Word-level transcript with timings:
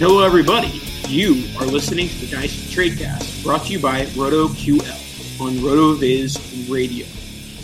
Hello, 0.00 0.24
everybody. 0.24 0.80
You 1.08 1.44
are 1.58 1.66
listening 1.66 2.08
to 2.08 2.20
the 2.20 2.26
Dynasty 2.28 2.74
Tradecast, 2.74 3.44
brought 3.44 3.64
to 3.64 3.72
you 3.74 3.78
by 3.78 4.06
RotoQL 4.06 5.42
on 5.42 5.52
RotoViz 5.56 6.72
Radio. 6.72 7.06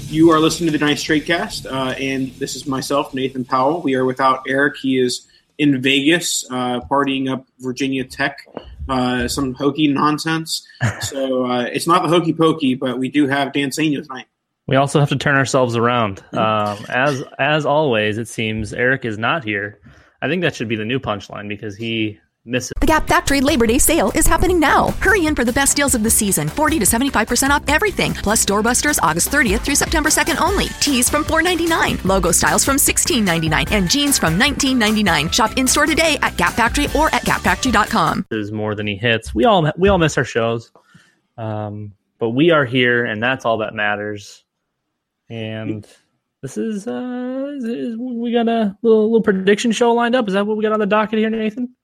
You 0.09 0.31
are 0.33 0.39
listening 0.39 0.67
to 0.67 0.73
the 0.73 0.85
Dynasty 0.85 1.19
Tradecast, 1.19 1.65
uh, 1.65 1.93
and 1.93 2.31
this 2.33 2.55
is 2.55 2.67
myself, 2.67 3.15
Nathan 3.15 3.47
Powell. 3.47 3.81
We 3.81 3.95
are 3.95 4.05
without 4.05 4.43
Eric. 4.47 4.77
He 4.77 4.99
is 4.99 5.27
in 5.57 5.81
Vegas, 5.81 6.45
uh, 6.51 6.81
partying 6.81 7.33
up 7.33 7.47
Virginia 7.61 8.05
Tech, 8.05 8.47
uh, 8.87 9.29
some 9.29 9.55
hokey 9.55 9.89
nonsense. 9.89 10.69
So 11.01 11.47
uh, 11.47 11.63
it's 11.63 11.87
not 11.87 12.03
the 12.03 12.11
hokey 12.11 12.35
pokey, 12.35 12.75
but 12.75 12.99
we 12.99 13.09
do 13.09 13.29
have 13.29 13.55
Dan 13.55 13.71
Saino 13.71 14.03
tonight. 14.03 14.27
We 14.67 14.77
also 14.77 15.01
have 15.01 15.09
to 15.09 15.17
turn 15.17 15.37
ourselves 15.37 15.75
around. 15.75 16.23
Um, 16.35 16.85
as 16.91 17.25
as 17.39 17.65
always, 17.65 18.19
it 18.19 18.29
seems 18.29 18.75
Eric 18.75 19.07
is 19.07 19.17
not 19.17 19.43
here. 19.43 19.81
I 20.21 20.29
think 20.29 20.43
that 20.43 20.55
should 20.55 20.69
be 20.69 20.77
the 20.77 20.85
new 20.85 20.99
punchline 20.99 21.49
because 21.49 21.77
he 21.77 22.21
misses. 22.47 22.73
The 22.81 22.87
Gap 22.87 23.09
Factory 23.09 23.41
Labor 23.41 23.67
Day 23.67 23.79
sale 23.79 24.13
is 24.15 24.27
happening 24.27 24.61
now. 24.61 24.91
Hurry 25.01 25.27
in 25.27 25.35
for 25.35 25.45
the 25.45 25.53
best 25.53 25.77
deals 25.77 25.95
of 25.95 26.03
the 26.03 26.11
season 26.11 26.49
40 26.49 26.79
to 26.79 26.85
75% 26.85 27.51
off 27.51 27.63
everything, 27.69 28.15
plus 28.15 28.45
doorbusters 28.45 28.99
August 29.03 29.31
30th 29.31 29.61
through 29.61 29.75
September 29.75 30.09
2nd 30.09 30.41
only. 30.41 30.67
Tees 30.81 31.09
from 31.09 31.25
$4.99, 31.25 32.05
logo 32.05 32.33
styles 32.33 32.65
from 32.65 32.77
$16.99, 32.77 33.71
and 33.73 33.91
jeans 33.91 34.19
from 34.19 34.39
$19.99. 34.39 35.33
Shop 35.33 35.53
in 35.57 35.67
store 35.67 35.87
today 35.87 36.19
at 36.23 36.37
Gap 36.37 36.53
Factory 36.53 36.87
or 36.95 37.15
at 37.15 37.23
gapfactory.com. 37.23 38.27
This 38.31 38.47
is 38.47 38.53
more 38.53 38.75
than 38.75 38.87
he 38.87 38.97
hits. 38.97 39.35
We 39.35 39.45
all 39.45 39.71
we 39.77 39.89
all 39.89 39.99
miss 39.99 40.17
our 40.17 40.25
shows, 40.25 40.71
um, 41.37 41.93
but 42.19 42.31
we 42.31 42.51
are 42.51 42.65
here, 42.65 43.05
and 43.05 43.23
that's 43.23 43.45
all 43.45 43.59
that 43.59 43.75
matters. 43.75 44.45
And 45.29 45.87
this 46.43 46.57
is, 46.57 46.87
uh, 46.87 47.53
is, 47.57 47.65
is 47.65 47.97
we 47.97 48.33
got 48.33 48.49
a 48.49 48.77
little 48.83 49.05
little 49.11 49.23
prediction 49.23 49.73
show 49.73 49.93
lined 49.93 50.15
up. 50.15 50.29
Is 50.29 50.35
that 50.35 50.47
what 50.47 50.57
we 50.57 50.63
got 50.63 50.73
on 50.73 50.81
the 50.81 50.87
docket 50.87 51.19
here, 51.19 51.31
Nathan? 51.31 51.75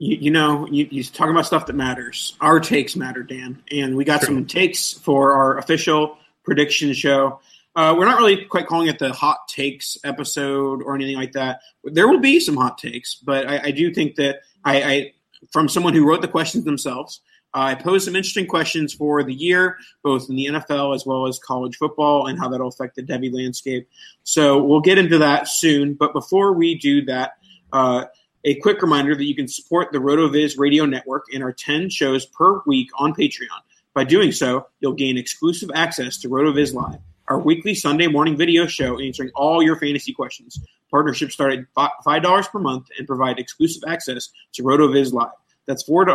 You, 0.00 0.16
you 0.16 0.30
know, 0.30 0.66
you, 0.66 0.88
you're 0.90 1.04
talking 1.04 1.30
about 1.30 1.46
stuff 1.46 1.66
that 1.66 1.76
matters. 1.76 2.36
Our 2.40 2.58
takes 2.58 2.96
matter, 2.96 3.22
Dan, 3.22 3.62
and 3.70 3.96
we 3.96 4.04
got 4.04 4.22
some 4.22 4.46
takes 4.46 4.92
for 4.94 5.34
our 5.34 5.58
official 5.58 6.16
prediction 6.42 6.92
show. 6.94 7.40
Uh, 7.76 7.94
we're 7.96 8.06
not 8.06 8.18
really 8.18 8.44
quite 8.46 8.66
calling 8.66 8.88
it 8.88 8.98
the 8.98 9.12
hot 9.12 9.46
takes 9.46 9.98
episode 10.02 10.82
or 10.82 10.94
anything 10.94 11.16
like 11.16 11.32
that. 11.32 11.60
There 11.84 12.08
will 12.08 12.18
be 12.18 12.40
some 12.40 12.56
hot 12.56 12.78
takes, 12.78 13.14
but 13.14 13.46
I, 13.46 13.60
I 13.64 13.70
do 13.70 13.94
think 13.94 14.16
that 14.16 14.40
I, 14.64 14.82
I, 14.82 15.12
from 15.52 15.68
someone 15.68 15.92
who 15.92 16.08
wrote 16.08 16.22
the 16.22 16.28
questions 16.28 16.64
themselves, 16.64 17.20
uh, 17.52 17.58
I 17.58 17.74
posed 17.74 18.06
some 18.06 18.16
interesting 18.16 18.46
questions 18.46 18.94
for 18.94 19.22
the 19.22 19.34
year, 19.34 19.76
both 20.02 20.30
in 20.30 20.36
the 20.36 20.46
NFL 20.46 20.94
as 20.94 21.04
well 21.04 21.26
as 21.26 21.38
college 21.38 21.76
football, 21.76 22.26
and 22.26 22.38
how 22.38 22.48
that'll 22.48 22.68
affect 22.68 22.96
the 22.96 23.02
Devy 23.02 23.32
landscape. 23.32 23.88
So 24.22 24.62
we'll 24.62 24.80
get 24.80 24.98
into 24.98 25.18
that 25.18 25.46
soon. 25.48 25.94
But 25.94 26.12
before 26.12 26.52
we 26.52 26.76
do 26.76 27.04
that, 27.06 27.32
uh, 27.72 28.06
a 28.44 28.54
quick 28.56 28.80
reminder 28.82 29.14
that 29.14 29.24
you 29.24 29.34
can 29.34 29.48
support 29.48 29.92
the 29.92 29.98
RotoViz 29.98 30.58
radio 30.58 30.86
network 30.86 31.26
and 31.32 31.42
our 31.42 31.52
10 31.52 31.90
shows 31.90 32.24
per 32.26 32.62
week 32.66 32.88
on 32.98 33.14
Patreon. 33.14 33.60
By 33.94 34.04
doing 34.04 34.32
so, 34.32 34.66
you'll 34.80 34.94
gain 34.94 35.18
exclusive 35.18 35.70
access 35.74 36.16
to 36.18 36.28
RotoViz 36.28 36.72
Live, 36.72 37.00
our 37.28 37.38
weekly 37.38 37.74
Sunday 37.74 38.06
morning 38.06 38.36
video 38.36 38.66
show 38.66 38.98
answering 38.98 39.30
all 39.34 39.62
your 39.62 39.76
fantasy 39.76 40.12
questions. 40.12 40.58
Partnerships 40.90 41.34
start 41.34 41.52
at 41.52 41.64
$5 41.76 42.50
per 42.50 42.58
month 42.58 42.86
and 42.98 43.06
provide 43.06 43.38
exclusive 43.38 43.82
access 43.86 44.30
to 44.52 44.62
RotoViz 44.62 45.12
Live. 45.12 45.32
That's 45.66 45.82
four, 45.82 46.06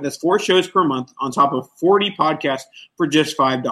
that's 0.00 0.16
four 0.16 0.38
shows 0.38 0.66
per 0.66 0.84
month 0.84 1.12
on 1.20 1.30
top 1.30 1.52
of 1.52 1.68
40 1.78 2.14
podcasts 2.18 2.64
for 2.96 3.06
just 3.06 3.36
$5. 3.36 3.62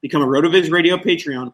Become 0.00 0.22
a 0.22 0.26
RotoViz 0.26 0.70
Radio 0.70 0.96
Patreon 0.96 1.52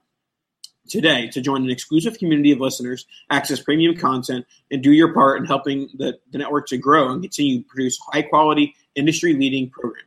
today 0.88 1.28
to 1.28 1.40
join 1.40 1.64
an 1.64 1.70
exclusive 1.70 2.18
community 2.18 2.52
of 2.52 2.60
listeners, 2.60 3.06
access 3.30 3.60
premium 3.60 3.96
content, 3.96 4.44
and 4.70 4.82
do 4.82 4.92
your 4.92 5.12
part 5.14 5.40
in 5.40 5.46
helping 5.46 5.88
the, 5.96 6.18
the 6.30 6.38
network 6.38 6.66
to 6.68 6.78
grow 6.78 7.10
and 7.10 7.22
continue 7.22 7.62
to 7.62 7.68
produce 7.68 7.98
high 8.12 8.22
quality, 8.22 8.74
industry 8.94 9.34
leading 9.34 9.70
programming. 9.70 10.04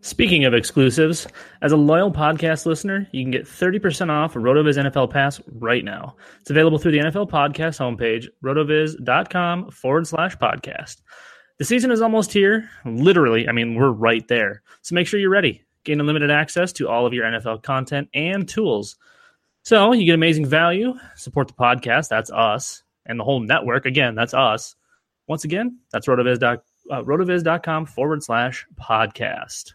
Speaking 0.00 0.44
of 0.44 0.54
exclusives, 0.54 1.26
as 1.60 1.72
a 1.72 1.76
loyal 1.76 2.12
podcast 2.12 2.66
listener, 2.66 3.08
you 3.10 3.24
can 3.24 3.32
get 3.32 3.46
30% 3.46 4.10
off 4.10 4.34
RotoViz 4.34 4.78
NFL 4.78 5.10
Pass 5.10 5.40
right 5.50 5.84
now. 5.84 6.14
It's 6.40 6.50
available 6.50 6.78
through 6.78 6.92
the 6.92 6.98
NFL 6.98 7.28
Podcast 7.28 7.78
homepage, 7.80 8.28
rotoviz.com 8.44 9.72
forward 9.72 10.06
slash 10.06 10.36
podcast. 10.36 11.02
The 11.58 11.64
season 11.64 11.90
is 11.90 12.00
almost 12.00 12.32
here. 12.32 12.70
Literally, 12.84 13.48
I 13.48 13.52
mean, 13.52 13.74
we're 13.74 13.90
right 13.90 14.26
there. 14.28 14.62
So 14.82 14.94
make 14.94 15.08
sure 15.08 15.18
you're 15.18 15.30
ready. 15.30 15.64
Gain 15.82 15.98
unlimited 15.98 16.30
access 16.30 16.72
to 16.74 16.88
all 16.88 17.04
of 17.04 17.12
your 17.12 17.24
NFL 17.24 17.64
content 17.64 18.08
and 18.14 18.48
tools. 18.48 18.96
So 19.68 19.92
you 19.92 20.06
get 20.06 20.14
amazing 20.14 20.46
value, 20.46 20.94
support 21.14 21.48
the 21.48 21.52
podcast. 21.52 22.08
That's 22.08 22.30
us. 22.30 22.82
And 23.04 23.20
the 23.20 23.24
whole 23.24 23.40
network. 23.40 23.84
Again, 23.84 24.14
that's 24.14 24.32
us. 24.32 24.74
Once 25.26 25.44
again, 25.44 25.80
that's 25.92 26.06
rotoviz. 26.06 26.42
Uh, 26.42 26.56
rotoviz.com 27.02 27.84
forward 27.84 28.22
slash 28.22 28.66
podcast. 28.80 29.74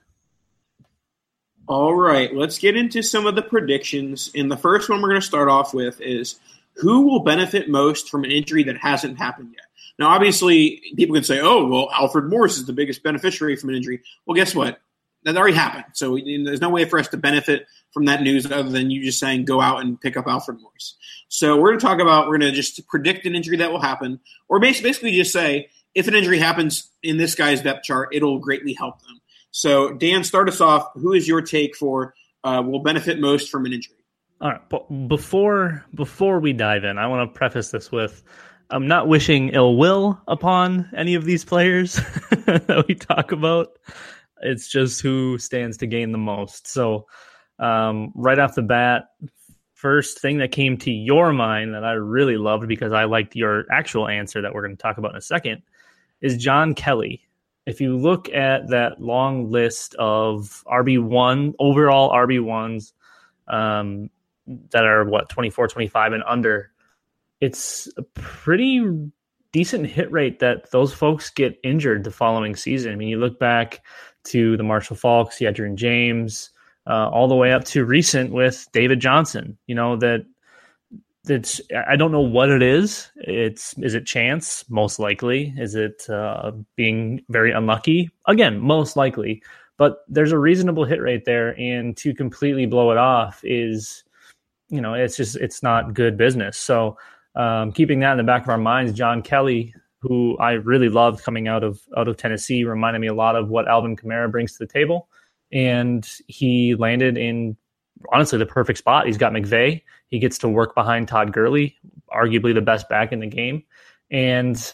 All 1.68 1.94
right, 1.94 2.34
let's 2.34 2.58
get 2.58 2.76
into 2.76 3.04
some 3.04 3.28
of 3.28 3.36
the 3.36 3.44
predictions. 3.44 4.32
And 4.34 4.50
the 4.50 4.58
first 4.58 4.90
one 4.90 5.00
we're 5.00 5.10
going 5.10 5.22
to 5.22 5.28
start 5.28 5.48
off 5.48 5.76
with 5.76 6.02
is 6.02 6.40
who 6.74 7.02
will 7.02 7.20
benefit 7.20 7.70
most 7.70 8.10
from 8.10 8.24
an 8.24 8.32
injury 8.32 8.64
that 8.64 8.78
hasn't 8.78 9.20
happened 9.20 9.50
yet? 9.52 9.68
Now, 10.00 10.08
obviously, 10.08 10.82
people 10.96 11.14
can 11.14 11.24
say, 11.24 11.40
oh, 11.40 11.68
well, 11.68 11.90
Alfred 11.94 12.32
Morris 12.32 12.58
is 12.58 12.66
the 12.66 12.74
biggest 12.74 13.04
beneficiary 13.04 13.56
from 13.58 13.70
an 13.70 13.76
injury. 13.76 14.02
Well, 14.26 14.34
guess 14.34 14.56
what? 14.56 14.80
That 15.22 15.38
already 15.38 15.56
happened. 15.56 15.86
So 15.94 16.18
there's 16.18 16.62
no 16.62 16.70
way 16.70 16.86
for 16.86 16.98
us 16.98 17.10
to 17.10 17.18
benefit 17.18 17.68
from 17.94 18.06
that 18.06 18.22
news 18.22 18.46
other 18.52 18.70
than 18.70 18.90
you 18.90 19.04
just 19.04 19.20
saying 19.20 19.46
go 19.46 19.62
out 19.62 19.82
and 19.82 20.02
pick 20.02 20.18
up 20.18 20.28
Alfred 20.28 20.60
Morris. 20.62 20.96
So 21.30 21.56
we're 21.58 21.70
going 21.70 21.80
to 21.80 21.86
talk 21.86 22.00
about, 22.00 22.28
we're 22.28 22.38
going 22.38 22.52
to 22.52 22.56
just 22.56 22.86
predict 22.88 23.26
an 23.26 23.36
injury 23.36 23.58
that 23.58 23.72
will 23.72 23.82
happen, 23.82 24.20
or 24.50 24.60
basically 24.60 25.12
just 25.12 25.32
say 25.32 25.70
if 25.96 26.08
an 26.08 26.16
injury 26.16 26.40
happens 26.40 26.90
in 27.02 27.18
this 27.18 27.36
guy's 27.36 27.62
depth 27.62 27.84
chart, 27.84 28.10
it'll 28.12 28.40
greatly 28.40 28.74
help 28.74 29.02
them. 29.02 29.20
So, 29.52 29.94
Dan, 29.94 30.24
start 30.24 30.50
us 30.50 30.62
off. 30.62 30.92
Who 30.96 31.14
is 31.14 31.28
your 31.28 31.42
take 31.42 31.76
for 31.76 32.16
uh, 32.44 32.64
will 32.66 32.82
benefit 32.82 33.20
most 33.20 33.52
from 33.52 33.66
an 33.66 33.74
injury? 33.74 33.96
All 34.42 34.50
right, 34.50 34.70
but 34.70 35.08
before 35.08 35.86
before 35.94 36.40
we 36.40 36.54
dive 36.54 36.84
in, 36.84 36.98
I 36.98 37.08
want 37.08 37.32
to 37.32 37.38
preface 37.38 37.72
this 37.72 37.92
with 37.92 38.24
I'm 38.70 38.88
not 38.88 39.08
wishing 39.08 39.50
ill 39.50 39.78
will 39.78 40.20
upon 40.28 40.90
any 40.96 41.16
of 41.16 41.24
these 41.24 41.46
players 41.46 41.94
that 42.32 42.86
we 42.88 42.96
talk 42.96 43.32
about. 43.32 43.78
It's 44.42 44.68
just 44.68 45.02
who 45.02 45.38
stands 45.38 45.78
to 45.78 45.88
gain 45.88 46.12
the 46.12 46.18
most. 46.18 46.68
So, 46.68 47.06
um, 47.60 48.12
right 48.16 48.40
off 48.40 48.56
the 48.56 48.62
bat, 48.62 49.10
first 49.74 50.20
thing 50.20 50.38
that 50.38 50.52
came 50.52 50.78
to 50.78 50.92
your 50.92 51.34
mind 51.34 51.74
that 51.74 51.84
I 51.84 51.92
really 51.92 52.38
loved 52.38 52.68
because 52.68 52.94
I 52.94 53.04
liked 53.04 53.36
your 53.36 53.66
actual 53.70 54.08
answer 54.08 54.42
that 54.42 54.54
we're 54.54 54.62
going 54.62 54.78
to 54.78 54.82
talk 54.82 54.98
about 54.98 55.12
in 55.12 55.18
a 55.18 55.22
second 55.22 55.62
is 56.22 56.38
John 56.38 56.74
Kelly. 56.74 57.22
If 57.66 57.82
you 57.82 57.98
look 57.98 58.30
at 58.30 58.70
that 58.70 59.02
long 59.02 59.52
list 59.52 59.94
of 59.96 60.64
RB1, 60.68 61.54
overall 61.60 62.12
RB1s 62.12 62.94
um, 63.48 64.10
that 64.72 64.86
are 64.86 65.04
what, 65.04 65.28
24, 65.30 65.68
25 65.68 66.14
and 66.14 66.24
under, 66.26 66.72
it's 67.42 67.90
a 67.98 68.04
pretty 68.04 69.12
decent 69.52 69.86
hit 69.86 70.10
rate 70.14 70.40
that 70.40 70.72
those 70.72 70.94
folks 70.94 71.30
get 71.30 71.60
injured 71.62 72.06
the 72.06 72.12
following 72.12 72.56
season. 72.56 72.94
I 72.94 72.96
mean, 72.96 73.10
you 73.10 73.20
look 73.20 73.38
back 73.38 73.82
to 74.26 74.56
the 74.56 74.64
Marshall 74.64 74.96
Faulks, 74.96 75.42
Edgerrin 75.42 75.76
James, 75.76 76.52
uh, 76.88 77.10
all 77.10 77.28
the 77.28 77.36
way 77.36 77.54
up 77.54 77.64
to 77.66 77.86
recent 77.86 78.32
with 78.32 78.68
David 78.74 79.00
Johnson. 79.00 79.58
You 79.68 79.76
know 79.76 79.96
that 79.98 80.26
it's 81.28 81.62
I 81.88 81.96
don't 81.96 82.12
know 82.12 82.22
what 82.22 82.50
it 82.50 82.62
is. 82.62 83.10
It's 83.16 83.74
is 83.78 83.94
it 83.94 84.06
chance? 84.06 84.66
Most 84.70 85.00
likely. 85.00 85.54
Is 85.58 85.76
it 85.76 86.10
uh, 86.10 86.52
being 86.76 87.24
very 87.30 87.52
unlucky? 87.52 88.10
Again, 88.28 88.60
most 88.60 88.96
likely. 88.98 89.42
But 89.78 90.04
there's 90.08 90.32
a 90.32 90.38
reasonable 90.38 90.86
hit 90.86 91.02
rate 91.02 91.26
there, 91.26 91.58
and 91.60 91.98
to 91.98 92.14
completely 92.14 92.66
blow 92.66 92.92
it 92.92 92.98
off 92.98 93.42
is, 93.44 94.04
you 94.70 94.82
know, 94.82 94.94
it's 94.94 95.18
just 95.18 95.36
it's 95.38 95.64
not 95.64 95.94
good 95.94 96.18
business. 96.18 96.58
So 96.58 96.98
um, 97.36 97.72
keeping 97.72 98.00
that 98.02 98.12
in 98.12 98.18
the 98.18 98.24
back 98.24 98.44
of 98.44 98.50
our 98.50 98.58
minds, 98.58 98.94
John 98.94 99.22
Kelly, 99.22 99.74
who 100.00 100.38
I 100.38 100.54
really 100.54 100.90
loved 100.90 101.24
coming 101.24 101.48
out 101.48 101.64
of 101.64 101.82
out 101.98 102.08
of 102.08 102.18
Tennessee, 102.18 102.66
reminded 102.66 103.00
me 103.00 103.08
a 103.08 103.14
lot 103.14 103.36
of 103.36 103.50
what 103.50 103.68
Alvin 103.68 103.96
Kamara 103.96 104.30
brings 104.30 104.54
to 104.54 104.60
the 104.60 104.72
table, 104.72 105.08
and 105.54 106.20
he 106.28 106.76
landed 106.76 107.18
in 107.18 107.56
honestly 108.12 108.40
the 108.40 108.46
perfect 108.46 108.80
spot. 108.80 109.06
He's 109.06 109.18
got 109.18 109.32
McVay. 109.32 109.84
He 110.08 110.20
gets 110.20 110.38
to 110.40 110.50
work 110.50 110.76
behind 110.76 111.08
Todd 111.08 111.32
Gurley, 111.32 111.78
arguably 112.14 112.54
the 112.54 112.62
best 112.62 112.90
back 112.90 113.14
in 113.14 113.20
the 113.20 113.28
game. 113.28 113.64
And 114.12 114.74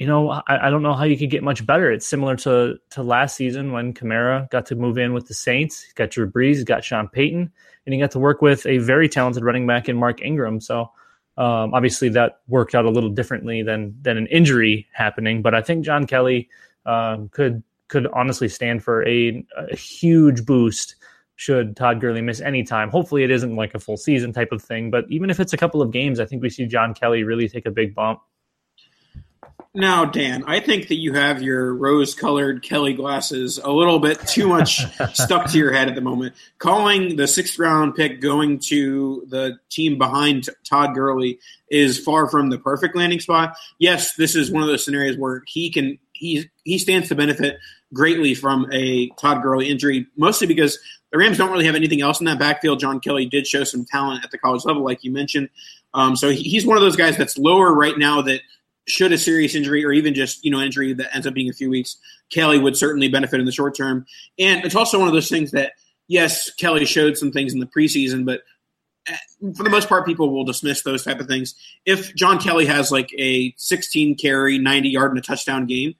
you 0.00 0.08
know, 0.08 0.30
I, 0.30 0.66
I, 0.66 0.70
don't 0.70 0.82
know 0.82 0.92
how 0.92 1.04
you 1.04 1.16
could 1.16 1.30
get 1.30 1.44
much 1.44 1.64
better. 1.64 1.92
It's 1.92 2.06
similar 2.06 2.34
to 2.38 2.76
to 2.90 3.02
last 3.02 3.36
season 3.36 3.70
when 3.70 3.94
Kamara 3.94 4.50
got 4.50 4.66
to 4.66 4.74
move 4.74 4.98
in 4.98 5.12
with 5.12 5.28
the 5.28 5.34
Saints. 5.34 5.82
He's 5.82 5.92
got 5.92 6.10
Drew 6.10 6.28
Brees, 6.28 6.54
he's 6.54 6.64
got 6.64 6.82
Sean 6.82 7.06
Payton, 7.06 7.52
and 7.86 7.94
he 7.94 8.00
got 8.00 8.10
to 8.12 8.18
work 8.18 8.42
with 8.42 8.66
a 8.66 8.78
very 8.78 9.08
talented 9.08 9.44
running 9.44 9.66
back 9.68 9.88
in 9.88 9.96
Mark 9.96 10.20
Ingram. 10.20 10.60
So 10.60 10.90
um, 11.36 11.74
obviously 11.74 12.08
that 12.10 12.40
worked 12.48 12.74
out 12.74 12.86
a 12.86 12.90
little 12.90 13.10
differently 13.10 13.62
than 13.62 13.96
than 14.02 14.16
an 14.16 14.26
injury 14.28 14.88
happening. 14.92 15.42
But 15.42 15.54
I 15.54 15.62
think 15.62 15.84
John 15.84 16.06
Kelly 16.06 16.48
um, 16.86 17.28
could 17.28 17.62
could 17.94 18.08
honestly 18.08 18.48
stand 18.48 18.82
for 18.82 19.06
a, 19.06 19.46
a 19.56 19.76
huge 19.76 20.44
boost 20.44 20.96
should 21.36 21.76
Todd 21.76 22.00
Gurley 22.00 22.22
miss 22.22 22.40
any 22.40 22.64
time. 22.64 22.90
Hopefully, 22.90 23.22
it 23.22 23.30
isn't 23.30 23.54
like 23.54 23.72
a 23.72 23.78
full 23.78 23.96
season 23.96 24.32
type 24.32 24.50
of 24.50 24.60
thing, 24.60 24.90
but 24.90 25.04
even 25.10 25.30
if 25.30 25.38
it's 25.38 25.52
a 25.52 25.56
couple 25.56 25.80
of 25.80 25.92
games, 25.92 26.18
I 26.18 26.24
think 26.24 26.42
we 26.42 26.50
see 26.50 26.66
John 26.66 26.92
Kelly 26.92 27.22
really 27.22 27.48
take 27.48 27.66
a 27.66 27.70
big 27.70 27.94
bump. 27.94 28.18
Now, 29.76 30.04
Dan, 30.04 30.42
I 30.46 30.58
think 30.58 30.88
that 30.88 30.96
you 30.96 31.14
have 31.14 31.40
your 31.40 31.72
rose 31.74 32.16
colored 32.16 32.62
Kelly 32.64 32.94
glasses 32.94 33.58
a 33.58 33.70
little 33.70 34.00
bit 34.00 34.18
too 34.26 34.48
much 34.48 34.82
stuck 35.14 35.50
to 35.50 35.58
your 35.58 35.72
head 35.72 35.88
at 35.88 35.94
the 35.94 36.00
moment. 36.00 36.34
Calling 36.58 37.14
the 37.14 37.28
sixth 37.28 37.58
round 37.60 37.94
pick 37.94 38.20
going 38.20 38.58
to 38.66 39.24
the 39.28 39.58
team 39.70 39.98
behind 39.98 40.48
Todd 40.64 40.96
Gurley 40.96 41.38
is 41.70 41.98
far 41.98 42.28
from 42.28 42.50
the 42.50 42.58
perfect 42.58 42.96
landing 42.96 43.20
spot. 43.20 43.56
Yes, 43.78 44.16
this 44.16 44.34
is 44.34 44.50
one 44.50 44.62
of 44.62 44.68
those 44.68 44.84
scenarios 44.84 45.16
where 45.16 45.42
he 45.46 45.70
can 45.70 45.98
he 46.12 46.48
he 46.64 46.78
stands 46.78 47.08
to 47.08 47.14
benefit 47.14 47.56
greatly 47.94 48.34
from 48.34 48.66
a 48.72 49.08
Todd 49.20 49.42
Gurley 49.42 49.70
injury, 49.70 50.06
mostly 50.16 50.46
because 50.46 50.78
the 51.12 51.18
Rams 51.18 51.38
don't 51.38 51.50
really 51.50 51.64
have 51.64 51.76
anything 51.76 52.02
else 52.02 52.20
in 52.20 52.26
that 52.26 52.38
backfield. 52.38 52.80
John 52.80 53.00
Kelly 53.00 53.24
did 53.24 53.46
show 53.46 53.64
some 53.64 53.84
talent 53.84 54.24
at 54.24 54.30
the 54.30 54.38
college 54.38 54.64
level, 54.64 54.82
like 54.82 55.04
you 55.04 55.12
mentioned. 55.12 55.48
Um, 55.94 56.16
so 56.16 56.30
he's 56.30 56.66
one 56.66 56.76
of 56.76 56.82
those 56.82 56.96
guys 56.96 57.16
that's 57.16 57.38
lower 57.38 57.72
right 57.72 57.96
now 57.96 58.20
that 58.22 58.40
should 58.86 59.12
a 59.12 59.18
serious 59.18 59.54
injury 59.54 59.84
or 59.84 59.92
even 59.92 60.14
just 60.14 60.44
you 60.44 60.50
know 60.50 60.60
injury 60.60 60.92
that 60.92 61.14
ends 61.14 61.26
up 61.26 61.34
being 61.34 61.48
a 61.48 61.54
few 61.54 61.70
weeks, 61.70 61.96
Kelly 62.30 62.58
would 62.58 62.76
certainly 62.76 63.08
benefit 63.08 63.40
in 63.40 63.46
the 63.46 63.52
short 63.52 63.76
term. 63.76 64.04
And 64.38 64.64
it's 64.64 64.74
also 64.74 64.98
one 64.98 65.08
of 65.08 65.14
those 65.14 65.28
things 65.28 65.52
that 65.52 65.72
yes, 66.08 66.50
Kelly 66.50 66.84
showed 66.84 67.16
some 67.16 67.32
things 67.32 67.54
in 67.54 67.60
the 67.60 67.66
preseason, 67.66 68.24
but 68.26 68.42
eh, 69.06 69.16
for 69.56 69.62
the 69.62 69.70
most 69.70 69.88
part, 69.88 70.06
people 70.06 70.30
will 70.30 70.44
dismiss 70.44 70.82
those 70.82 71.04
type 71.04 71.20
of 71.20 71.26
things. 71.26 71.54
If 71.86 72.14
John 72.14 72.38
Kelly 72.38 72.66
has 72.66 72.90
like 72.90 73.10
a 73.18 73.54
16 73.56 74.16
carry, 74.16 74.58
90 74.58 74.88
yard 74.88 75.10
and 75.12 75.18
a 75.18 75.22
touchdown 75.22 75.66
game, 75.66 75.94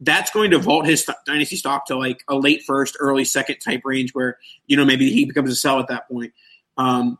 that's 0.00 0.30
going 0.30 0.50
to 0.52 0.58
vault 0.58 0.86
his 0.86 1.08
dynasty 1.26 1.56
stock 1.56 1.86
to 1.86 1.96
like 1.96 2.22
a 2.28 2.36
late 2.36 2.62
first, 2.62 2.96
early 3.00 3.24
second 3.24 3.58
type 3.58 3.82
range 3.84 4.12
where, 4.12 4.38
you 4.66 4.76
know, 4.76 4.84
maybe 4.84 5.10
he 5.10 5.24
becomes 5.24 5.50
a 5.50 5.56
sell 5.56 5.80
at 5.80 5.88
that 5.88 6.08
point. 6.08 6.32
Um, 6.76 7.18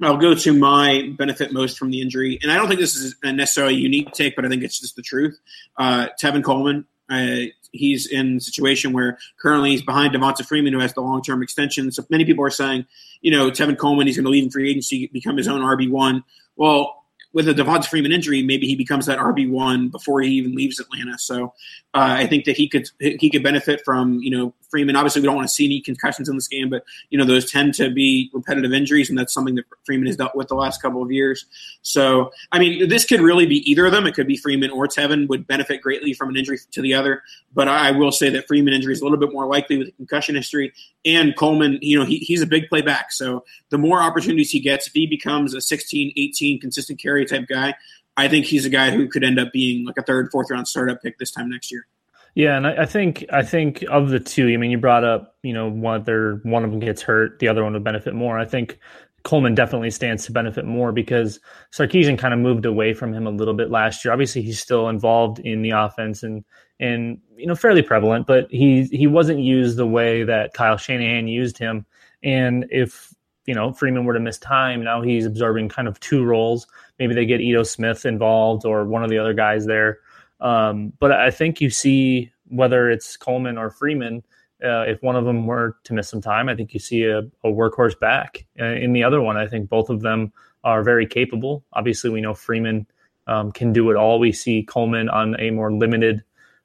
I'll 0.00 0.16
go 0.16 0.34
to 0.34 0.52
my 0.52 1.12
benefit 1.18 1.52
most 1.52 1.78
from 1.78 1.90
the 1.90 2.00
injury. 2.00 2.38
And 2.42 2.52
I 2.52 2.56
don't 2.56 2.68
think 2.68 2.80
this 2.80 2.94
is 2.94 3.16
a 3.22 3.32
necessarily 3.32 3.74
a 3.74 3.78
unique 3.78 4.12
take, 4.12 4.36
but 4.36 4.44
I 4.44 4.48
think 4.48 4.62
it's 4.62 4.78
just 4.78 4.96
the 4.96 5.02
truth. 5.02 5.38
Uh, 5.76 6.08
Tevin 6.20 6.44
Coleman, 6.44 6.86
uh, 7.10 7.50
he's 7.72 8.06
in 8.06 8.36
a 8.36 8.40
situation 8.40 8.92
where 8.92 9.18
currently 9.40 9.70
he's 9.70 9.82
behind 9.82 10.14
Devonta 10.14 10.46
Freeman, 10.46 10.72
who 10.72 10.78
has 10.80 10.94
the 10.94 11.00
long 11.00 11.22
term 11.22 11.42
extension. 11.42 11.90
So 11.90 12.04
many 12.10 12.24
people 12.24 12.44
are 12.44 12.50
saying, 12.50 12.86
you 13.22 13.30
know, 13.30 13.50
Tevin 13.50 13.76
Coleman, 13.76 14.06
he's 14.06 14.16
going 14.16 14.24
to 14.24 14.30
leave 14.30 14.44
in 14.44 14.50
free 14.50 14.70
agency, 14.70 15.08
become 15.12 15.36
his 15.36 15.48
own 15.48 15.60
RB1. 15.62 16.22
Well, 16.56 16.97
with 17.32 17.48
a 17.48 17.54
Devonta 17.54 17.86
Freeman 17.86 18.12
injury, 18.12 18.42
maybe 18.42 18.66
he 18.66 18.74
becomes 18.74 19.06
that 19.06 19.18
RB 19.18 19.48
one 19.50 19.88
before 19.88 20.20
he 20.22 20.30
even 20.30 20.54
leaves 20.54 20.80
Atlanta. 20.80 21.18
So 21.18 21.52
uh, 21.94 22.16
I 22.18 22.26
think 22.26 22.44
that 22.46 22.56
he 22.56 22.68
could 22.68 22.88
he 22.98 23.30
could 23.30 23.42
benefit 23.42 23.82
from 23.84 24.18
you 24.20 24.30
know 24.30 24.54
Freeman. 24.70 24.96
Obviously, 24.96 25.20
we 25.20 25.26
don't 25.26 25.36
want 25.36 25.48
to 25.48 25.54
see 25.54 25.66
any 25.66 25.80
concussions 25.80 26.28
in 26.28 26.36
this 26.36 26.48
game, 26.48 26.70
but 26.70 26.84
you 27.10 27.18
know 27.18 27.24
those 27.24 27.50
tend 27.50 27.74
to 27.74 27.90
be 27.90 28.30
repetitive 28.32 28.72
injuries, 28.72 29.10
and 29.10 29.18
that's 29.18 29.32
something 29.32 29.54
that 29.56 29.64
Freeman 29.84 30.06
has 30.06 30.16
dealt 30.16 30.34
with 30.34 30.48
the 30.48 30.54
last 30.54 30.80
couple 30.80 31.02
of 31.02 31.12
years. 31.12 31.46
So 31.82 32.30
I 32.52 32.58
mean, 32.58 32.88
this 32.88 33.04
could 33.04 33.20
really 33.20 33.46
be 33.46 33.70
either 33.70 33.86
of 33.86 33.92
them. 33.92 34.06
It 34.06 34.14
could 34.14 34.26
be 34.26 34.36
Freeman 34.36 34.70
or 34.70 34.86
Tevin 34.86 35.28
would 35.28 35.46
benefit 35.46 35.82
greatly 35.82 36.14
from 36.14 36.30
an 36.30 36.36
injury 36.36 36.58
to 36.72 36.82
the 36.82 36.94
other. 36.94 37.22
But 37.54 37.68
I 37.68 37.90
will 37.90 38.12
say 38.12 38.30
that 38.30 38.46
Freeman 38.46 38.72
injury 38.72 38.92
is 38.92 39.00
a 39.00 39.04
little 39.04 39.18
bit 39.18 39.32
more 39.32 39.46
likely 39.46 39.78
with 39.78 39.96
concussion 39.96 40.34
history, 40.34 40.72
and 41.04 41.36
Coleman, 41.36 41.78
you 41.82 41.98
know, 41.98 42.04
he, 42.04 42.18
he's 42.18 42.42
a 42.42 42.46
big 42.46 42.68
play 42.68 42.82
back. 42.82 43.12
So 43.12 43.44
the 43.70 43.78
more 43.78 44.00
opportunities 44.00 44.50
he 44.50 44.60
gets, 44.60 44.86
if 44.86 44.92
he 44.92 45.06
becomes 45.06 45.54
a 45.54 45.60
16, 45.60 46.12
18 46.16 46.60
consistent 46.60 47.00
carry 47.00 47.17
type 47.24 47.46
guy, 47.48 47.74
I 48.16 48.28
think 48.28 48.46
he's 48.46 48.64
a 48.64 48.70
guy 48.70 48.90
who 48.90 49.08
could 49.08 49.24
end 49.24 49.38
up 49.38 49.52
being 49.52 49.84
like 49.84 49.96
a 49.98 50.02
third, 50.02 50.30
fourth 50.30 50.50
round 50.50 50.66
startup 50.66 51.02
pick 51.02 51.18
this 51.18 51.30
time 51.30 51.48
next 51.48 51.70
year. 51.70 51.86
Yeah, 52.34 52.56
and 52.56 52.66
I, 52.66 52.82
I, 52.82 52.86
think 52.86 53.24
I 53.32 53.42
think 53.42 53.84
of 53.90 54.10
the 54.10 54.20
two, 54.20 54.48
I 54.48 54.56
mean, 54.56 54.70
you 54.70 54.78
brought 54.78 55.02
up, 55.02 55.36
you 55.42 55.52
know, 55.52 55.68
whether 55.70 56.40
one 56.44 56.64
of 56.64 56.70
them 56.70 56.78
gets 56.78 57.02
hurt, 57.02 57.38
the 57.38 57.48
other 57.48 57.64
one 57.64 57.72
would 57.72 57.84
benefit 57.84 58.14
more. 58.14 58.38
I 58.38 58.44
think 58.44 58.78
Coleman 59.24 59.54
definitely 59.54 59.90
stands 59.90 60.24
to 60.26 60.32
benefit 60.32 60.64
more 60.64 60.92
because 60.92 61.40
Sarkisian 61.72 62.18
kind 62.18 62.32
of 62.32 62.40
moved 62.40 62.64
away 62.64 62.94
from 62.94 63.12
him 63.12 63.26
a 63.26 63.30
little 63.30 63.54
bit 63.54 63.70
last 63.70 64.04
year. 64.04 64.12
Obviously, 64.12 64.42
he's 64.42 64.60
still 64.60 64.88
involved 64.88 65.38
in 65.40 65.62
the 65.62 65.70
offense 65.70 66.22
and 66.22 66.44
and 66.80 67.20
you 67.36 67.46
know 67.46 67.56
fairly 67.56 67.82
prevalent, 67.82 68.26
but 68.26 68.48
he 68.50 68.84
he 68.84 69.06
wasn't 69.06 69.40
used 69.40 69.76
the 69.76 69.86
way 69.86 70.22
that 70.22 70.54
Kyle 70.54 70.76
Shanahan 70.76 71.26
used 71.28 71.58
him. 71.58 71.84
And 72.22 72.66
if 72.70 73.12
you 73.48 73.54
know 73.54 73.72
Freeman 73.72 74.04
were 74.04 74.12
to 74.12 74.20
miss 74.20 74.36
time, 74.36 74.84
now 74.84 75.00
he's 75.00 75.24
absorbing 75.24 75.70
kind 75.70 75.88
of 75.88 75.98
two 76.00 76.22
roles. 76.22 76.66
Maybe 76.98 77.14
they 77.14 77.24
get 77.24 77.40
Ito 77.40 77.62
Smith 77.62 78.04
involved 78.04 78.66
or 78.66 78.84
one 78.84 79.02
of 79.02 79.08
the 79.08 79.16
other 79.16 79.32
guys 79.32 79.64
there. 79.64 80.00
Um, 80.38 80.92
but 81.00 81.12
I 81.12 81.30
think 81.30 81.58
you 81.62 81.70
see 81.70 82.30
whether 82.48 82.90
it's 82.90 83.16
Coleman 83.16 83.56
or 83.56 83.70
Freeman, 83.70 84.22
uh, 84.62 84.82
if 84.82 85.02
one 85.02 85.16
of 85.16 85.24
them 85.24 85.46
were 85.46 85.78
to 85.84 85.94
miss 85.94 86.10
some 86.10 86.20
time, 86.20 86.50
I 86.50 86.56
think 86.56 86.74
you 86.74 86.80
see 86.80 87.04
a, 87.04 87.20
a 87.20 87.48
workhorse 87.48 87.98
back. 87.98 88.44
Uh, 88.60 88.66
in 88.66 88.92
the 88.92 89.02
other 89.02 89.22
one, 89.22 89.38
I 89.38 89.46
think 89.46 89.70
both 89.70 89.88
of 89.88 90.02
them 90.02 90.30
are 90.62 90.82
very 90.82 91.06
capable. 91.06 91.64
Obviously, 91.72 92.10
we 92.10 92.20
know 92.20 92.34
Freeman 92.34 92.86
um, 93.26 93.50
can 93.50 93.72
do 93.72 93.90
it 93.90 93.96
all. 93.96 94.18
We 94.18 94.32
see 94.32 94.62
Coleman 94.62 95.08
on 95.08 95.40
a 95.40 95.50
more 95.52 95.72
limited 95.72 96.22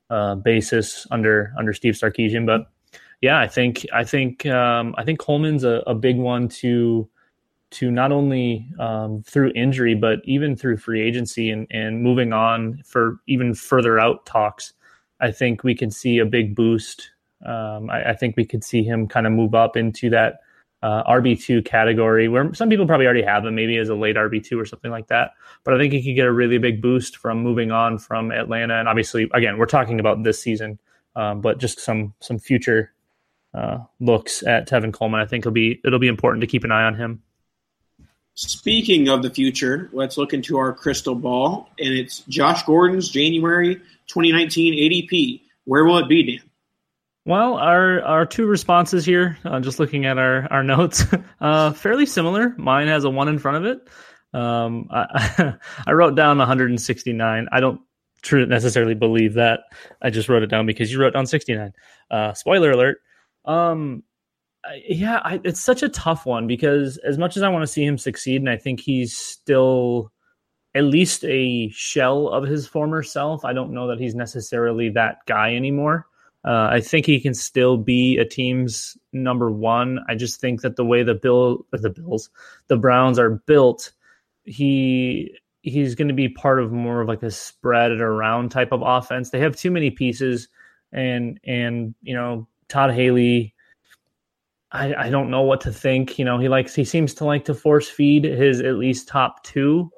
uh, 0.09 0.35
basis 0.35 1.07
under 1.11 1.53
under 1.57 1.71
Steve 1.71 1.93
Sarkisian, 1.93 2.45
but 2.45 2.72
yeah, 3.23 3.39
I 3.39 3.47
think 3.47 3.85
I 3.93 4.03
think 4.03 4.45
um, 4.47 4.93
I 4.97 5.05
think 5.05 5.17
Coleman's 5.17 5.63
a, 5.63 5.81
a, 5.87 5.95
big 5.95 6.17
one 6.17 6.49
to 6.59 7.09
to 7.71 7.89
not 7.89 8.11
only 8.11 8.67
um, 8.79 9.23
through 9.23 9.53
injury 9.55 9.95
but 9.95 10.19
even 10.25 10.57
through 10.57 10.75
free 10.75 11.01
agency 11.01 11.49
and 11.49 11.65
and 11.71 12.03
moving 12.03 12.33
on 12.33 12.83
for 12.85 13.21
even 13.27 13.53
further 13.53 13.97
out 13.97 14.25
talks. 14.25 14.73
I 15.21 15.31
think 15.31 15.63
we 15.63 15.73
can 15.73 15.89
see 15.89 16.17
a 16.17 16.25
big 16.25 16.53
boost. 16.53 17.11
Um, 17.45 17.89
I, 17.89 18.09
I, 18.09 18.13
think 18.13 18.35
we 18.35 18.43
could 18.43 18.61
see 18.61 18.83
him 18.83 19.07
kind 19.07 19.25
of 19.25 19.31
move 19.31 19.55
up 19.55 19.77
into 19.77 20.09
that 20.09 20.39
uh, 20.81 21.03
RB2 21.05 21.63
category 21.63 22.27
where 22.27 22.53
some 22.53 22.67
people 22.67 22.85
probably 22.85 23.05
already 23.05 23.21
have 23.21 23.45
him, 23.45 23.55
maybe 23.55 23.77
as 23.77 23.87
a 23.87 23.95
late 23.95 24.17
RB2 24.17 24.59
or 24.59 24.65
something 24.65 24.91
like 24.91 25.07
that. 25.07 25.31
But 25.63 25.73
I 25.73 25.77
think 25.77 25.93
he 25.93 26.03
could 26.03 26.15
get 26.15 26.27
a 26.27 26.31
really 26.31 26.57
big 26.57 26.81
boost 26.81 27.17
from 27.17 27.39
moving 27.39 27.71
on 27.71 27.99
from 27.99 28.33
Atlanta. 28.33 28.75
And 28.75 28.89
obviously, 28.89 29.29
again, 29.33 29.57
we're 29.57 29.65
talking 29.65 30.01
about 30.01 30.23
this 30.23 30.41
season, 30.41 30.77
um, 31.15 31.39
but 31.39 31.57
just 31.57 31.79
some 31.79 32.13
some 32.19 32.37
future 32.37 32.92
uh, 33.53 33.79
looks 33.99 34.43
at 34.43 34.67
Tevin 34.67 34.93
Coleman. 34.93 35.19
I 35.19 35.25
think 35.25 35.43
it'll 35.43 35.51
be 35.51 35.79
it'll 35.85 35.99
be 35.99 36.07
important 36.07 36.41
to 36.41 36.47
keep 36.47 36.63
an 36.63 36.71
eye 36.71 36.83
on 36.83 36.95
him. 36.95 37.21
Speaking 38.35 39.09
of 39.09 39.21
the 39.21 39.29
future, 39.29 39.89
let's 39.93 40.17
look 40.17 40.33
into 40.33 40.57
our 40.57 40.73
crystal 40.73 41.13
ball, 41.13 41.69
and 41.77 41.93
it's 41.93 42.19
Josh 42.21 42.63
Gordon's 42.63 43.09
January 43.09 43.75
2019 44.07 44.73
ADP. 44.73 45.41
Where 45.65 45.85
will 45.85 45.99
it 45.99 46.09
be, 46.09 46.23
Dan? 46.23 46.49
Well, 47.25 47.55
our 47.55 48.01
our 48.01 48.25
two 48.25 48.47
responses 48.47 49.05
here, 49.05 49.37
uh, 49.45 49.59
just 49.59 49.79
looking 49.79 50.05
at 50.05 50.17
our 50.17 50.47
our 50.51 50.63
notes, 50.63 51.05
uh, 51.39 51.71
fairly 51.73 52.05
similar. 52.05 52.55
Mine 52.57 52.87
has 52.87 53.03
a 53.03 53.09
one 53.09 53.27
in 53.27 53.39
front 53.39 53.57
of 53.57 53.65
it. 53.65 53.87
Um, 54.33 54.87
I, 54.91 55.55
I 55.87 55.91
wrote 55.91 56.15
down 56.15 56.39
169. 56.39 57.47
I 57.51 57.59
don't 57.59 57.81
necessarily 58.31 58.95
believe 58.95 59.35
that. 59.35 59.61
I 60.01 60.09
just 60.09 60.27
wrote 60.27 60.43
it 60.43 60.47
down 60.47 60.65
because 60.65 60.91
you 60.91 60.99
wrote 60.99 61.13
down 61.13 61.27
69. 61.27 61.73
Uh, 62.09 62.33
spoiler 62.33 62.71
alert. 62.71 62.97
Um, 63.45 64.03
yeah, 64.87 65.19
I, 65.23 65.41
it's 65.43 65.59
such 65.59 65.83
a 65.83 65.89
tough 65.89 66.25
one 66.25 66.47
because 66.47 66.97
as 66.97 67.17
much 67.17 67.35
as 67.35 67.43
I 67.43 67.49
want 67.49 67.63
to 67.63 67.67
see 67.67 67.83
him 67.83 67.97
succeed, 67.97 68.41
and 68.41 68.49
I 68.49 68.57
think 68.57 68.79
he's 68.79 69.17
still 69.17 70.11
at 70.75 70.85
least 70.85 71.23
a 71.25 71.69
shell 71.69 72.29
of 72.29 72.45
his 72.45 72.65
former 72.67 73.03
self, 73.03 73.45
I 73.45 73.53
don't 73.53 73.73
know 73.73 73.87
that 73.87 73.99
he's 73.99 74.15
necessarily 74.15 74.89
that 74.89 75.17
guy 75.25 75.55
anymore. 75.55 76.07
Uh, 76.45 76.67
I 76.71 76.81
think 76.81 77.05
he 77.05 77.21
can 77.21 77.33
still 77.33 77.77
be 77.77 78.17
a 78.17 78.25
team's 78.25 78.97
number 79.13 79.49
one. 79.49 79.99
I 80.09 80.15
just 80.15 80.41
think 80.41 80.61
that 80.61 80.75
the 80.75 80.83
way 80.83 81.03
the 81.03 81.13
bill, 81.13 81.65
the 81.71 81.89
Bills, 81.89 82.29
the 82.67 82.77
Browns 82.77 83.17
are 83.17 83.41
built, 83.45 83.91
he 84.43 85.37
he's 85.61 85.95
going 85.95 86.09
to 86.09 86.13
be 86.13 86.27
part 86.27 86.61
of 86.61 86.73
more 86.73 87.01
of 87.01 87.07
like 87.07 87.23
a 87.23 87.31
spread 87.31 87.91
it 87.91 88.01
around 88.01 88.49
type 88.49 88.73
of 88.73 88.81
offense. 88.83 89.29
They 89.29 89.39
have 89.39 89.55
too 89.55 89.71
many 89.71 89.89
pieces, 89.89 90.49
and 90.91 91.39
and 91.45 91.95
you 92.01 92.13
know 92.13 92.47
Todd 92.73 92.91
Haley, 92.91 93.53
I, 94.71 94.95
I 94.95 95.09
don't 95.11 95.29
know 95.29 95.43
what 95.43 95.61
to 95.61 95.71
think. 95.71 96.17
You 96.17 96.25
know, 96.25 96.39
he 96.39 96.49
likes 96.49 96.73
he 96.73 96.83
seems 96.83 97.13
to 97.15 97.25
like 97.25 97.45
to 97.45 97.53
force 97.53 97.87
feed 97.87 98.23
his 98.23 98.61
at 98.61 98.77
least 98.77 99.07
top 99.07 99.43
two, 99.43 99.91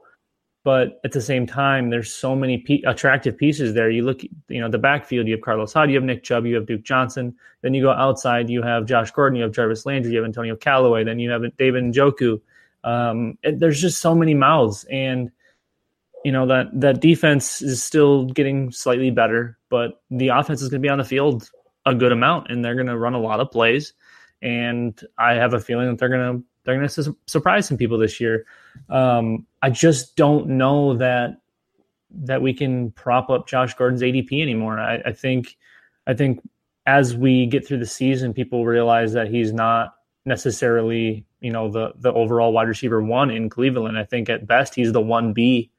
but 0.66 1.00
at 1.06 1.14
the 1.14 1.22
same 1.22 1.48
time, 1.48 1.90
there's 1.90 2.14
so 2.14 2.36
many 2.36 2.58
pe- 2.58 2.82
attractive 2.86 3.38
pieces 3.38 3.74
there. 3.74 3.90
You 3.90 4.04
look, 4.04 4.24
you 4.24 4.60
know, 4.60 4.70
the 4.70 4.78
backfield. 4.78 5.26
You 5.26 5.36
have 5.36 5.42
Carlos 5.42 5.72
Hyde, 5.72 5.90
you 5.90 5.96
have 5.96 6.04
Nick 6.04 6.24
Chubb, 6.24 6.46
you 6.46 6.56
have 6.56 6.66
Duke 6.66 6.84
Johnson. 6.84 7.34
Then 7.62 7.74
you 7.74 7.82
go 7.82 7.92
outside, 7.92 8.50
you 8.50 8.62
have 8.62 8.86
Josh 8.86 9.10
Gordon, 9.12 9.38
you 9.38 9.44
have 9.44 9.54
Jarvis 9.54 9.86
Landry, 9.86 10.12
you 10.12 10.18
have 10.18 10.26
Antonio 10.26 10.58
Callaway, 10.58 11.06
then 11.06 11.18
you 11.18 11.30
have 11.30 11.44
David 11.56 11.86
Njoku. 11.86 12.42
Um, 12.84 13.38
it, 13.42 13.58
there's 13.58 13.80
just 13.80 14.02
so 14.02 14.14
many 14.14 14.34
mouths, 14.34 14.86
and 14.92 15.32
you 16.26 16.34
know 16.34 16.46
that 16.48 16.68
that 16.74 17.00
defense 17.00 17.62
is 17.62 17.82
still 17.82 18.26
getting 18.26 18.74
slightly 18.74 19.12
better, 19.12 19.58
but 19.70 20.02
the 20.12 20.28
offense 20.28 20.62
is 20.62 20.68
going 20.68 20.82
to 20.82 20.86
be 20.86 20.90
on 20.90 20.98
the 20.98 21.06
field 21.06 21.50
a 21.86 21.96
good 21.96 22.12
amount, 22.12 22.50
and 22.50 22.64
they're 22.64 22.76
going 22.76 22.88
to 22.88 22.98
run 22.98 23.14
a 23.14 23.20
lot 23.20 23.40
of 23.40 23.52
plays. 23.52 23.94
And 24.42 25.00
I 25.18 25.34
have 25.34 25.54
a 25.54 25.60
feeling 25.60 25.88
that 25.88 25.98
they're 25.98 26.10
going 26.10 26.38
to 26.38 26.44
they're 26.64 26.76
going 26.76 26.88
to 26.88 27.04
su- 27.04 27.18
surprise 27.28 27.68
some 27.68 27.78
people 27.78 27.98
this 27.98 28.20
year. 28.20 28.46
Um, 28.90 29.46
I 29.62 29.70
just 29.70 30.16
don't 30.16 30.48
know 30.48 30.96
that 30.98 31.38
that 32.12 32.42
we 32.42 32.54
can 32.54 32.92
prop 32.92 33.30
up 33.30 33.48
Josh 33.48 33.74
Gordon's 33.76 34.02
ADP 34.02 34.42
anymore. 34.42 34.80
I, 34.80 35.02
I 35.06 35.12
think 35.12 35.58
I 36.08 36.14
think 36.14 36.42
as 36.86 37.16
we 37.16 37.46
get 37.46 37.68
through 37.68 37.80
the 37.80 37.86
season, 37.86 38.34
people 38.34 38.66
realize 38.66 39.14
that 39.14 39.28
he's 39.28 39.54
not 39.54 39.96
necessarily 40.26 41.26
you 41.40 41.52
know 41.52 41.70
the 41.70 41.94
the 41.98 42.12
overall 42.14 42.52
wide 42.52 42.68
receiver 42.68 43.02
one 43.02 43.30
in 43.30 43.50
Cleveland. 43.50 43.98
I 43.98 44.04
think 44.04 44.30
at 44.30 44.48
best 44.48 44.76
he's 44.76 44.92
the 44.92 45.02
one 45.02 45.34
B. 45.34 45.72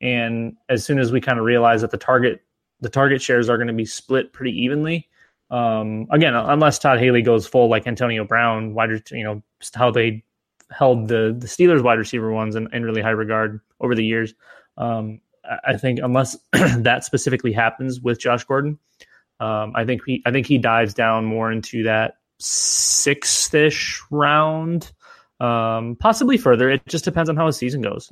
And 0.00 0.56
as 0.68 0.84
soon 0.84 0.98
as 0.98 1.12
we 1.12 1.20
kind 1.20 1.38
of 1.38 1.44
realize 1.44 1.80
that 1.80 1.90
the 1.90 1.96
target 1.96 2.42
the 2.80 2.90
target 2.90 3.22
shares 3.22 3.48
are 3.48 3.56
going 3.56 3.68
to 3.68 3.72
be 3.72 3.86
split 3.86 4.32
pretty 4.32 4.52
evenly, 4.52 5.08
um, 5.50 6.06
again, 6.10 6.34
unless 6.34 6.78
Todd 6.78 6.98
Haley 6.98 7.22
goes 7.22 7.46
full 7.46 7.68
like 7.68 7.86
Antonio 7.86 8.24
Brown, 8.24 8.74
wide, 8.74 8.90
you 9.10 9.24
know, 9.24 9.42
how 9.74 9.90
they 9.90 10.24
held 10.70 11.08
the 11.08 11.34
the 11.38 11.46
Steelers 11.46 11.82
wide 11.82 11.98
receiver 11.98 12.32
ones 12.32 12.56
in, 12.56 12.68
in 12.72 12.84
really 12.84 13.02
high 13.02 13.10
regard 13.10 13.60
over 13.80 13.94
the 13.94 14.04
years. 14.04 14.34
Um, 14.76 15.20
I 15.66 15.76
think 15.76 16.00
unless 16.02 16.36
that 16.52 17.04
specifically 17.04 17.52
happens 17.52 18.00
with 18.00 18.18
Josh 18.18 18.44
Gordon, 18.44 18.78
um, 19.40 19.72
I 19.74 19.84
think 19.84 20.02
he 20.06 20.22
I 20.26 20.30
think 20.30 20.46
he 20.46 20.58
dives 20.58 20.94
down 20.94 21.24
more 21.24 21.52
into 21.52 21.82
that 21.84 22.16
sixth 22.38 23.54
ish 23.54 24.00
round, 24.10 24.92
um, 25.40 25.96
possibly 26.00 26.38
further. 26.38 26.70
It 26.70 26.82
just 26.88 27.04
depends 27.04 27.28
on 27.28 27.36
how 27.36 27.46
his 27.46 27.56
season 27.56 27.82
goes. 27.82 28.10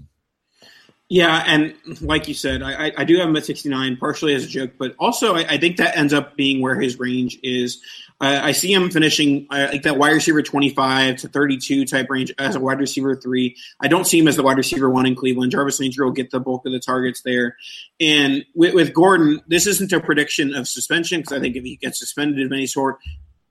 Yeah, 1.12 1.44
and 1.46 1.74
like 2.00 2.26
you 2.26 2.32
said, 2.32 2.62
I, 2.62 2.90
I 2.96 3.04
do 3.04 3.18
have 3.18 3.28
him 3.28 3.36
at 3.36 3.44
69, 3.44 3.98
partially 3.98 4.34
as 4.34 4.44
a 4.44 4.46
joke, 4.46 4.70
but 4.78 4.94
also 4.98 5.34
I, 5.34 5.40
I 5.40 5.58
think 5.58 5.76
that 5.76 5.94
ends 5.94 6.14
up 6.14 6.38
being 6.38 6.62
where 6.62 6.74
his 6.80 6.98
range 6.98 7.38
is. 7.42 7.82
Uh, 8.18 8.40
I 8.42 8.52
see 8.52 8.72
him 8.72 8.90
finishing 8.90 9.46
uh, 9.50 9.68
like 9.72 9.82
that 9.82 9.98
wide 9.98 10.14
receiver 10.14 10.40
25 10.40 11.16
to 11.16 11.28
32 11.28 11.84
type 11.84 12.08
range 12.08 12.32
as 12.38 12.54
a 12.56 12.60
wide 12.60 12.80
receiver 12.80 13.14
three. 13.14 13.54
I 13.78 13.88
don't 13.88 14.06
see 14.06 14.20
him 14.20 14.26
as 14.26 14.36
the 14.36 14.42
wide 14.42 14.56
receiver 14.56 14.88
one 14.88 15.04
in 15.04 15.14
Cleveland. 15.14 15.52
Jarvis 15.52 15.80
Landry 15.80 16.02
will 16.02 16.12
get 16.12 16.30
the 16.30 16.40
bulk 16.40 16.64
of 16.64 16.72
the 16.72 16.80
targets 16.80 17.20
there. 17.20 17.58
And 18.00 18.46
with, 18.54 18.72
with 18.72 18.94
Gordon, 18.94 19.42
this 19.48 19.66
isn't 19.66 19.92
a 19.92 20.00
prediction 20.00 20.54
of 20.54 20.66
suspension 20.66 21.20
because 21.20 21.36
I 21.36 21.40
think 21.40 21.56
if 21.56 21.64
he 21.64 21.76
gets 21.76 21.98
suspended 21.98 22.46
of 22.46 22.52
any 22.52 22.66
sort, 22.66 22.96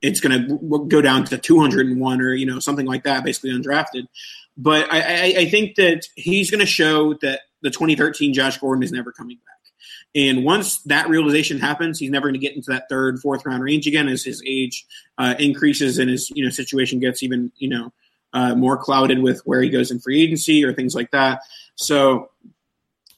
it's 0.01 0.19
going 0.19 0.47
to 0.47 0.87
go 0.87 0.99
down 0.99 1.25
to 1.25 1.37
201 1.37 2.21
or 2.21 2.33
you 2.33 2.47
know 2.47 2.57
something 2.57 2.87
like 2.87 3.03
that, 3.03 3.23
basically 3.23 3.51
undrafted. 3.51 4.07
But 4.57 4.91
I, 4.91 4.99
I, 4.99 5.33
I 5.41 5.45
think 5.45 5.75
that 5.75 6.07
he's 6.15 6.49
going 6.49 6.59
to 6.59 6.65
show 6.65 7.13
that 7.21 7.41
the 7.61 7.69
2013 7.69 8.33
Josh 8.33 8.57
Gordon 8.57 8.83
is 8.83 8.91
never 8.91 9.11
coming 9.11 9.37
back. 9.37 9.61
And 10.13 10.43
once 10.43 10.79
that 10.83 11.09
realization 11.09 11.59
happens, 11.59 11.97
he's 11.97 12.11
never 12.11 12.27
going 12.27 12.39
to 12.39 12.45
get 12.45 12.55
into 12.55 12.71
that 12.71 12.89
third, 12.89 13.19
fourth 13.19 13.45
round 13.45 13.63
range 13.63 13.87
again 13.87 14.07
as 14.07 14.23
his 14.23 14.43
age 14.45 14.85
uh, 15.17 15.35
increases 15.39 15.97
and 15.99 16.09
his 16.09 16.29
you 16.31 16.43
know 16.43 16.49
situation 16.49 16.99
gets 16.99 17.23
even 17.23 17.51
you 17.57 17.69
know 17.69 17.93
uh, 18.33 18.55
more 18.55 18.77
clouded 18.77 19.19
with 19.19 19.41
where 19.45 19.61
he 19.61 19.69
goes 19.69 19.91
in 19.91 19.99
free 19.99 20.21
agency 20.21 20.63
or 20.65 20.73
things 20.73 20.95
like 20.95 21.11
that. 21.11 21.41
So 21.75 22.29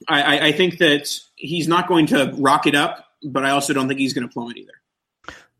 I, 0.08 0.48
I 0.48 0.52
think 0.52 0.78
that 0.80 1.10
he's 1.36 1.68
not 1.68 1.88
going 1.88 2.08
to 2.08 2.34
rock 2.38 2.68
it 2.68 2.76
up, 2.76 3.08
but 3.24 3.46
I 3.46 3.52
also 3.52 3.74
don't 3.74 3.88
think 3.88 4.00
he's 4.00 4.14
going 4.14 4.28
to 4.28 4.34
plummet 4.34 4.58
either. 4.58 4.74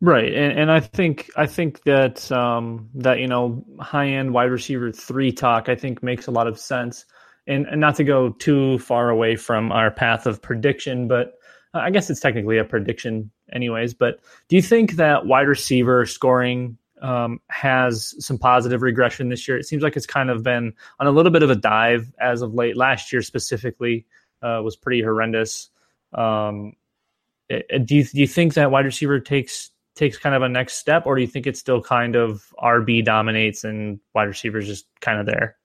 Right, 0.00 0.34
and, 0.34 0.58
and 0.58 0.70
I 0.70 0.80
think 0.80 1.30
I 1.36 1.46
think 1.46 1.82
that 1.84 2.30
um, 2.30 2.90
that 2.96 3.18
you 3.18 3.26
know 3.26 3.64
high 3.80 4.08
end 4.08 4.32
wide 4.32 4.50
receiver 4.50 4.92
three 4.92 5.32
talk 5.32 5.68
I 5.68 5.74
think 5.74 6.02
makes 6.02 6.26
a 6.26 6.30
lot 6.30 6.46
of 6.46 6.58
sense 6.58 7.06
and, 7.46 7.66
and 7.66 7.80
not 7.80 7.96
to 7.96 8.04
go 8.04 8.30
too 8.30 8.78
far 8.78 9.10
away 9.10 9.36
from 9.36 9.70
our 9.72 9.90
path 9.90 10.26
of 10.26 10.40
prediction, 10.40 11.08
but 11.08 11.34
I 11.74 11.90
guess 11.90 12.08
it's 12.08 12.20
technically 12.20 12.58
a 12.58 12.64
prediction, 12.64 13.30
anyways. 13.52 13.94
But 13.94 14.20
do 14.48 14.56
you 14.56 14.62
think 14.62 14.92
that 14.92 15.26
wide 15.26 15.48
receiver 15.48 16.06
scoring 16.06 16.78
um, 17.02 17.40
has 17.50 18.14
some 18.24 18.38
positive 18.38 18.82
regression 18.82 19.28
this 19.28 19.46
year? 19.48 19.58
It 19.58 19.66
seems 19.66 19.82
like 19.82 19.96
it's 19.96 20.06
kind 20.06 20.30
of 20.30 20.42
been 20.42 20.72
on 21.00 21.06
a 21.06 21.10
little 21.10 21.32
bit 21.32 21.42
of 21.42 21.50
a 21.50 21.56
dive 21.56 22.12
as 22.20 22.42
of 22.42 22.54
late. 22.54 22.76
Last 22.76 23.12
year, 23.12 23.22
specifically, 23.22 24.06
uh, 24.42 24.60
was 24.62 24.76
pretty 24.76 25.02
horrendous. 25.02 25.70
Um, 26.12 26.74
do 27.48 27.96
you 27.96 28.04
do 28.04 28.20
you 28.20 28.26
think 28.26 28.54
that 28.54 28.70
wide 28.70 28.84
receiver 28.84 29.18
takes 29.18 29.70
takes 29.96 30.16
kind 30.16 30.34
of 30.34 30.42
a 30.42 30.48
next 30.48 30.74
step, 30.74 31.06
or 31.06 31.16
do 31.16 31.22
you 31.22 31.28
think 31.28 31.46
it's 31.46 31.60
still 31.60 31.82
kind 31.82 32.16
of 32.16 32.52
RB 32.62 33.04
dominates 33.04 33.64
and 33.64 34.00
wide 34.14 34.24
receivers 34.24 34.66
just 34.66 34.86
kind 35.00 35.18
of 35.18 35.26
there? 35.26 35.56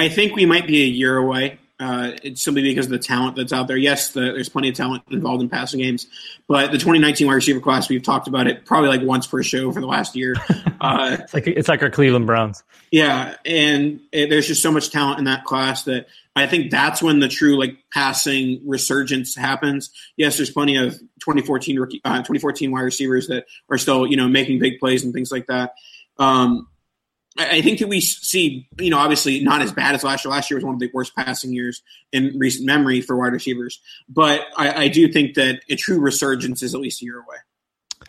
I 0.00 0.08
think 0.08 0.34
we 0.34 0.46
might 0.46 0.66
be 0.66 0.82
a 0.82 0.86
year 0.86 1.16
away 1.16 1.58
Uh, 1.78 2.12
it's 2.22 2.42
simply 2.42 2.60
because 2.62 2.86
of 2.86 2.90
the 2.90 2.98
talent 2.98 3.36
that's 3.36 3.54
out 3.54 3.66
there. 3.66 3.76
Yes, 3.76 4.10
the, 4.10 4.20
there's 4.20 4.50
plenty 4.50 4.68
of 4.68 4.74
talent 4.74 5.02
involved 5.10 5.42
in 5.42 5.48
passing 5.48 5.80
games, 5.80 6.06
but 6.46 6.72
the 6.72 6.76
2019 6.76 7.26
wide 7.26 7.34
receiver 7.34 7.58
class, 7.60 7.88
we've 7.88 8.02
talked 8.02 8.28
about 8.28 8.46
it 8.46 8.66
probably 8.66 8.90
like 8.90 9.00
once 9.00 9.26
per 9.26 9.42
show 9.42 9.72
for 9.72 9.80
the 9.80 9.86
last 9.86 10.16
year. 10.16 10.34
Uh, 10.82 11.18
it's 11.20 11.34
like 11.34 11.46
it's 11.46 11.68
like 11.68 11.82
our 11.82 11.90
Cleveland 11.90 12.26
Browns. 12.26 12.64
Yeah, 12.90 13.36
and 13.44 14.00
it, 14.12 14.30
there's 14.30 14.46
just 14.46 14.62
so 14.62 14.72
much 14.72 14.88
talent 14.88 15.18
in 15.18 15.26
that 15.26 15.44
class 15.44 15.82
that 15.82 16.06
I 16.34 16.46
think 16.46 16.70
that's 16.70 17.02
when 17.02 17.20
the 17.20 17.28
true 17.28 17.58
like 17.58 17.76
passing 17.92 18.62
resurgence 18.64 19.36
happens. 19.36 19.90
Yes, 20.16 20.38
there's 20.38 20.50
plenty 20.50 20.78
of 20.78 20.94
2014 21.20 21.78
rookie, 21.78 22.00
uh, 22.02 22.16
2014 22.20 22.70
wide 22.70 22.80
receivers 22.80 23.28
that 23.28 23.44
are 23.68 23.76
still 23.76 24.06
you 24.06 24.16
know 24.16 24.26
making 24.26 24.58
big 24.58 24.80
plays 24.80 25.04
and 25.04 25.12
things 25.12 25.30
like 25.30 25.48
that. 25.48 25.74
Um, 26.18 26.66
I, 27.38 27.62
think 27.62 27.78
that 27.78 27.88
we 27.88 28.00
see, 28.00 28.68
you 28.78 28.90
know, 28.90 28.98
obviously 28.98 29.42
not 29.42 29.62
as 29.62 29.72
bad 29.72 29.94
as 29.94 30.02
last 30.02 30.24
year. 30.24 30.32
Last 30.32 30.50
year 30.50 30.56
was 30.56 30.64
one 30.64 30.74
of 30.74 30.80
the 30.80 30.90
worst 30.92 31.14
passing 31.14 31.52
years 31.52 31.80
in 32.12 32.36
recent 32.38 32.66
memory 32.66 33.00
for 33.00 33.16
wide 33.16 33.32
receivers, 33.32 33.80
but 34.08 34.46
I, 34.56 34.84
I 34.84 34.88
do 34.88 35.10
think 35.10 35.34
that 35.34 35.60
a 35.68 35.76
true 35.76 36.00
resurgence 36.00 36.62
is 36.62 36.74
at 36.74 36.80
least 36.80 37.02
a 37.02 37.04
year 37.04 37.18
away. 37.18 37.36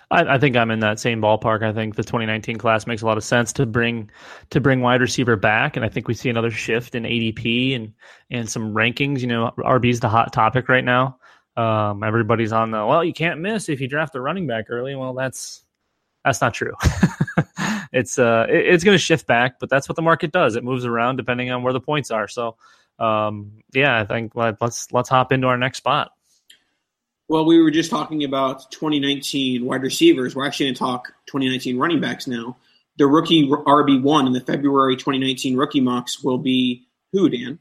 I, 0.10 0.36
I, 0.36 0.38
think 0.40 0.56
I'm 0.58 0.72
in 0.72 0.80
that 0.80 1.00
same 1.00 1.22
ballpark. 1.22 1.63
I 1.63 1.72
think 1.72 1.96
the 1.96 2.04
2019 2.04 2.58
class 2.58 2.88
makes 2.88 3.01
a 3.01 3.06
lot 3.06 3.18
of 3.18 3.24
sense 3.24 3.54
to 3.54 3.66
bring 3.66 4.10
to 4.50 4.60
bring 4.60 4.82
wide 4.82 5.01
receiver 5.01 5.36
back, 5.36 5.75
and 5.75 5.86
I 5.86 5.90
think 5.90 6.08
we 6.08 6.13
see 6.13 6.30
another 6.30 6.51
shift 6.51 6.96
in 6.96 7.04
ADP 7.04 7.75
and 7.75 7.94
and 8.30 8.50
some 8.50 8.74
rankings. 8.74 9.22
You 9.22 9.28
know, 9.28 9.51
RB 9.58 9.90
is 9.90 10.00
the 10.00 10.10
hot 10.10 10.34
topic 10.34 10.68
right 10.68 10.84
now. 10.84 11.18
Um, 11.58 12.04
everybody's 12.04 12.51
on 12.51 12.72
the 12.72 12.86
well, 12.86 13.04
you 13.04 13.13
can't 13.13 13.40
miss 13.40 13.70
if 13.70 13.80
you 13.82 13.88
draft 13.88 14.16
a 14.16 14.22
running 14.22 14.48
back 14.48 14.66
early. 14.70 14.96
Well, 14.96 15.13
that's 15.13 15.63
that's 16.25 16.42
not 16.42 16.54
true. 16.54 16.74
it's 17.92 18.18
uh 18.18 18.46
it, 18.50 18.74
it's 18.74 18.84
going 18.84 18.96
to 18.96 19.04
shift 19.04 19.28
back, 19.28 19.60
but 19.60 19.70
that's 19.70 19.90
what 19.90 19.96
the 19.96 20.02
market 20.02 20.32
does. 20.32 20.56
It 20.56 20.64
moves 20.64 20.86
around 20.86 21.18
depending 21.18 21.52
on 21.52 21.64
where 21.64 21.74
the 21.74 21.82
points 21.82 22.12
are. 22.12 22.28
So, 22.28 22.58
um, 23.00 23.64
yeah, 23.74 24.00
I 24.00 24.06
think 24.06 24.36
let's 24.36 24.92
let's 24.92 25.10
hop 25.10 25.32
into 25.32 25.48
our 25.48 25.58
next 25.58 25.78
spot. 25.78 26.12
Well, 27.28 27.46
we 27.46 27.62
were 27.62 27.72
just 27.72 27.90
talking 27.90 28.26
about 28.26 28.70
2019 28.72 29.64
wide 29.64 29.84
receivers. 29.84 30.36
We're 30.36 30.46
actually 30.46 30.66
going 30.66 30.76
to 30.76 30.80
talk 30.80 31.14
2019 31.28 31.78
running 31.78 32.02
backs 32.02 32.28
now. 32.28 32.58
The 32.98 33.08
rookie 33.08 33.48
RB 33.48 34.02
one 34.02 34.28
in 34.28 34.34
the 34.34 34.42
February 34.42 34.98
2019 34.98 35.56
rookie 35.56 35.80
mocks 35.80 36.22
will 36.22 36.38
be 36.38 36.86
who, 37.14 37.30
Dan? 37.30 37.60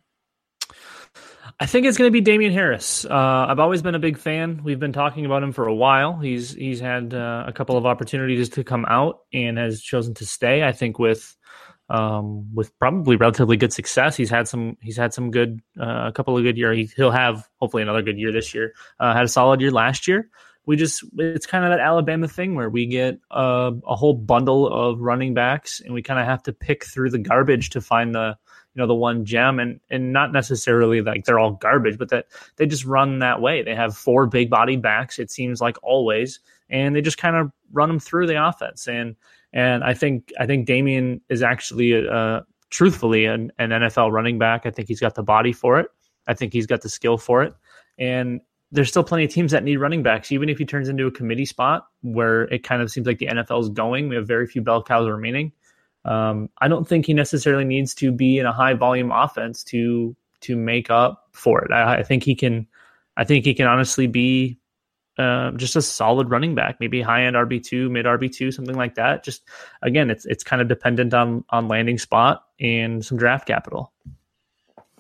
I 1.62 1.66
think 1.66 1.84
it's 1.84 1.98
going 1.98 2.08
to 2.08 2.12
be 2.12 2.22
Damien 2.22 2.54
Harris. 2.54 3.04
Uh, 3.04 3.46
I've 3.48 3.58
always 3.58 3.82
been 3.82 3.94
a 3.94 3.98
big 3.98 4.16
fan. 4.16 4.62
We've 4.64 4.80
been 4.80 4.94
talking 4.94 5.26
about 5.26 5.42
him 5.42 5.52
for 5.52 5.66
a 5.66 5.74
while. 5.74 6.18
He's 6.18 6.54
he's 6.54 6.80
had 6.80 7.12
uh, 7.12 7.44
a 7.46 7.52
couple 7.52 7.76
of 7.76 7.84
opportunities 7.84 8.48
to 8.50 8.64
come 8.64 8.86
out 8.88 9.20
and 9.30 9.58
has 9.58 9.82
chosen 9.82 10.14
to 10.14 10.26
stay. 10.26 10.64
I 10.64 10.72
think 10.72 10.98
with 10.98 11.36
um, 11.90 12.54
with 12.54 12.76
probably 12.78 13.16
relatively 13.16 13.58
good 13.58 13.74
success. 13.74 14.16
He's 14.16 14.30
had 14.30 14.48
some 14.48 14.78
he's 14.80 14.96
had 14.96 15.12
some 15.12 15.30
good 15.30 15.60
uh, 15.78 16.06
a 16.06 16.12
couple 16.12 16.34
of 16.34 16.42
good 16.42 16.56
year. 16.56 16.72
He, 16.72 16.88
will 16.96 17.10
have 17.10 17.46
hopefully 17.56 17.82
another 17.82 18.00
good 18.00 18.18
year 18.18 18.32
this 18.32 18.54
year. 18.54 18.72
Uh, 18.98 19.12
had 19.12 19.24
a 19.24 19.28
solid 19.28 19.60
year 19.60 19.70
last 19.70 20.08
year. 20.08 20.30
We 20.64 20.76
just 20.76 21.04
it's 21.18 21.46
kind 21.46 21.64
of 21.64 21.72
that 21.72 21.80
Alabama 21.80 22.26
thing 22.26 22.54
where 22.54 22.70
we 22.70 22.86
get 22.86 23.18
a, 23.30 23.72
a 23.86 23.96
whole 23.96 24.14
bundle 24.14 24.66
of 24.66 25.00
running 25.00 25.34
backs 25.34 25.80
and 25.80 25.92
we 25.92 26.00
kind 26.00 26.20
of 26.20 26.24
have 26.24 26.42
to 26.44 26.54
pick 26.54 26.86
through 26.86 27.10
the 27.10 27.18
garbage 27.18 27.70
to 27.70 27.82
find 27.82 28.14
the 28.14 28.38
you 28.74 28.80
know 28.80 28.86
the 28.86 28.94
one 28.94 29.24
gem 29.24 29.58
and 29.58 29.80
and 29.90 30.12
not 30.12 30.32
necessarily 30.32 31.00
like 31.02 31.24
they're 31.24 31.38
all 31.38 31.52
garbage, 31.52 31.98
but 31.98 32.08
that 32.10 32.26
they 32.56 32.66
just 32.66 32.84
run 32.84 33.18
that 33.20 33.40
way. 33.40 33.62
They 33.62 33.74
have 33.74 33.96
four 33.96 34.26
big 34.26 34.50
body 34.50 34.76
backs. 34.76 35.18
It 35.18 35.30
seems 35.30 35.60
like 35.60 35.76
always, 35.82 36.40
and 36.68 36.94
they 36.94 37.00
just 37.00 37.18
kind 37.18 37.36
of 37.36 37.50
run 37.72 37.88
them 37.88 38.00
through 38.00 38.26
the 38.26 38.46
offense 38.46 38.88
and 38.88 39.16
and 39.52 39.82
I 39.82 39.94
think 39.94 40.32
I 40.38 40.46
think 40.46 40.66
Damien 40.66 41.20
is 41.28 41.42
actually 41.42 42.08
uh, 42.08 42.40
truthfully 42.70 43.26
an, 43.26 43.52
an 43.58 43.70
NFL 43.70 44.12
running 44.12 44.38
back. 44.38 44.64
I 44.64 44.70
think 44.70 44.88
he's 44.88 45.00
got 45.00 45.14
the 45.14 45.22
body 45.22 45.52
for 45.52 45.78
it. 45.80 45.88
I 46.26 46.34
think 46.34 46.52
he's 46.52 46.66
got 46.66 46.82
the 46.82 46.88
skill 46.88 47.18
for 47.18 47.42
it. 47.42 47.54
And 47.98 48.40
there's 48.72 48.88
still 48.88 49.02
plenty 49.02 49.24
of 49.24 49.32
teams 49.32 49.50
that 49.50 49.64
need 49.64 49.78
running 49.78 50.02
backs, 50.02 50.30
even 50.30 50.48
if 50.48 50.58
he 50.58 50.64
turns 50.64 50.88
into 50.88 51.06
a 51.06 51.10
committee 51.10 51.44
spot 51.44 51.88
where 52.02 52.42
it 52.44 52.62
kind 52.62 52.80
of 52.80 52.90
seems 52.90 53.06
like 53.06 53.18
the 53.18 53.26
NFL 53.26 53.60
is 53.62 53.68
going. 53.70 54.08
We 54.08 54.14
have 54.14 54.28
very 54.28 54.46
few 54.46 54.62
bell 54.62 54.82
cows 54.82 55.08
remaining. 55.08 55.52
Um, 56.04 56.48
I 56.58 56.68
don't 56.68 56.88
think 56.88 57.06
he 57.06 57.14
necessarily 57.14 57.64
needs 57.64 57.94
to 57.96 58.10
be 58.10 58.38
in 58.38 58.46
a 58.46 58.52
high 58.52 58.74
volume 58.74 59.12
offense 59.12 59.62
to 59.64 60.16
to 60.42 60.56
make 60.56 60.90
up 60.90 61.28
for 61.32 61.62
it. 61.62 61.70
I, 61.70 61.98
I 61.98 62.02
think 62.02 62.22
he 62.22 62.34
can. 62.34 62.66
I 63.16 63.24
think 63.24 63.44
he 63.44 63.54
can 63.54 63.66
honestly 63.66 64.06
be 64.06 64.58
uh, 65.18 65.50
just 65.52 65.76
a 65.76 65.82
solid 65.82 66.30
running 66.30 66.54
back, 66.54 66.78
maybe 66.80 67.02
high 67.02 67.24
end 67.24 67.36
RB 67.36 67.62
two, 67.62 67.90
mid 67.90 68.06
RB 68.06 68.32
two, 68.32 68.50
something 68.50 68.76
like 68.76 68.94
that. 68.94 69.22
Just 69.22 69.42
again, 69.82 70.10
it's 70.10 70.24
it's 70.24 70.42
kind 70.42 70.62
of 70.62 70.68
dependent 70.68 71.12
on 71.12 71.44
on 71.50 71.68
landing 71.68 71.98
spot 71.98 72.44
and 72.58 73.04
some 73.04 73.18
draft 73.18 73.46
capital. 73.46 73.92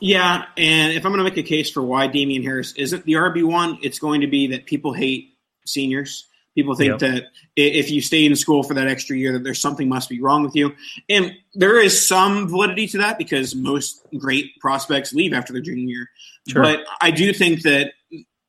Yeah, 0.00 0.44
and 0.56 0.92
if 0.92 1.04
I'm 1.04 1.12
going 1.12 1.24
to 1.24 1.24
make 1.24 1.36
a 1.36 1.42
case 1.42 1.70
for 1.70 1.82
why 1.82 2.06
Damien 2.06 2.42
Harris 2.42 2.72
isn't 2.72 3.04
the 3.04 3.12
RB 3.14 3.44
one, 3.44 3.78
it's 3.82 3.98
going 3.98 4.22
to 4.22 4.26
be 4.26 4.48
that 4.48 4.66
people 4.66 4.94
hate 4.94 5.36
seniors. 5.66 6.26
People 6.54 6.74
think 6.74 7.00
yep. 7.00 7.12
that 7.12 7.24
if 7.54 7.90
you 7.90 8.00
stay 8.00 8.26
in 8.26 8.34
school 8.34 8.62
for 8.62 8.74
that 8.74 8.88
extra 8.88 9.16
year, 9.16 9.32
that 9.34 9.44
there's 9.44 9.60
something 9.60 9.88
must 9.88 10.08
be 10.08 10.20
wrong 10.20 10.42
with 10.42 10.56
you, 10.56 10.74
and 11.08 11.32
there 11.54 11.80
is 11.80 12.06
some 12.06 12.48
validity 12.48 12.88
to 12.88 12.98
that 12.98 13.18
because 13.18 13.54
most 13.54 14.04
great 14.18 14.58
prospects 14.60 15.12
leave 15.12 15.32
after 15.32 15.52
their 15.52 15.62
junior 15.62 15.86
year. 15.86 16.10
Sure. 16.48 16.62
But 16.62 16.80
I 17.00 17.12
do 17.12 17.32
think 17.32 17.62
that 17.62 17.92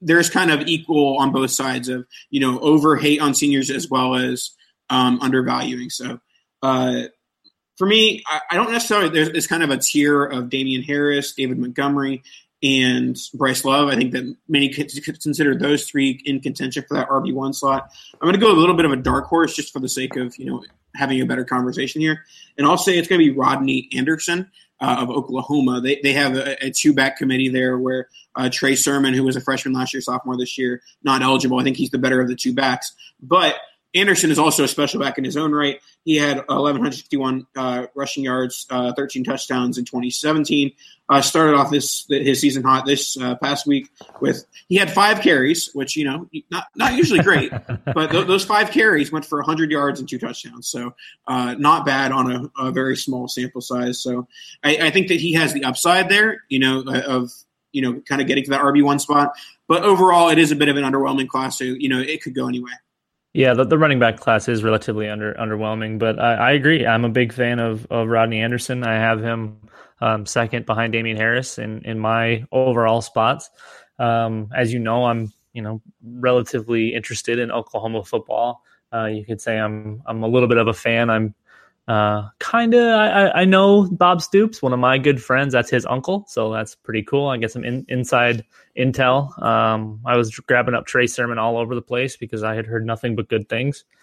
there's 0.02 0.30
kind 0.30 0.50
of 0.50 0.62
equal 0.68 1.18
on 1.20 1.32
both 1.32 1.52
sides 1.52 1.90
of 1.90 2.08
you 2.32 2.40
know 2.40 2.60
over 2.60 2.98
hate 2.98 3.22
on 3.22 3.36
seniors 3.36 3.70
as 3.70 3.88
well 3.88 4.16
as 4.16 4.52
um, 4.90 5.20
undervaluing. 5.20 5.92
So 5.92 6.20
uh, 6.64 7.04
for 7.78 7.88
me, 7.88 8.24
I, 8.28 8.42
I, 8.52 8.56
don't 8.56 8.72
necessarily 8.72 9.10
there's, 9.10 9.32
there's 9.32 9.48
kind 9.48 9.64
of 9.64 9.70
a 9.70 9.78
tier 9.78 10.24
of 10.24 10.50
Damien 10.50 10.84
Harris, 10.84 11.34
David 11.34 11.58
Montgomery, 11.58 12.24
and 12.64 13.18
Bryce 13.34 13.66
Love. 13.66 13.88
I 13.88 13.96
think 13.96 14.12
that 14.14 14.36
many 14.48 14.70
could 14.70 14.90
consider 15.22 15.56
those 15.56 15.86
three 15.86 16.22
in 16.26 16.40
contention 16.40 16.84
for 16.88 16.96
that 16.96 17.10
RB 17.10 17.34
one 17.34 17.54
slot. 17.54 17.92
I'm 18.14 18.28
going 18.28 18.34
to 18.34 18.40
go 18.40 18.52
a 18.52 18.58
little 18.58 18.76
bit 18.76 18.86
of 18.86 18.92
a 18.92 18.98
dark 18.98 19.26
horse 19.26 19.56
just 19.56 19.74
for 19.74 19.80
the 19.80 19.90
sake 19.90 20.16
of 20.16 20.38
you 20.38 20.46
know 20.46 20.64
having 20.96 21.22
a 21.22 21.26
better 21.26 21.46
conversation 21.46 22.02
here, 22.02 22.24
and 22.58 22.68
I'll 22.68 22.78
say 22.78 22.98
it's 22.98 23.08
going 23.08 23.20
to 23.20 23.26
be 23.26 23.38
Rodney 23.38 23.90
Anderson 23.96 24.52
uh, 24.82 24.98
of 25.00 25.10
Oklahoma. 25.10 25.80
They, 25.82 26.00
they 26.02 26.14
have 26.14 26.36
a, 26.36 26.66
a 26.66 26.72
two 26.72 26.94
back 26.94 27.18
committee 27.18 27.50
there 27.50 27.78
where 27.78 28.08
uh, 28.36 28.50
Trey 28.52 28.76
Sermon, 28.76 29.14
who 29.14 29.24
was 29.24 29.36
a 29.36 29.42
freshman 29.42 29.74
last 29.74 29.94
year, 29.94 30.02
sophomore 30.02 30.38
this 30.38 30.58
year, 30.58 30.82
not 31.04 31.22
eligible. 31.22 31.60
I 31.60 31.64
think 31.64 31.78
he's 31.78 31.92
the 31.92 31.98
better 31.98 32.22
of 32.22 32.28
the 32.28 32.36
two 32.36 32.54
backs. 32.54 32.94
But 33.22 33.56
Anderson 33.94 34.32
is 34.32 34.40
also 34.40 34.64
a 34.64 34.68
special 34.68 35.02
back 35.02 35.18
in 35.18 35.24
his 35.24 35.36
own 35.36 35.52
right. 35.52 35.82
He 36.06 36.16
had 36.16 36.38
1,161 36.38 37.46
uh, 37.58 37.88
rushing 37.94 38.24
yards, 38.24 38.66
uh, 38.70 38.94
13 38.94 39.24
touchdowns 39.24 39.78
in 39.78 39.86
2017. 39.86 40.72
Uh, 41.10 41.22
started 41.22 41.56
off 41.56 41.70
this 41.70 42.06
his 42.08 42.40
season 42.40 42.64
hot 42.64 42.86
this 42.86 43.18
uh, 43.18 43.36
past 43.36 43.68
week 43.68 43.90
with 44.22 44.46
he 44.70 44.78
had 44.78 44.90
five 44.90 45.20
carries, 45.20 45.70
which 45.74 45.98
you 45.98 46.06
know 46.06 46.30
not 46.50 46.68
not 46.78 46.94
usually 46.94 47.22
great, 47.22 47.52
but 47.94 48.12
th- 48.12 48.28
those 48.28 48.46
five 48.46 48.72
carries 48.72 49.12
went 49.12 49.26
for 49.26 49.40
100 49.40 49.70
yards 49.70 50.00
and 50.00 50.08
two 50.08 50.18
touchdowns. 50.18 50.70
So 50.70 50.96
uh, 51.28 51.56
not 51.56 51.86
bad 51.86 52.14
on 52.14 52.32
a, 52.32 52.68
a, 52.68 52.72
very 52.72 52.96
small 52.96 53.28
sample 53.28 53.60
size. 53.60 54.02
So 54.02 54.26
I, 54.64 54.78
I, 54.78 54.90
think 54.90 55.10
that 55.10 55.20
he 55.20 55.34
has 55.34 55.54
the 55.54 55.66
upside 55.66 56.08
there, 56.08 56.44
you 56.48 56.60
know, 56.60 56.82
of 56.88 57.30
you 57.74 57.82
know 57.82 58.00
kind 58.08 58.22
of 58.22 58.28
getting 58.28 58.46
to 58.46 58.52
that 58.52 58.62
RB 58.62 58.82
one 58.82 59.00
spot. 59.00 59.34
But 59.68 59.84
overall, 59.84 60.30
it 60.30 60.38
is 60.38 60.52
a 60.52 60.56
bit 60.56 60.70
of 60.70 60.78
an 60.78 60.84
underwhelming 60.84 61.28
class. 61.28 61.58
So 61.58 61.66
you 61.66 61.90
know 61.90 62.00
it 62.00 62.24
could 62.24 62.36
go 62.36 62.48
anyway. 62.48 62.72
Yeah, 63.34 63.54
the, 63.54 63.64
the 63.64 63.78
running 63.78 64.00
back 64.00 64.20
class 64.20 64.50
is 64.50 64.64
relatively 64.64 65.08
under 65.08 65.34
underwhelming, 65.36 66.00
but 66.00 66.20
I, 66.20 66.34
I 66.34 66.52
agree. 66.52 66.86
I'm 66.86 67.06
a 67.06 67.10
big 67.10 67.32
fan 67.32 67.60
of, 67.60 67.88
of 67.90 68.10
Rodney 68.10 68.42
Anderson. 68.42 68.84
I 68.84 68.96
have 68.96 69.22
him 69.22 69.58
um, 70.02 70.26
second 70.26 70.66
behind 70.66 70.92
Damien 70.92 71.16
Harris 71.16 71.58
in, 71.58 71.82
in 71.86 71.98
my 71.98 72.44
overall 72.52 73.02
spots. 73.02 73.50
Um, 74.00 74.50
as 74.54 74.74
you 74.74 74.80
know, 74.80 75.06
I'm 75.06 75.32
you 75.54 75.62
know 75.62 75.82
relatively 76.04 76.94
interested 76.94 77.40
in 77.40 77.52
Oklahoma 77.52 78.04
football. 78.04 78.64
Uh, 78.94 79.06
you 79.06 79.24
could 79.24 79.40
say 79.40 79.58
I'm 79.58 80.02
I'm 80.06 80.24
a 80.24 80.28
little 80.28 80.50
bit 80.50 80.58
of 80.58 80.68
a 80.68 80.74
fan. 80.74 81.10
I'm 81.10 81.34
uh, 81.92 82.30
kind 82.40 82.74
of 82.74 82.84
I, 82.88 83.32
I 83.42 83.46
know 83.46 83.90
Bob 83.92 84.22
Stoops, 84.22 84.62
one 84.62 84.72
of 84.72 84.80
my 84.80 84.98
good 84.98 85.22
friends. 85.22 85.52
That's 85.52 85.70
his 85.70 85.86
uncle, 85.86 86.24
so 86.30 86.50
that's 86.54 86.74
pretty 86.74 87.04
cool. 87.04 87.28
I 87.28 87.36
get 87.36 87.52
some 87.52 87.66
in, 87.66 87.86
inside 87.90 88.46
intel. 88.78 89.38
Um, 89.44 90.00
I 90.06 90.16
was 90.16 90.34
grabbing 90.34 90.74
up 90.74 90.86
Trey 90.86 91.06
Sermon 91.06 91.38
all 91.38 91.58
over 91.58 91.76
the 91.76 91.82
place 91.82 92.16
because 92.16 92.44
I 92.44 92.56
had 92.56 92.66
heard 92.66 92.86
nothing 92.86 93.18
but 93.18 93.28
good 93.28 93.50
things. 93.50 93.84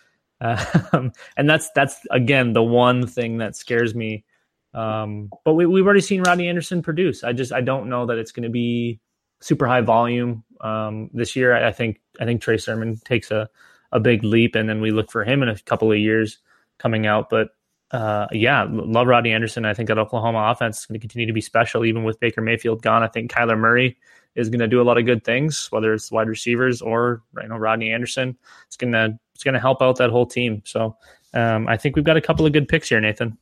Um, 0.92 1.10
and 1.36 1.50
that's 1.50 1.68
that's 1.74 1.98
again 2.12 2.52
the 2.52 2.62
one 2.62 3.08
thing 3.08 3.38
that 3.38 3.56
scares 3.56 3.92
me. 3.92 4.24
Um, 4.72 5.30
but 5.44 5.54
we, 5.54 5.66
we've 5.66 5.84
already 5.84 6.00
seen 6.00 6.22
Rodney 6.22 6.46
Anderson 6.48 6.80
produce. 6.80 7.24
I 7.24 7.32
just 7.32 7.52
I 7.52 7.60
don't 7.60 7.88
know 7.88 8.06
that 8.06 8.18
it's 8.18 8.30
going 8.30 8.44
to 8.44 8.48
be 8.48 9.00
super 9.40 9.66
high 9.66 9.80
volume 9.80 10.44
um, 10.60 11.10
this 11.12 11.34
year. 11.34 11.56
I, 11.56 11.68
I, 11.68 11.72
think 11.72 12.00
I 12.20 12.24
think 12.24 12.40
Trey 12.40 12.58
Sermon 12.58 12.98
takes 13.04 13.32
a 13.32 13.48
a 13.90 13.98
big 13.98 14.22
leap, 14.22 14.54
and 14.54 14.68
then 14.68 14.80
we 14.80 14.92
look 14.92 15.10
for 15.10 15.24
him 15.24 15.42
in 15.42 15.48
a 15.48 15.58
couple 15.58 15.90
of 15.90 15.98
years 15.98 16.38
coming 16.78 17.04
out. 17.04 17.30
But 17.30 17.48
uh, 17.90 18.26
yeah, 18.32 18.66
love 18.68 19.06
Rodney 19.06 19.32
Anderson. 19.32 19.64
I 19.64 19.74
think 19.74 19.88
that 19.88 19.98
Oklahoma 19.98 20.50
offense 20.50 20.80
is 20.80 20.86
going 20.86 20.94
to 20.94 21.00
continue 21.00 21.26
to 21.26 21.32
be 21.32 21.40
special, 21.40 21.84
even 21.84 22.04
with 22.04 22.20
Baker 22.20 22.42
Mayfield 22.42 22.82
gone. 22.82 23.02
I 23.02 23.08
think 23.08 23.32
Kyler 23.32 23.58
Murray 23.58 23.96
is 24.34 24.50
going 24.50 24.60
to 24.60 24.68
do 24.68 24.80
a 24.80 24.84
lot 24.84 24.98
of 24.98 25.06
good 25.06 25.24
things, 25.24 25.68
whether 25.70 25.92
it's 25.94 26.12
wide 26.12 26.28
receivers 26.28 26.82
or 26.82 27.22
you 27.40 27.48
know 27.48 27.56
Rodney 27.56 27.90
Anderson. 27.90 28.36
It's 28.66 28.76
gonna 28.76 29.18
it's 29.34 29.42
gonna 29.42 29.60
help 29.60 29.80
out 29.80 29.96
that 29.96 30.10
whole 30.10 30.26
team. 30.26 30.62
So 30.64 30.96
um, 31.34 31.66
I 31.66 31.76
think 31.76 31.96
we've 31.96 32.04
got 32.04 32.16
a 32.16 32.20
couple 32.20 32.44
of 32.44 32.52
good 32.52 32.68
picks 32.68 32.88
here, 32.88 33.00
Nathan. 33.00 33.38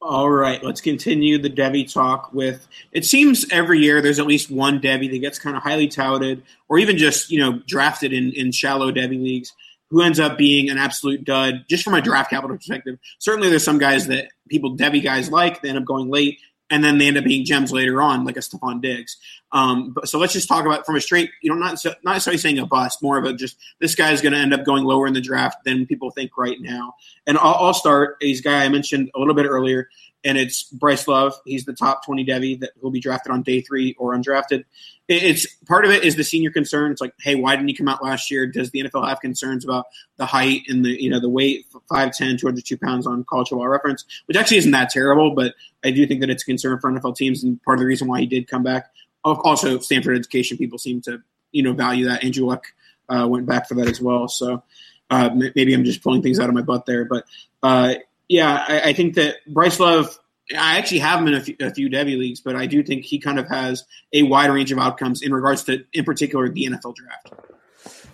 All 0.00 0.30
right, 0.30 0.62
let's 0.62 0.82
continue 0.82 1.38
the 1.38 1.48
Devy 1.48 1.90
talk 1.90 2.30
with. 2.34 2.68
It 2.92 3.06
seems 3.06 3.50
every 3.50 3.78
year 3.78 4.02
there's 4.02 4.18
at 4.18 4.26
least 4.26 4.50
one 4.50 4.78
Devy 4.78 5.10
that 5.10 5.18
gets 5.18 5.38
kind 5.38 5.56
of 5.56 5.62
highly 5.62 5.88
touted, 5.88 6.42
or 6.68 6.78
even 6.78 6.98
just 6.98 7.30
you 7.30 7.40
know 7.40 7.60
drafted 7.66 8.12
in 8.12 8.30
in 8.32 8.52
shallow 8.52 8.92
Devy 8.92 9.20
leagues, 9.20 9.54
who 9.94 10.02
ends 10.02 10.18
up 10.18 10.36
being 10.36 10.68
an 10.70 10.76
absolute 10.76 11.24
dud. 11.24 11.64
Just 11.68 11.84
from 11.84 11.94
a 11.94 12.00
draft 12.00 12.30
capital 12.30 12.56
perspective, 12.56 12.98
certainly 13.20 13.48
there's 13.48 13.64
some 13.64 13.78
guys 13.78 14.08
that 14.08 14.26
people 14.48 14.76
Devy 14.76 15.00
guys 15.00 15.30
like, 15.30 15.62
they 15.62 15.68
end 15.68 15.78
up 15.78 15.84
going 15.84 16.10
late, 16.10 16.40
and 16.68 16.82
then 16.82 16.98
they 16.98 17.06
end 17.06 17.16
up 17.16 17.22
being 17.22 17.44
gems 17.44 17.70
later 17.70 18.02
on, 18.02 18.24
like 18.24 18.36
a 18.36 18.40
Stefon 18.40 18.82
Diggs. 18.82 19.16
Um, 19.52 19.92
but, 19.92 20.08
so 20.08 20.18
let's 20.18 20.32
just 20.32 20.48
talk 20.48 20.66
about 20.66 20.84
from 20.84 20.96
a 20.96 21.00
straight, 21.00 21.30
you 21.42 21.48
know, 21.50 21.56
not 21.56 21.78
not 22.02 22.14
necessarily 22.14 22.38
saying 22.38 22.58
a 22.58 22.66
bust, 22.66 23.02
more 23.02 23.18
of 23.18 23.24
a 23.24 23.34
just 23.34 23.56
this 23.78 23.94
guy 23.94 24.10
is 24.10 24.20
going 24.20 24.32
to 24.32 24.38
end 24.38 24.52
up 24.52 24.64
going 24.64 24.82
lower 24.82 25.06
in 25.06 25.12
the 25.12 25.20
draft 25.20 25.62
than 25.64 25.86
people 25.86 26.10
think 26.10 26.36
right 26.36 26.60
now. 26.60 26.94
And 27.26 27.38
I'll, 27.38 27.54
I'll 27.54 27.74
start. 27.74 28.16
He's 28.20 28.40
a 28.40 28.42
guy 28.42 28.64
I 28.64 28.68
mentioned 28.68 29.12
a 29.14 29.20
little 29.20 29.34
bit 29.34 29.46
earlier, 29.46 29.88
and 30.24 30.38
it's 30.38 30.62
Bryce 30.64 31.06
Love. 31.06 31.34
He's 31.44 31.64
the 31.64 31.72
top 31.72 32.04
twenty 32.04 32.24
Devy 32.24 32.60
that 32.60 32.70
will 32.80 32.90
be 32.90 33.00
drafted 33.00 33.32
on 33.32 33.42
day 33.42 33.60
three 33.60 33.94
or 33.98 34.14
undrafted. 34.14 34.64
It's 35.06 35.46
part 35.66 35.84
of 35.84 35.90
it 35.90 36.02
is 36.02 36.16
the 36.16 36.24
senior 36.24 36.50
concern. 36.50 36.90
It's 36.90 37.00
like, 37.00 37.12
hey, 37.20 37.34
why 37.34 37.54
didn't 37.56 37.68
he 37.68 37.74
come 37.74 37.88
out 37.88 38.02
last 38.02 38.30
year? 38.30 38.46
Does 38.46 38.70
the 38.70 38.84
NFL 38.84 39.06
have 39.06 39.20
concerns 39.20 39.62
about 39.62 39.86
the 40.16 40.24
height 40.24 40.62
and 40.68 40.82
the 40.84 41.02
you 41.02 41.10
know 41.10 41.20
the 41.20 41.28
weight, 41.28 41.66
5'10", 41.90 42.38
202 42.38 42.78
pounds 42.78 43.06
on 43.06 43.24
college 43.24 43.50
football 43.50 43.68
reference, 43.68 44.04
which 44.26 44.36
actually 44.36 44.56
isn't 44.58 44.72
that 44.72 44.90
terrible, 44.90 45.34
but 45.34 45.54
I 45.84 45.90
do 45.90 46.06
think 46.06 46.20
that 46.20 46.30
it's 46.30 46.42
a 46.42 46.46
concern 46.46 46.80
for 46.80 46.90
NFL 46.90 47.16
teams 47.16 47.44
and 47.44 47.62
part 47.62 47.78
of 47.78 47.80
the 47.80 47.86
reason 47.86 48.08
why 48.08 48.20
he 48.20 48.26
did 48.26 48.48
come 48.48 48.62
back. 48.62 48.90
Also, 49.24 49.78
Stanford 49.78 50.16
education 50.16 50.56
people 50.56 50.78
seem 50.78 51.02
to 51.02 51.22
you 51.52 51.62
know 51.62 51.74
value 51.74 52.06
that. 52.06 52.24
Andrew 52.24 52.46
Luck 52.46 52.64
uh, 53.08 53.26
went 53.28 53.46
back 53.46 53.68
for 53.68 53.74
that 53.74 53.88
as 53.88 54.00
well. 54.00 54.28
So 54.28 54.62
uh, 55.10 55.30
maybe 55.34 55.74
I'm 55.74 55.84
just 55.84 56.02
pulling 56.02 56.22
things 56.22 56.40
out 56.40 56.48
of 56.48 56.54
my 56.54 56.62
butt 56.62 56.86
there, 56.86 57.04
but 57.04 57.24
uh, 57.62 57.94
yeah, 58.28 58.64
I, 58.66 58.80
I, 58.90 58.92
think 58.92 59.14
that 59.14 59.36
Bryce 59.46 59.80
Love. 59.80 60.18
I 60.52 60.76
actually 60.76 60.98
have 60.98 61.20
him 61.20 61.28
in 61.28 61.34
a 61.34 61.40
few, 61.40 61.56
a 61.60 61.72
few 61.72 61.88
Devy 61.88 62.18
leagues, 62.18 62.40
but 62.40 62.54
I 62.54 62.66
do 62.66 62.82
think 62.82 63.04
he 63.04 63.18
kind 63.18 63.38
of 63.38 63.48
has 63.48 63.84
a 64.12 64.24
wide 64.24 64.50
range 64.50 64.70
of 64.72 64.78
outcomes 64.78 65.22
in 65.22 65.32
regards 65.32 65.64
to, 65.64 65.84
in 65.94 66.04
particular, 66.04 66.50
the 66.50 66.66
NFL 66.66 66.94
draft. 66.96 67.32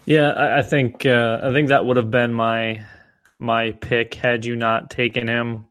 Yeah, 0.04 0.30
I, 0.30 0.58
I 0.58 0.62
think 0.62 1.04
uh, 1.06 1.40
I 1.42 1.52
think 1.52 1.68
that 1.68 1.84
would 1.84 1.96
have 1.96 2.10
been 2.10 2.32
my 2.32 2.84
my 3.38 3.72
pick 3.72 4.14
had 4.14 4.44
you 4.44 4.56
not 4.56 4.90
taken 4.90 5.26
him. 5.26 5.66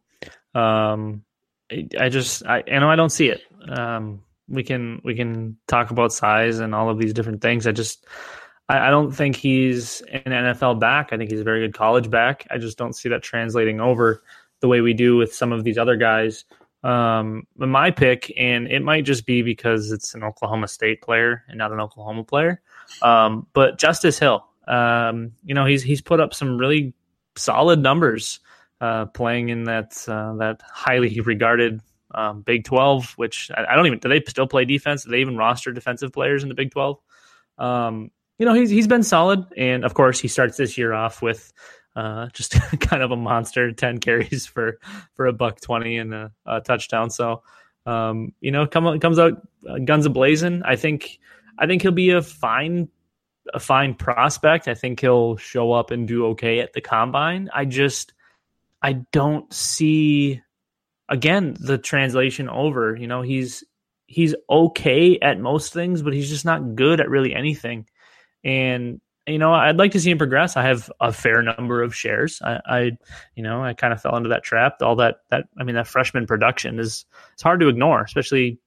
Um, 0.53 1.23
I, 1.71 1.87
I 1.97 2.09
just 2.09 2.45
I 2.45 2.63
you 2.67 2.79
know 2.79 2.89
I 2.89 2.95
don't 2.95 3.11
see 3.11 3.29
it. 3.29 3.41
Um, 3.67 4.23
we 4.47 4.63
can 4.63 5.01
we 5.03 5.15
can 5.15 5.57
talk 5.67 5.91
about 5.91 6.11
size 6.11 6.59
and 6.59 6.73
all 6.75 6.89
of 6.89 6.97
these 6.97 7.13
different 7.13 7.41
things. 7.41 7.67
I 7.67 7.71
just 7.71 8.05
I, 8.69 8.87
I 8.87 8.89
don't 8.89 9.11
think 9.11 9.35
he's 9.35 10.01
an 10.01 10.31
NFL 10.31 10.79
back. 10.79 11.09
I 11.11 11.17
think 11.17 11.29
he's 11.31 11.41
a 11.41 11.43
very 11.43 11.59
good 11.59 11.73
college 11.73 12.09
back. 12.09 12.47
I 12.49 12.57
just 12.57 12.77
don't 12.77 12.93
see 12.93 13.09
that 13.09 13.23
translating 13.23 13.81
over 13.81 14.23
the 14.61 14.67
way 14.67 14.81
we 14.81 14.93
do 14.93 15.17
with 15.17 15.33
some 15.33 15.51
of 15.51 15.63
these 15.63 15.77
other 15.77 15.97
guys. 15.97 16.45
Um, 16.83 17.45
my 17.57 17.91
pick, 17.91 18.31
and 18.37 18.67
it 18.71 18.81
might 18.81 19.03
just 19.03 19.25
be 19.25 19.41
because 19.41 19.91
it's 19.91 20.13
an 20.13 20.23
Oklahoma 20.23 20.67
State 20.67 21.01
player 21.01 21.43
and 21.49 21.57
not 21.57 21.73
an 21.73 21.81
Oklahoma 21.81 22.23
player. 22.23 22.61
Um, 23.01 23.47
but 23.53 23.77
Justice 23.77 24.17
Hill, 24.17 24.45
um, 24.67 25.33
you 25.43 25.53
know, 25.53 25.65
he's 25.65 25.83
he's 25.83 26.01
put 26.01 26.21
up 26.21 26.33
some 26.33 26.57
really 26.57 26.93
solid 27.35 27.81
numbers 27.81 28.39
uh, 28.79 29.07
playing 29.07 29.49
in 29.49 29.65
that 29.65 30.05
uh, 30.07 30.35
that 30.35 30.61
highly 30.65 31.19
regarded 31.19 31.81
um, 32.15 32.43
Big 32.43 32.63
Twelve. 32.63 33.11
Which 33.17 33.51
I, 33.55 33.65
I, 33.73 33.75
don't 33.75 33.87
even 33.87 33.99
do 33.99 34.07
they 34.07 34.21
still 34.27 34.47
play 34.47 34.63
defense? 34.63 35.03
Do 35.03 35.11
they 35.11 35.19
even 35.19 35.35
roster 35.35 35.73
defensive 35.73 36.13
players 36.13 36.43
in 36.43 36.49
the 36.49 36.55
Big 36.55 36.71
Twelve? 36.71 36.99
Um, 37.57 38.09
you 38.39 38.45
know, 38.45 38.53
he's 38.53 38.69
he's 38.69 38.87
been 38.87 39.03
solid, 39.03 39.45
and 39.55 39.83
of 39.83 39.93
course, 39.93 40.19
he 40.19 40.29
starts 40.29 40.57
this 40.57 40.77
year 40.77 40.93
off 40.93 41.21
with 41.21 41.51
uh, 41.95 42.27
just 42.27 42.53
kind 42.79 43.03
of 43.03 43.11
a 43.11 43.17
monster, 43.17 43.71
ten 43.73 43.99
carries 43.99 44.47
for 44.47 44.79
for 45.13 45.27
a 45.27 45.33
buck 45.33 45.59
twenty 45.61 45.97
and 45.97 46.13
a, 46.13 46.31
a 46.45 46.61
touchdown. 46.61 47.09
So, 47.09 47.43
um, 47.85 48.33
you 48.39 48.51
know, 48.51 48.65
come 48.65 48.99
comes 48.99 49.19
out 49.19 49.45
uh, 49.69 49.79
guns 49.79 50.05
a 50.05 50.09
blazing. 50.09 50.63
I 50.63 50.77
think 50.77 51.19
I 51.59 51.67
think 51.67 51.81
he'll 51.81 51.91
be 51.91 52.11
a 52.11 52.21
fine 52.21 52.87
a 53.53 53.59
fine 53.59 53.93
prospect. 53.93 54.67
I 54.67 54.73
think 54.73 55.01
he'll 55.01 55.35
show 55.35 55.73
up 55.73 55.91
and 55.91 56.07
do 56.07 56.27
okay 56.27 56.59
at 56.59 56.71
the 56.71 56.81
combine. 56.81 57.49
I 57.53 57.65
just 57.65 58.13
I 58.81 58.93
don't 59.11 59.51
see 59.53 60.41
again 61.09 61.57
the 61.59 61.77
translation 61.77 62.47
over. 62.47 62.95
You 62.95 63.07
know, 63.07 63.21
he's 63.21 63.65
he's 64.05 64.33
okay 64.49 65.19
at 65.21 65.41
most 65.41 65.73
things, 65.73 66.01
but 66.01 66.13
he's 66.13 66.29
just 66.29 66.45
not 66.45 66.75
good 66.75 67.01
at 67.01 67.09
really 67.09 67.35
anything. 67.35 67.85
And 68.43 69.01
you 69.27 69.37
know, 69.37 69.53
I'd 69.53 69.77
like 69.77 69.91
to 69.91 69.99
see 69.99 70.11
him 70.11 70.17
progress. 70.17 70.57
I 70.57 70.63
have 70.63 70.91
a 70.99 71.13
fair 71.13 71.41
number 71.41 71.83
of 71.83 71.95
shares. 71.95 72.41
I, 72.43 72.59
I 72.65 72.91
you 73.35 73.43
know, 73.43 73.63
I 73.63 73.73
kind 73.73 73.93
of 73.93 74.01
fell 74.01 74.15
into 74.15 74.29
that 74.29 74.43
trap. 74.43 74.81
All 74.81 74.95
that 74.97 75.17
that 75.29 75.45
I 75.57 75.63
mean, 75.63 75.75
that 75.75 75.87
freshman 75.87 76.25
production 76.25 76.79
is 76.79 77.05
it's 77.33 77.43
hard 77.43 77.59
to 77.59 77.67
ignore, 77.67 78.01
especially 78.01 78.59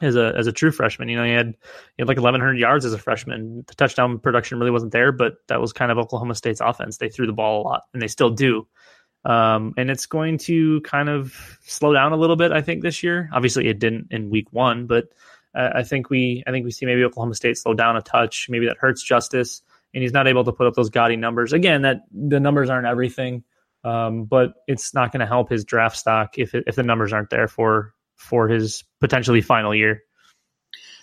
as 0.00 0.16
a 0.16 0.32
as 0.36 0.46
a 0.46 0.52
true 0.52 0.70
freshman. 0.70 1.08
You 1.08 1.16
know, 1.16 1.24
he 1.24 1.32
had 1.32 1.48
he 1.96 2.02
had 2.02 2.08
like 2.08 2.16
1,100 2.16 2.58
yards 2.58 2.84
as 2.84 2.92
a 2.92 2.98
freshman. 2.98 3.64
The 3.66 3.74
touchdown 3.74 4.18
production 4.18 4.58
really 4.58 4.70
wasn't 4.70 4.92
there, 4.92 5.12
but 5.12 5.34
that 5.48 5.60
was 5.60 5.72
kind 5.72 5.90
of 5.92 5.98
Oklahoma 5.98 6.34
State's 6.34 6.60
offense. 6.60 6.96
They 6.96 7.08
threw 7.08 7.26
the 7.26 7.32
ball 7.32 7.62
a 7.62 7.64
lot, 7.64 7.82
and 7.92 8.00
they 8.00 8.08
still 8.08 8.30
do. 8.30 8.66
Um, 9.24 9.74
and 9.76 9.90
it's 9.90 10.06
going 10.06 10.38
to 10.38 10.80
kind 10.80 11.10
of 11.10 11.58
slow 11.66 11.92
down 11.92 12.12
a 12.12 12.16
little 12.16 12.36
bit, 12.36 12.52
I 12.52 12.62
think, 12.62 12.82
this 12.82 13.02
year. 13.02 13.28
Obviously, 13.32 13.68
it 13.68 13.78
didn't 13.78 14.08
in 14.10 14.30
week 14.30 14.50
one, 14.52 14.86
but 14.86 15.08
uh, 15.54 15.70
I 15.74 15.82
think 15.82 16.10
we 16.10 16.42
I 16.46 16.50
think 16.50 16.64
we 16.64 16.70
see 16.70 16.86
maybe 16.86 17.02
Oklahoma 17.04 17.34
State 17.34 17.58
slow 17.58 17.74
down 17.74 17.96
a 17.96 18.02
touch. 18.02 18.46
Maybe 18.48 18.66
that 18.66 18.76
hurts 18.78 19.02
Justice, 19.02 19.62
and 19.92 20.02
he's 20.02 20.12
not 20.12 20.28
able 20.28 20.44
to 20.44 20.52
put 20.52 20.66
up 20.66 20.74
those 20.74 20.90
gaudy 20.90 21.16
numbers. 21.16 21.52
Again, 21.52 21.82
that 21.82 22.02
the 22.12 22.40
numbers 22.40 22.70
aren't 22.70 22.86
everything, 22.86 23.42
um, 23.84 24.24
but 24.24 24.54
it's 24.66 24.94
not 24.94 25.12
going 25.12 25.20
to 25.20 25.26
help 25.26 25.50
his 25.50 25.64
draft 25.64 25.96
stock 25.96 26.38
if 26.38 26.54
if 26.54 26.76
the 26.76 26.82
numbers 26.82 27.12
aren't 27.12 27.30
there 27.30 27.48
for 27.48 27.94
for 28.16 28.48
his 28.48 28.84
potentially 29.00 29.40
final 29.40 29.74
year. 29.74 30.02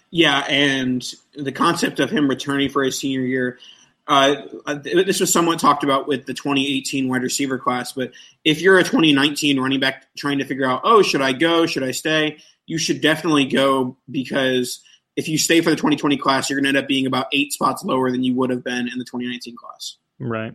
Yeah, 0.09 0.45
and 0.47 1.05
the 1.33 1.51
concept 1.51 1.99
of 1.99 2.09
him 2.09 2.29
returning 2.29 2.69
for 2.69 2.83
his 2.83 2.97
senior 2.97 3.21
year. 3.21 3.59
Uh, 4.07 4.35
this 4.83 5.19
was 5.19 5.33
somewhat 5.33 5.59
talked 5.59 5.83
about 5.83 6.07
with 6.07 6.25
the 6.25 6.33
2018 6.33 7.09
wide 7.09 7.23
receiver 7.23 7.59
class, 7.59 7.91
but 7.91 8.13
if 8.45 8.61
you're 8.61 8.79
a 8.79 8.83
2019 8.83 9.59
running 9.59 9.81
back 9.81 10.05
trying 10.15 10.37
to 10.37 10.45
figure 10.45 10.65
out, 10.65 10.79
oh, 10.85 11.01
should 11.01 11.21
I 11.21 11.33
go? 11.33 11.65
Should 11.65 11.83
I 11.83 11.91
stay? 11.91 12.37
You 12.67 12.77
should 12.77 13.01
definitely 13.01 13.45
go 13.45 13.97
because 14.11 14.81
if 15.15 15.27
you 15.27 15.39
stay 15.39 15.61
for 15.61 15.71
the 15.71 15.75
2020 15.75 16.17
class, 16.17 16.49
you're 16.49 16.57
going 16.57 16.65
to 16.65 16.77
end 16.77 16.77
up 16.77 16.87
being 16.87 17.07
about 17.07 17.27
eight 17.33 17.51
spots 17.51 17.83
lower 17.83 18.11
than 18.11 18.23
you 18.23 18.35
would 18.35 18.51
have 18.51 18.63
been 18.63 18.87
in 18.87 18.99
the 18.99 19.05
2019 19.05 19.55
class. 19.55 19.97
Right. 20.19 20.53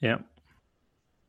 Yeah. 0.00 0.18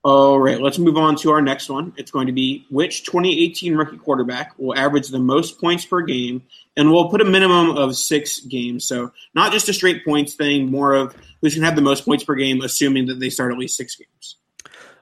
All 0.01 0.39
right, 0.39 0.62
let's 0.62 0.79
move 0.79 0.95
on 0.95 1.17
to 1.17 1.32
our 1.32 1.41
next 1.41 1.69
one. 1.69 1.93
It's 1.97 2.10
going 2.10 2.27
to 2.27 2.34
be 2.34 2.65
which 2.69 3.03
2018 3.03 3.75
rookie 3.75 3.97
quarterback 3.97 4.58
will 4.58 4.77
average 4.77 5.10
the 5.10 5.19
most 5.19 5.60
points 5.60 5.86
per 5.86 6.01
game, 6.01 6.43
and 6.77 6.89
we'll 6.89 7.10
put 7.10 7.19
a 7.19 7.25
minimum 7.25 7.71
of 7.71 7.97
six 7.97 8.39
games. 8.39 8.88
So 8.88 9.12
not 9.36 9.51
just 9.51 9.67
a 9.67 9.73
straight 9.73 10.05
points 10.05 10.36
thing, 10.36 10.71
more 10.71 10.93
of 10.93 11.13
who's 11.41 11.53
going 11.53 11.63
to 11.63 11.65
have 11.65 11.75
the 11.75 11.82
most 11.82 12.05
points 12.05 12.23
per 12.23 12.36
game, 12.36 12.62
assuming 12.62 13.08
that 13.08 13.19
they 13.19 13.29
start 13.29 13.51
at 13.51 13.58
least 13.58 13.75
six 13.75 13.97
games. 13.97 14.38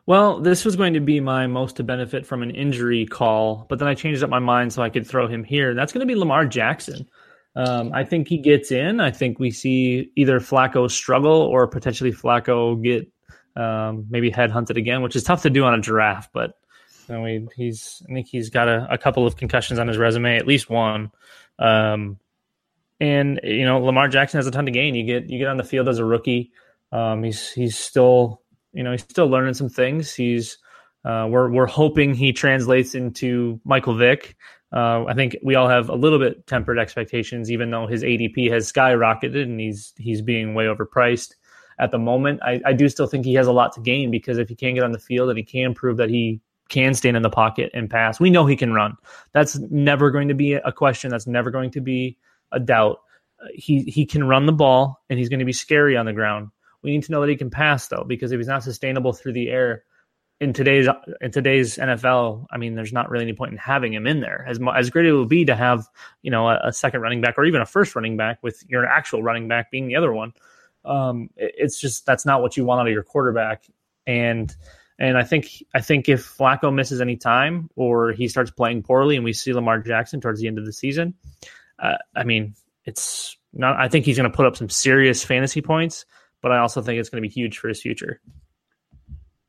Well, 0.07 0.39
this 0.39 0.63
was 0.63 0.77
going 0.77 0.93
to 0.93 1.01
be 1.01 1.19
my 1.19 1.47
most 1.47 1.75
to 1.75 1.83
benefit 1.83 2.25
from 2.25 2.41
an 2.41 2.51
injury 2.51 3.05
call, 3.05 3.65
but 3.67 3.77
then 3.77 3.89
I 3.89 3.93
changed 3.93 4.23
up 4.23 4.29
my 4.29 4.39
mind 4.39 4.71
so 4.71 4.81
I 4.81 4.89
could 4.89 5.05
throw 5.05 5.27
him 5.27 5.43
here. 5.43 5.73
That's 5.75 5.91
going 5.91 5.99
to 5.99 6.11
be 6.11 6.17
Lamar 6.17 6.45
Jackson. 6.45 7.09
Um, 7.57 7.91
I 7.93 8.05
think 8.05 8.29
he 8.29 8.37
gets 8.37 8.71
in. 8.71 9.01
I 9.01 9.11
think 9.11 9.37
we 9.37 9.51
see 9.51 10.11
either 10.15 10.39
Flacco 10.39 10.89
struggle 10.89 11.41
or 11.41 11.67
potentially 11.67 12.13
Flacco 12.13 12.81
get 12.81 13.11
um, 13.57 14.05
maybe 14.09 14.31
headhunted 14.31 14.77
again, 14.77 15.01
which 15.01 15.15
is 15.17 15.23
tough 15.23 15.41
to 15.41 15.49
do 15.49 15.65
on 15.65 15.73
a 15.73 15.81
draft. 15.81 16.29
But 16.33 16.53
you 17.09 17.15
know, 17.15 17.47
he's 17.57 18.01
I 18.09 18.13
think 18.13 18.27
he's 18.27 18.49
got 18.49 18.69
a, 18.69 18.87
a, 18.89 18.97
couple 18.97 19.27
of 19.27 19.35
concussions 19.35 19.77
on 19.77 19.89
his 19.89 19.97
resume, 19.97 20.37
at 20.37 20.47
least 20.47 20.69
one. 20.69 21.11
Um, 21.59 22.17
and 23.01 23.41
you 23.43 23.65
know, 23.65 23.79
Lamar 23.79 24.07
Jackson 24.07 24.37
has 24.37 24.47
a 24.47 24.51
ton 24.51 24.67
to 24.67 24.71
gain. 24.71 24.95
You 24.95 25.03
get 25.03 25.29
you 25.29 25.37
get 25.37 25.47
on 25.47 25.57
the 25.57 25.63
field 25.63 25.89
as 25.89 25.99
a 25.99 26.05
rookie. 26.05 26.51
Um, 26.93 27.23
he's 27.23 27.51
he's 27.51 27.77
still 27.77 28.41
you 28.73 28.84
know, 28.84 28.91
he's 28.91 29.01
still 29.01 29.27
learning 29.27 29.53
some 29.53 29.69
things. 29.69 30.13
He's 30.13 30.58
uh, 31.06 31.27
we're 31.30 31.49
we're 31.49 31.67
hoping 31.67 32.13
he 32.13 32.34
translates 32.34 32.95
into 32.95 33.60
Michael 33.63 33.95
Vick. 33.95 34.36
Uh, 34.73 35.06
I 35.06 35.13
think 35.13 35.38
we 35.41 35.56
all 35.56 35.69
have 35.69 35.89
a 35.89 35.95
little 35.95 36.19
bit 36.19 36.45
tempered 36.47 36.77
expectations, 36.77 37.49
even 37.49 37.71
though 37.71 37.88
his 37.88 38.03
ADP 38.03 38.51
has 38.51 38.71
skyrocketed 38.71 39.43
and 39.43 39.60
he's 39.60 39.93
he's 39.97 40.21
being 40.21 40.53
way 40.53 40.65
overpriced 40.65 41.36
at 41.80 41.91
the 41.91 41.97
moment. 41.97 42.41
I, 42.43 42.60
I 42.65 42.73
do 42.73 42.89
still 42.89 43.08
think 43.08 43.25
he 43.25 43.36
has 43.36 43.47
a 43.47 43.51
lot 43.51 43.73
to 43.73 43.82
gain 43.82 44.12
because 44.12 44.38
if 44.38 44.49
he 44.49 44.56
can 44.56 44.73
get 44.73 44.84
on 44.84 44.91
the 44.91 44.99
field 44.99 45.30
and 45.30 45.38
he 45.38 45.43
can 45.43 45.73
prove 45.73 45.97
that 45.97 46.10
he 46.10 46.41
can 46.69 46.93
stand 46.93 47.15
in 47.15 47.23
the 47.23 47.30
pocket 47.30 47.71
and 47.73 47.89
pass, 47.89 48.19
we 48.19 48.30
know 48.30 48.45
he 48.45 48.58
can 48.58 48.73
run. 48.73 48.95
That's 49.32 49.58
never 49.69 50.12
going 50.12 50.27
to 50.27 50.34
be 50.34 50.53
a 50.53 50.71
question. 50.71 51.10
That's 51.10 51.27
never 51.27 51.51
going 51.51 51.71
to 51.71 51.82
be 51.82 52.17
a 52.51 52.60
doubt. 52.60 52.99
Uh, 53.41 53.47
he 53.53 53.84
he 53.84 54.06
can 54.06 54.27
run 54.27 54.45
the 54.45 54.51
ball 54.51 55.01
and 55.10 55.17
he's 55.17 55.30
going 55.30 55.39
to 55.39 55.45
be 55.45 55.53
scary 55.53 55.95
on 55.95 56.06
the 56.06 56.13
ground. 56.13 56.49
We 56.83 56.91
need 56.91 57.03
to 57.03 57.11
know 57.11 57.21
that 57.21 57.29
he 57.29 57.35
can 57.35 57.49
pass 57.49 57.87
though, 57.87 58.05
because 58.07 58.31
if 58.31 58.39
he's 58.39 58.47
not 58.47 58.63
sustainable 58.63 59.13
through 59.13 59.33
the 59.33 59.49
air 59.49 59.83
in 60.39 60.53
today's 60.53 60.87
in 61.21 61.31
today's 61.31 61.77
NFL, 61.77 62.45
I 62.51 62.57
mean, 62.57 62.75
there's 62.75 62.93
not 62.93 63.09
really 63.09 63.23
any 63.23 63.33
point 63.33 63.51
in 63.51 63.57
having 63.57 63.93
him 63.93 64.05
in 64.05 64.19
there. 64.21 64.45
As 64.47 64.59
as 64.75 64.89
great 64.89 65.07
it 65.07 65.13
will 65.13 65.25
be 65.25 65.45
to 65.45 65.55
have 65.55 65.87
you 66.21 66.31
know 66.31 66.47
a, 66.47 66.59
a 66.65 66.73
second 66.73 67.01
running 67.01 67.21
back 67.21 67.37
or 67.37 67.45
even 67.45 67.61
a 67.61 67.65
first 67.65 67.95
running 67.95 68.17
back 68.17 68.43
with 68.43 68.63
your 68.67 68.85
actual 68.85 69.23
running 69.23 69.47
back 69.47 69.71
being 69.71 69.87
the 69.87 69.95
other 69.95 70.13
one, 70.13 70.33
um, 70.85 71.29
it, 71.35 71.55
it's 71.57 71.79
just 71.79 72.05
that's 72.05 72.25
not 72.25 72.41
what 72.41 72.55
you 72.55 72.65
want 72.65 72.81
out 72.81 72.87
of 72.87 72.93
your 72.93 73.03
quarterback. 73.03 73.65
And 74.05 74.55
And 74.99 75.17
I 75.17 75.23
think 75.23 75.63
I 75.73 75.81
think 75.81 76.09
if 76.09 76.25
Flacco 76.25 76.73
misses 76.73 77.01
any 77.01 77.17
time 77.17 77.69
or 77.75 78.11
he 78.11 78.27
starts 78.27 78.51
playing 78.51 78.83
poorly 78.83 79.15
and 79.15 79.23
we 79.23 79.33
see 79.33 79.53
Lamar 79.53 79.79
Jackson 79.79 80.21
towards 80.21 80.39
the 80.39 80.47
end 80.47 80.57
of 80.57 80.65
the 80.65 80.73
season, 80.73 81.13
uh, 81.79 81.97
I 82.15 82.23
mean, 82.23 82.55
it's 82.85 83.37
not. 83.53 83.77
I 83.77 83.89
think 83.89 84.05
he's 84.05 84.17
going 84.17 84.29
to 84.29 84.35
put 84.35 84.45
up 84.45 84.57
some 84.57 84.69
serious 84.69 85.23
fantasy 85.23 85.61
points, 85.61 86.05
but 86.41 86.52
I 86.52 86.60
also 86.60 86.82
think 86.82 87.00
it's 87.00 87.10
going 87.10 87.21
to 87.21 87.28
be 87.28 87.34
huge 87.34 87.58
for 87.58 87.67
his 87.67 87.82
future. 87.82 88.21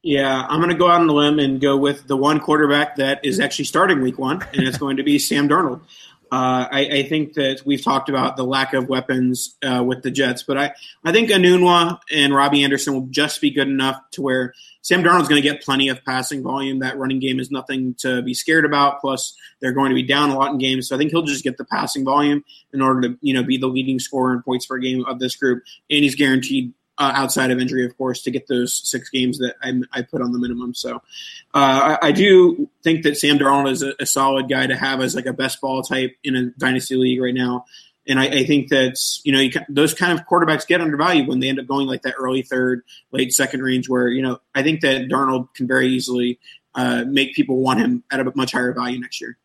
Yeah, 0.03 0.47
I'm 0.49 0.61
going 0.61 0.71
to 0.71 0.77
go 0.77 0.89
out 0.89 1.01
on 1.01 1.07
the 1.07 1.13
limb 1.13 1.39
and 1.39 1.61
go 1.61 1.77
with 1.77 2.07
the 2.07 2.17
one 2.17 2.41
quarterback 2.41 2.97
that 2.97 3.25
is 3.25 3.41
actually 3.41 3.65
starting 3.65 4.01
week 4.01 4.19
one, 4.19 4.43
and 4.53 4.67
it's 4.67 4.79
going 4.79 4.97
to 4.99 5.03
be 5.03 5.19
Sam 5.19 5.49
Darnold. 5.49 5.81
Uh, 6.31 6.69
I, 6.71 6.89
I, 6.93 7.03
think 7.05 7.35
that 7.35 7.63
we've 7.65 7.83
talked 7.83 8.11
about 8.11 8.37
the 8.37 8.45
lack 8.45 8.75
of 8.75 8.89
weapons 8.89 9.57
uh, 9.63 9.83
with 9.83 10.03
the 10.03 10.11
Jets, 10.11 10.43
but 10.43 10.59
I, 10.59 10.75
I 11.03 11.11
think 11.11 11.31
Enunwa 11.31 11.99
and 12.13 12.35
Robbie 12.35 12.65
Anderson 12.65 12.93
will 12.93 13.07
just 13.07 13.41
be 13.41 13.51
good 13.51 13.69
enough 13.69 13.99
to 14.13 14.23
where 14.23 14.53
Sam 14.83 15.03
Darnold's 15.03 15.29
going 15.29 15.43
to 15.43 15.49
get 15.49 15.63
plenty 15.63 15.89
of 15.89 16.05
passing 16.05 16.43
volume. 16.43 16.81
That 16.81 16.99
running 16.99 17.19
game 17.19 17.41
is 17.41 17.51
nothing 17.51 17.95
to 18.01 18.21
be 18.21 18.35
scared 18.35 18.67
about. 18.67 19.01
Plus, 19.01 19.35
they're 19.61 19.73
going 19.73 19.89
to 19.89 19.95
be 19.95 20.03
down 20.03 20.29
a 20.29 20.37
lot 20.37 20.53
in 20.53 20.59
games, 20.59 20.89
so 20.89 20.97
I 20.97 20.99
think 20.99 21.13
he'll 21.13 21.23
just 21.23 21.45
get 21.45 21.57
the 21.57 21.65
passing 21.65 22.05
volume 22.05 22.45
in 22.75 22.83
order 22.83 23.09
to 23.09 23.19
you 23.23 23.33
know 23.33 23.43
be 23.43 23.57
the 23.57 23.67
leading 23.67 23.99
scorer 23.99 24.35
in 24.35 24.43
points 24.43 24.67
per 24.67 24.77
game 24.79 25.07
of 25.07 25.21
this 25.21 25.35
group, 25.35 25.63
and 25.91 26.05
he's 26.05 26.15
guaranteed 26.15 26.75
uh, 26.99 27.13
outside 27.15 27.51
of 27.51 27.61
injury, 27.61 27.85
of 27.85 27.97
course, 27.97 28.23
to 28.23 28.31
get 28.31 28.49
those 28.49 28.75
six 28.89 29.09
games 29.09 29.39
that 29.39 29.55
I, 29.63 29.73
I 29.93 30.03
put 30.03 30.21
on 30.21 30.33
the 30.33 30.39
minimum. 30.39 30.75
So 30.75 30.97
uh, 31.55 31.97
I, 32.03 32.09
I, 32.09 32.13
do 32.13 32.69
think 32.83 33.05
that 33.05 33.17
Sam 33.17 33.39
Darnold 33.39 33.71
is 33.71 33.83
a, 33.83 33.95
a, 34.01 34.07
solid 34.07 34.49
guy 34.49 34.67
to 34.67 34.77
have 34.77 35.01
as 35.01 35.15
like 35.15 35.27
a 35.27 35.33
best 35.33 35.61
ball 35.61 35.83
type 35.83 36.17
in 36.25 36.35
a 36.35 36.47
dynasty 36.59 36.97
league 36.97 37.21
right 37.21 37.35
now. 37.35 37.67
And 38.09 38.19
I, 38.19 38.25
I 38.25 38.45
think 38.45 38.71
that 38.71 38.99
you 39.23 39.33
know 39.33 39.41
you, 39.41 39.53
those 39.69 39.95
kind 39.95 40.19
of 40.19 40.27
quarterbacks 40.27 40.67
get 40.67 40.81
undervalued 40.81 41.29
when 41.29 41.41
they 41.41 41.49
end 41.49 41.61
up 41.61 41.67
going 41.67 41.87
like 41.87 42.03
that 42.03 42.15
early 42.19 42.43
third, 42.43 42.83
late 43.13 43.33
second 43.33 43.63
range. 43.63 43.89
Where 43.89 44.09
you 44.09 44.23
know 44.23 44.41
I 44.55 44.63
think 44.63 44.81
that 44.81 45.09
Darnold 45.09 45.55
can 45.55 45.69
very 45.69 45.89
easily 45.89 46.41
uh, 46.75 47.05
make 47.07 47.35
people 47.35 47.59
want 47.59 47.81
him 47.81 48.03
at 48.11 48.21
a 48.21 48.33
much 48.35 48.53
higher 48.53 48.73
value 48.73 48.99
next 48.99 49.21
year. 49.21 49.37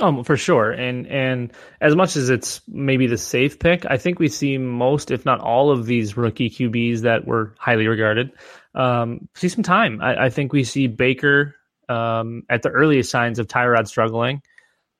Um, 0.00 0.24
for 0.24 0.36
sure. 0.36 0.70
And 0.70 1.06
and 1.08 1.52
as 1.80 1.94
much 1.94 2.16
as 2.16 2.30
it's 2.30 2.62
maybe 2.66 3.06
the 3.06 3.18
safe 3.18 3.58
pick, 3.58 3.84
I 3.84 3.98
think 3.98 4.18
we 4.18 4.28
see 4.28 4.56
most, 4.56 5.10
if 5.10 5.26
not 5.26 5.40
all, 5.40 5.70
of 5.70 5.84
these 5.84 6.16
rookie 6.16 6.48
QBs 6.48 7.00
that 7.00 7.26
were 7.26 7.54
highly 7.58 7.86
regarded 7.86 8.32
um, 8.74 9.28
see 9.34 9.48
some 9.48 9.62
time. 9.62 10.00
I, 10.00 10.26
I 10.26 10.30
think 10.30 10.52
we 10.52 10.64
see 10.64 10.86
Baker 10.86 11.56
um, 11.88 12.44
at 12.48 12.62
the 12.62 12.70
earliest 12.70 13.10
signs 13.10 13.38
of 13.38 13.46
Tyrod 13.46 13.88
struggling. 13.88 14.42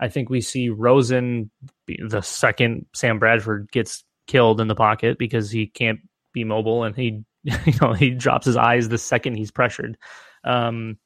I 0.01 0.09
think 0.09 0.31
we 0.31 0.41
see 0.41 0.71
Rosen 0.71 1.51
the 1.87 2.23
second 2.23 2.87
Sam 2.95 3.19
Bradford 3.19 3.71
gets 3.71 4.05
killed 4.27 4.61
in 4.61 4.69
the 4.69 4.75
pocket 4.75 5.19
because 5.19 5.51
he 5.51 5.67
can't 5.67 6.01
be 6.33 6.45
mobile 6.45 6.85
and 6.85 6.97
he 6.97 7.25
you 7.43 7.75
know 7.81 7.93
he 7.93 8.11
drops 8.11 8.47
his 8.47 8.57
eyes 8.57 8.89
the 8.89 8.99
second 8.99 9.37
he's 9.37 9.51
pressured. 9.51 9.97
Um, 10.45 10.99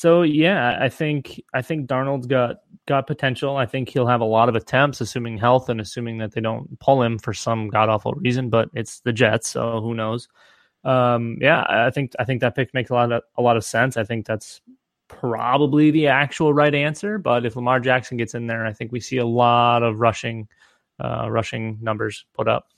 so 0.00 0.22
yeah, 0.22 0.78
I 0.80 0.88
think 0.88 1.42
I 1.52 1.60
think 1.60 1.86
Darnold's 1.86 2.26
got 2.26 2.62
got 2.88 3.06
potential. 3.06 3.58
I 3.58 3.66
think 3.66 3.90
he'll 3.90 4.06
have 4.06 4.22
a 4.22 4.24
lot 4.24 4.48
of 4.48 4.54
attempts, 4.54 5.02
assuming 5.02 5.36
health 5.36 5.68
and 5.68 5.78
assuming 5.78 6.16
that 6.18 6.32
they 6.32 6.40
don't 6.40 6.80
pull 6.80 7.02
him 7.02 7.18
for 7.18 7.34
some 7.34 7.68
god 7.68 7.90
awful 7.90 8.14
reason. 8.14 8.48
But 8.48 8.70
it's 8.72 9.00
the 9.00 9.12
Jets, 9.12 9.50
so 9.50 9.82
who 9.82 9.92
knows? 9.92 10.26
Um, 10.84 11.36
yeah, 11.42 11.66
I 11.68 11.90
think 11.90 12.12
I 12.18 12.24
think 12.24 12.40
that 12.40 12.56
pick 12.56 12.72
makes 12.72 12.88
a 12.88 12.94
lot 12.94 13.12
of 13.12 13.22
a 13.36 13.42
lot 13.42 13.58
of 13.58 13.64
sense. 13.64 13.98
I 13.98 14.04
think 14.04 14.24
that's 14.24 14.62
probably 15.08 15.90
the 15.90 16.06
actual 16.06 16.54
right 16.54 16.74
answer. 16.74 17.18
But 17.18 17.44
if 17.44 17.54
Lamar 17.54 17.78
Jackson 17.78 18.16
gets 18.16 18.34
in 18.34 18.46
there, 18.46 18.64
I 18.64 18.72
think 18.72 18.92
we 18.92 19.00
see 19.00 19.18
a 19.18 19.26
lot 19.26 19.82
of 19.82 20.00
rushing 20.00 20.48
uh, 20.98 21.30
rushing 21.30 21.76
numbers 21.82 22.24
put 22.32 22.48
up. 22.48 22.68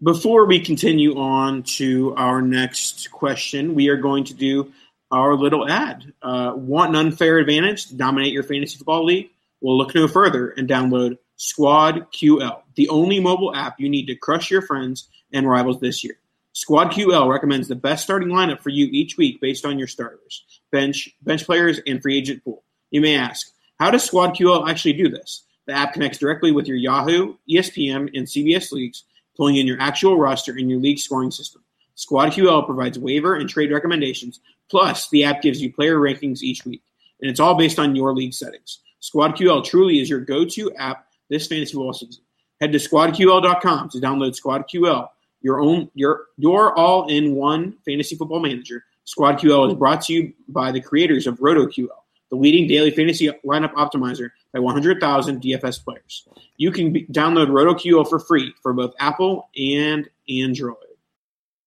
Before 0.00 0.46
we 0.46 0.60
continue 0.60 1.18
on 1.18 1.64
to 1.64 2.14
our 2.14 2.40
next 2.40 3.10
question, 3.10 3.74
we 3.74 3.88
are 3.88 3.96
going 3.96 4.22
to 4.22 4.34
do 4.34 4.72
our 5.10 5.34
little 5.34 5.68
ad. 5.68 6.12
Uh, 6.22 6.52
want 6.54 6.90
an 6.90 6.96
unfair 6.96 7.38
advantage 7.38 7.86
to 7.86 7.96
dominate 7.96 8.32
your 8.32 8.42
fantasy 8.42 8.76
football 8.76 9.04
league? 9.04 9.30
Well, 9.60 9.76
look 9.76 9.94
no 9.94 10.06
further 10.08 10.50
and 10.50 10.68
download 10.68 11.18
Squad 11.36 12.10
QL, 12.12 12.62
the 12.74 12.88
only 12.88 13.20
mobile 13.20 13.54
app 13.54 13.78
you 13.78 13.88
need 13.88 14.06
to 14.06 14.16
crush 14.16 14.50
your 14.50 14.62
friends 14.62 15.08
and 15.32 15.48
rivals 15.48 15.80
this 15.80 16.02
year. 16.02 16.16
Squad 16.52 16.90
QL 16.90 17.30
recommends 17.30 17.68
the 17.68 17.76
best 17.76 18.02
starting 18.02 18.30
lineup 18.30 18.60
for 18.60 18.70
you 18.70 18.88
each 18.90 19.16
week 19.16 19.40
based 19.40 19.64
on 19.64 19.78
your 19.78 19.86
starters, 19.86 20.44
bench, 20.72 21.08
bench 21.22 21.44
players, 21.44 21.80
and 21.86 22.02
free 22.02 22.18
agent 22.18 22.42
pool. 22.42 22.64
You 22.90 23.00
may 23.00 23.14
ask, 23.14 23.52
how 23.78 23.92
does 23.92 24.02
Squad 24.04 24.34
QL 24.34 24.68
actually 24.68 24.94
do 24.94 25.08
this? 25.08 25.44
The 25.66 25.74
app 25.74 25.92
connects 25.92 26.18
directly 26.18 26.50
with 26.50 26.66
your 26.66 26.76
Yahoo, 26.76 27.36
ESPN, 27.48 28.10
and 28.16 28.26
CBS 28.26 28.72
leagues, 28.72 29.04
pulling 29.36 29.56
in 29.56 29.66
your 29.66 29.80
actual 29.80 30.18
roster 30.18 30.52
and 30.52 30.68
your 30.68 30.80
league 30.80 30.98
scoring 30.98 31.30
system. 31.30 31.62
Squad 31.94 32.30
QL 32.30 32.66
provides 32.66 32.98
waiver 32.98 33.36
and 33.36 33.48
trade 33.48 33.70
recommendations 33.70 34.40
Plus, 34.70 35.08
the 35.10 35.24
app 35.24 35.42
gives 35.42 35.60
you 35.60 35.72
player 35.72 35.96
rankings 35.96 36.42
each 36.42 36.64
week, 36.64 36.82
and 37.20 37.30
it's 37.30 37.40
all 37.40 37.54
based 37.54 37.78
on 37.78 37.96
your 37.96 38.14
league 38.14 38.34
settings. 38.34 38.80
SquadQL 39.02 39.64
truly 39.64 40.00
is 40.00 40.10
your 40.10 40.20
go-to 40.20 40.72
app 40.74 41.06
this 41.30 41.46
fantasy 41.46 41.72
football 41.72 41.92
season. 41.92 42.22
Head 42.60 42.72
to 42.72 42.78
squadql.com 42.78 43.90
to 43.90 43.98
download 43.98 44.38
SquadQL, 44.38 45.08
your 45.40 45.60
own 45.60 45.90
your 45.94 46.26
your 46.36 46.76
all-in-one 46.76 47.76
fantasy 47.84 48.16
football 48.16 48.40
manager. 48.40 48.84
SquadQL 49.06 49.68
is 49.68 49.74
brought 49.74 50.02
to 50.02 50.12
you 50.12 50.32
by 50.48 50.72
the 50.72 50.80
creators 50.80 51.26
of 51.26 51.38
RotoQL, 51.38 51.88
the 52.30 52.36
leading 52.36 52.66
daily 52.66 52.90
fantasy 52.90 53.30
lineup 53.46 53.72
optimizer 53.74 54.30
by 54.52 54.58
100,000 54.58 55.40
DFS 55.40 55.82
players. 55.82 56.28
You 56.56 56.72
can 56.72 56.92
be, 56.92 57.06
download 57.06 57.48
RotoQL 57.48 58.08
for 58.08 58.18
free 58.18 58.52
for 58.62 58.72
both 58.72 58.92
Apple 58.98 59.48
and 59.56 60.08
Android. 60.28 60.76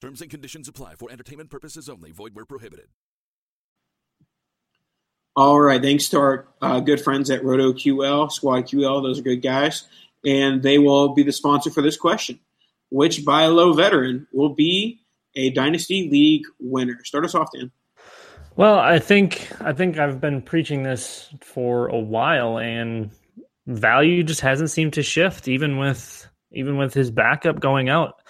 Terms 0.00 0.20
and 0.20 0.30
conditions 0.30 0.68
apply 0.68 0.94
for 0.94 1.10
entertainment 1.10 1.50
purposes 1.50 1.88
only. 1.88 2.12
Void 2.12 2.34
where 2.34 2.44
prohibited. 2.44 2.86
All 5.34 5.60
right. 5.60 5.82
Thanks 5.82 6.08
to 6.10 6.18
our 6.18 6.48
uh, 6.62 6.80
good 6.80 7.00
friends 7.00 7.30
at 7.30 7.42
RotoQL, 7.42 8.30
Squad 8.30 8.62
QL. 8.62 9.02
Those 9.02 9.20
are 9.20 9.22
good 9.22 9.42
guys. 9.42 9.86
And 10.24 10.62
they 10.62 10.78
will 10.78 11.14
be 11.14 11.22
the 11.22 11.32
sponsor 11.32 11.70
for 11.70 11.82
this 11.82 11.96
question. 11.96 12.38
Which 12.90 13.24
buy 13.24 13.46
low 13.46 13.72
veteran 13.72 14.26
will 14.32 14.54
be 14.54 15.00
a 15.34 15.50
Dynasty 15.50 16.08
League 16.10 16.44
winner? 16.58 17.04
Start 17.04 17.24
us 17.24 17.34
off, 17.34 17.50
Dan. 17.54 17.70
Well, 18.56 18.78
I 18.78 18.98
think 18.98 19.48
I 19.60 19.72
think 19.72 19.98
I've 19.98 20.20
been 20.20 20.42
preaching 20.42 20.82
this 20.82 21.32
for 21.40 21.86
a 21.86 21.98
while, 21.98 22.58
and 22.58 23.12
value 23.68 24.24
just 24.24 24.40
hasn't 24.40 24.70
seemed 24.70 24.94
to 24.94 25.02
shift, 25.04 25.46
even 25.46 25.78
with 25.78 26.26
even 26.50 26.76
with 26.76 26.94
his 26.94 27.12
backup 27.12 27.60
going 27.60 27.88
out. 27.88 28.20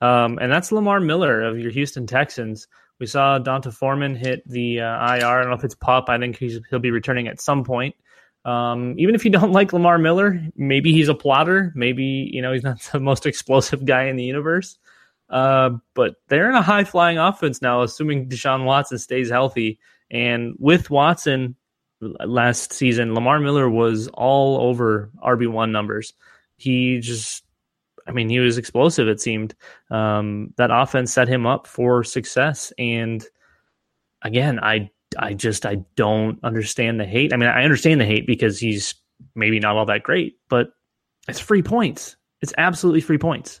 Um, 0.00 0.38
and 0.40 0.50
that's 0.50 0.72
Lamar 0.72 1.00
Miller 1.00 1.42
of 1.42 1.58
your 1.58 1.70
Houston 1.70 2.06
Texans. 2.06 2.68
We 3.00 3.06
saw 3.06 3.38
D'Onta 3.38 3.72
Foreman 3.72 4.16
hit 4.16 4.48
the 4.48 4.80
uh, 4.80 5.14
IR. 5.14 5.26
I 5.26 5.40
don't 5.40 5.50
know 5.50 5.56
if 5.56 5.64
it's 5.64 5.74
pup. 5.74 6.08
I 6.08 6.18
think 6.18 6.36
he'll 6.38 6.78
be 6.78 6.90
returning 6.90 7.28
at 7.28 7.40
some 7.40 7.64
point. 7.64 7.94
Um, 8.44 8.94
even 8.98 9.14
if 9.14 9.24
you 9.24 9.30
don't 9.30 9.52
like 9.58 9.72
Lamar 9.72 9.98
Miller, 9.98 10.40
maybe 10.56 10.92
he's 10.92 11.08
a 11.08 11.14
plotter. 11.14 11.72
Maybe 11.74 12.30
you 12.32 12.42
know 12.42 12.52
he's 12.52 12.62
not 12.62 12.80
the 12.92 13.00
most 13.00 13.26
explosive 13.26 13.84
guy 13.84 14.04
in 14.04 14.16
the 14.16 14.24
universe. 14.24 14.78
Uh, 15.28 15.70
but 15.94 16.14
they're 16.28 16.48
in 16.48 16.54
a 16.54 16.62
high 16.62 16.84
flying 16.84 17.18
offense 17.18 17.60
now, 17.60 17.82
assuming 17.82 18.28
Deshaun 18.28 18.64
Watson 18.64 18.98
stays 18.98 19.28
healthy. 19.28 19.78
And 20.10 20.54
with 20.58 20.88
Watson 20.88 21.54
last 22.00 22.72
season, 22.72 23.14
Lamar 23.14 23.38
Miller 23.38 23.68
was 23.68 24.08
all 24.14 24.58
over 24.68 25.10
RB 25.22 25.46
one 25.48 25.70
numbers. 25.70 26.14
He 26.56 27.00
just 27.00 27.44
I 28.08 28.12
mean, 28.12 28.28
he 28.28 28.40
was 28.40 28.58
explosive. 28.58 29.06
It 29.06 29.20
seemed 29.20 29.54
um, 29.90 30.54
that 30.56 30.70
offense 30.72 31.12
set 31.12 31.28
him 31.28 31.46
up 31.46 31.66
for 31.66 32.02
success. 32.02 32.72
And 32.78 33.24
again, 34.22 34.58
I 34.60 34.90
I 35.18 35.34
just 35.34 35.66
I 35.66 35.76
don't 35.96 36.42
understand 36.42 36.98
the 36.98 37.04
hate. 37.04 37.32
I 37.32 37.36
mean, 37.36 37.48
I 37.48 37.64
understand 37.64 38.00
the 38.00 38.06
hate 38.06 38.26
because 38.26 38.58
he's 38.58 38.94
maybe 39.34 39.60
not 39.60 39.76
all 39.76 39.86
that 39.86 40.02
great, 40.02 40.36
but 40.48 40.70
it's 41.28 41.40
free 41.40 41.62
points. 41.62 42.16
It's 42.40 42.54
absolutely 42.56 43.00
free 43.00 43.18
points. 43.18 43.60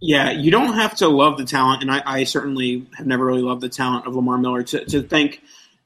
Yeah, 0.00 0.30
you 0.30 0.50
don't 0.50 0.74
have 0.74 0.96
to 0.96 1.08
love 1.08 1.38
the 1.38 1.44
talent, 1.44 1.82
and 1.82 1.90
I, 1.90 2.02
I 2.04 2.24
certainly 2.24 2.86
have 2.96 3.06
never 3.06 3.24
really 3.24 3.42
loved 3.42 3.62
the 3.62 3.68
talent 3.68 4.06
of 4.06 4.14
Lamar 4.14 4.36
Miller 4.36 4.62
to, 4.62 4.84
to 4.84 5.02
think 5.02 5.40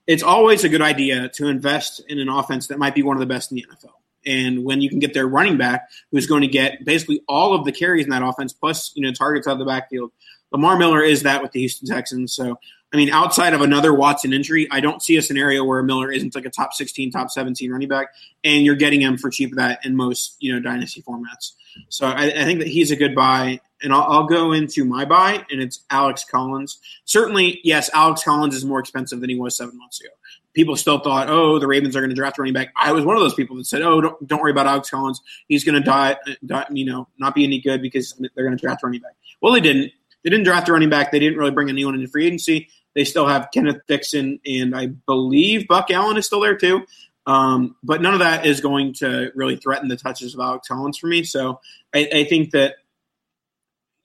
it's 0.06 0.22
always 0.22 0.64
a 0.64 0.68
good 0.68 0.82
idea 0.82 1.28
to 1.34 1.46
invest 1.46 2.02
in 2.08 2.18
an 2.18 2.28
offense 2.28 2.66
that 2.66 2.78
might 2.78 2.94
be 2.94 3.02
one 3.02 3.16
of 3.16 3.20
the 3.20 3.26
best 3.26 3.52
in 3.52 3.56
the 3.56 3.66
NFL. 3.70 3.92
And 4.26 4.64
when 4.64 4.80
you 4.80 4.90
can 4.90 4.98
get 4.98 5.14
their 5.14 5.26
running 5.26 5.56
back, 5.56 5.88
who's 6.10 6.26
going 6.26 6.42
to 6.42 6.48
get 6.48 6.84
basically 6.84 7.22
all 7.28 7.54
of 7.54 7.64
the 7.64 7.72
carries 7.72 8.04
in 8.04 8.10
that 8.10 8.22
offense, 8.22 8.52
plus 8.52 8.92
you 8.94 9.02
know 9.02 9.12
targets 9.12 9.46
out 9.46 9.54
of 9.54 9.58
the 9.58 9.64
backfield, 9.64 10.12
Lamar 10.52 10.76
Miller 10.76 11.02
is 11.02 11.22
that 11.22 11.42
with 11.42 11.52
the 11.52 11.60
Houston 11.60 11.88
Texans. 11.88 12.34
So 12.34 12.58
I 12.92 12.96
mean, 12.96 13.10
outside 13.10 13.54
of 13.54 13.60
another 13.60 13.94
Watson 13.94 14.32
injury, 14.32 14.66
I 14.70 14.80
don't 14.80 15.00
see 15.00 15.16
a 15.16 15.22
scenario 15.22 15.64
where 15.64 15.80
Miller 15.82 16.10
isn't 16.10 16.34
like 16.34 16.44
a 16.44 16.50
top 16.50 16.74
16, 16.74 17.12
top 17.12 17.30
17 17.30 17.70
running 17.70 17.88
back, 17.88 18.08
and 18.42 18.64
you're 18.64 18.74
getting 18.74 19.00
him 19.00 19.16
for 19.16 19.30
cheap 19.30 19.54
that 19.54 19.84
in 19.84 19.94
most, 19.94 20.36
you 20.40 20.52
know, 20.52 20.60
dynasty 20.60 21.00
formats. 21.02 21.52
So 21.88 22.06
I, 22.06 22.24
I 22.26 22.44
think 22.44 22.58
that 22.58 22.66
he's 22.66 22.90
a 22.90 22.96
good 22.96 23.14
buy, 23.14 23.60
and 23.80 23.92
I'll, 23.92 24.02
I'll, 24.02 24.26
go 24.26 24.50
into 24.50 24.84
my 24.84 25.04
buy, 25.04 25.44
and 25.50 25.62
it's 25.62 25.84
Alex 25.88 26.24
Collins. 26.24 26.80
Certainly, 27.04 27.60
yes, 27.62 27.90
Alex 27.94 28.24
Collins 28.24 28.56
is 28.56 28.64
more 28.64 28.80
expensive 28.80 29.20
than 29.20 29.30
he 29.30 29.38
was 29.38 29.56
seven 29.56 29.78
months 29.78 30.00
ago. 30.00 30.10
People 30.52 30.76
still 30.76 30.98
thought, 30.98 31.28
oh, 31.28 31.58
the 31.58 31.66
Ravens 31.66 31.94
are 31.94 32.00
going 32.00 32.10
to 32.10 32.16
draft 32.16 32.38
running 32.38 32.54
back. 32.54 32.72
I 32.76 32.92
was 32.92 33.04
one 33.04 33.16
of 33.16 33.22
those 33.22 33.34
people 33.34 33.56
that 33.56 33.66
said, 33.66 33.82
oh, 33.82 34.00
don't, 34.00 34.26
don't 34.26 34.40
worry 34.40 34.50
about 34.50 34.66
Alex 34.66 34.90
Collins. 34.90 35.20
He's 35.46 35.64
going 35.64 35.76
to 35.76 35.80
die, 35.80 36.16
die, 36.44 36.66
you 36.70 36.84
know, 36.84 37.08
not 37.18 37.34
be 37.34 37.44
any 37.44 37.60
good 37.60 37.82
because 37.82 38.14
they're 38.34 38.44
going 38.44 38.56
to 38.56 38.60
draft 38.60 38.82
running 38.82 39.00
back. 39.00 39.12
Well, 39.40 39.52
they 39.52 39.60
didn't. 39.60 39.92
They 40.22 40.28
didn't 40.28 40.44
draft 40.44 40.68
a 40.68 40.72
running 40.72 40.90
back. 40.90 41.12
They 41.12 41.18
didn't 41.18 41.38
really 41.38 41.50
bring 41.50 41.70
anyone 41.70 41.94
into 41.94 42.06
free 42.08 42.26
agency. 42.26 42.68
They 42.94 43.04
still 43.04 43.26
have 43.26 43.48
Kenneth 43.54 43.80
Dixon, 43.86 44.38
and 44.44 44.76
I 44.76 44.86
believe 44.86 45.66
Buck 45.66 45.90
Allen 45.90 46.18
is 46.18 46.26
still 46.26 46.40
there 46.40 46.56
too. 46.56 46.84
Um, 47.26 47.76
but 47.82 48.02
none 48.02 48.12
of 48.12 48.18
that 48.20 48.44
is 48.44 48.60
going 48.60 48.94
to 48.94 49.30
really 49.34 49.56
threaten 49.56 49.88
the 49.88 49.96
touches 49.96 50.34
of 50.34 50.40
Alex 50.40 50.68
Collins 50.68 50.98
for 50.98 51.06
me. 51.06 51.22
So 51.22 51.60
I, 51.94 52.08
I 52.12 52.24
think 52.24 52.50
that 52.50 52.76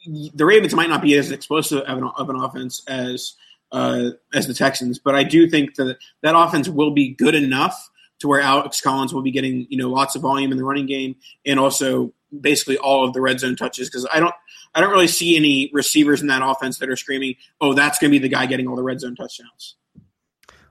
the 0.05 0.45
Ravens 0.45 0.73
might 0.73 0.89
not 0.89 1.01
be 1.01 1.15
as 1.15 1.31
explosive 1.31 1.79
of 1.79 1.97
an, 1.97 2.03
of 2.03 2.29
an 2.29 2.35
offense 2.35 2.83
as 2.87 3.33
uh, 3.75 4.11
as 4.33 4.47
the 4.47 4.53
Texans, 4.53 4.99
but 4.99 5.15
I 5.15 5.23
do 5.23 5.49
think 5.49 5.75
that 5.75 5.97
that 6.21 6.33
offense 6.35 6.69
will 6.69 6.91
be 6.91 7.09
good 7.09 7.35
enough 7.35 7.89
to 8.19 8.29
where 8.29 8.39
Alex 8.39 8.79
Collins 8.79 9.13
will 9.13 9.21
be 9.21 9.31
getting 9.31 9.67
you 9.69 9.77
know 9.77 9.89
lots 9.89 10.15
of 10.15 10.21
volume 10.21 10.51
in 10.51 10.57
the 10.57 10.63
running 10.63 10.85
game 10.85 11.17
and 11.45 11.59
also 11.59 12.13
basically 12.39 12.77
all 12.77 13.05
of 13.05 13.13
the 13.13 13.19
red 13.19 13.41
zone 13.41 13.57
touches 13.57 13.89
because 13.89 14.07
I 14.11 14.21
don't 14.21 14.33
I 14.73 14.79
don't 14.79 14.91
really 14.91 15.09
see 15.09 15.35
any 15.35 15.69
receivers 15.73 16.21
in 16.21 16.27
that 16.27 16.41
offense 16.41 16.77
that 16.77 16.89
are 16.89 16.95
screaming, 16.95 17.35
"Oh, 17.59 17.73
that's 17.73 17.99
going 17.99 18.11
to 18.11 18.17
be 18.17 18.21
the 18.21 18.33
guy 18.33 18.45
getting 18.45 18.67
all 18.67 18.77
the 18.77 18.83
red 18.83 19.01
zone 19.01 19.15
touchdowns." 19.15 19.75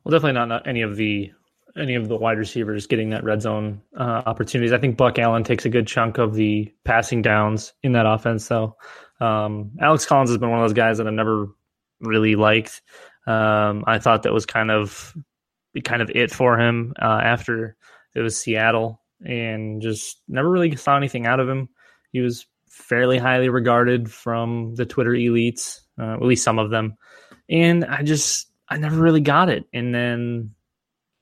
Well, 0.03 0.11
definitely 0.11 0.33
not, 0.33 0.49
not 0.49 0.67
any 0.67 0.81
of 0.81 0.97
the 0.97 1.31
any 1.77 1.97
of 1.97 2.09
the 2.09 2.17
wide 2.17 2.39
receivers 2.39 2.87
getting 2.87 3.11
that 3.11 3.23
red 3.23 3.43
zone 3.43 3.83
uh, 3.99 4.23
opportunities. 4.25 4.73
I 4.73 4.79
think 4.79 4.97
Buck 4.97 5.19
Allen 5.19 5.45
takes 5.45 5.67
a 5.67 5.69
good 5.69 5.87
chunk 5.87 6.17
of 6.17 6.35
the 6.35 6.73
passing 6.85 7.21
downs 7.21 7.75
in 7.83 7.93
that 7.93 8.07
offense. 8.07 8.47
So 8.47 8.77
um, 9.21 9.73
Alex 9.79 10.07
Collins 10.07 10.31
has 10.31 10.39
been 10.39 10.51
one 10.51 10.61
of 10.61 10.65
those 10.65 10.75
guys 10.75 10.99
that 10.99 11.07
I've 11.07 11.13
never 11.13 11.49
really 12.01 12.37
liked. 12.37 12.83
Um, 13.27 13.85
I 13.87 13.99
thought 13.99 14.25
that 14.25 14.33
was 14.33 14.47
kind 14.47 14.71
of 14.71 15.15
kind 15.83 16.03
of 16.03 16.11
it 16.15 16.31
for 16.31 16.59
him 16.59 16.95
uh, 17.01 17.21
after 17.23 17.77
it 18.15 18.21
was 18.21 18.39
Seattle, 18.39 19.01
and 19.25 19.83
just 19.83 20.21
never 20.29 20.49
really 20.49 20.77
saw 20.77 20.97
anything 20.97 21.27
out 21.27 21.41
of 21.41 21.49
him. 21.49 21.69
He 22.13 22.21
was 22.21 22.47
fairly 22.75 23.19
highly 23.19 23.49
regarded 23.49 24.11
from 24.11 24.75
the 24.75 24.85
Twitter 24.85 25.13
elites, 25.13 25.81
uh, 25.99 26.15
at 26.15 26.23
least 26.23 26.45
some 26.45 26.59
of 26.59 26.71
them. 26.71 26.97
And 27.49 27.85
I 27.85 28.03
just, 28.03 28.49
I 28.69 28.79
never 28.79 29.01
really 29.01 29.21
got 29.21 29.49
it. 29.49 29.65
And 29.73 29.95
then 29.95 30.55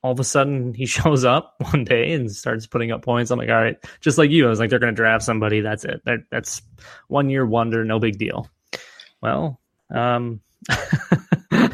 all 0.03 0.13
of 0.13 0.21
a 0.21 0.25
sudden 0.25 0.73
he 0.73 0.87
shows 0.87 1.25
up 1.25 1.55
one 1.71 1.85
day 1.85 2.13
and 2.13 2.31
starts 2.31 2.67
putting 2.67 2.91
up 2.91 3.03
points. 3.03 3.31
I'm 3.31 3.39
like, 3.39 3.51
all 3.51 3.63
right, 3.63 3.77
just 4.01 4.19
like 4.19 4.31
you. 4.31 4.47
I 4.47 4.49
was 4.49 4.59
like, 4.59 4.71
they're 4.71 4.79
going 4.79 4.95
to 4.95 4.97
draft 4.97 5.25
somebody. 5.25 5.61
That's 5.61 5.85
it. 5.85 6.01
That, 6.05 6.21
that's 6.31 6.63
one 7.09 7.29
year 7.29 7.47
wonder, 7.47 7.85
no 7.85 7.99
big 7.99 8.19
deal. 8.19 8.49
Well, 9.21 9.61
um, 9.95 10.41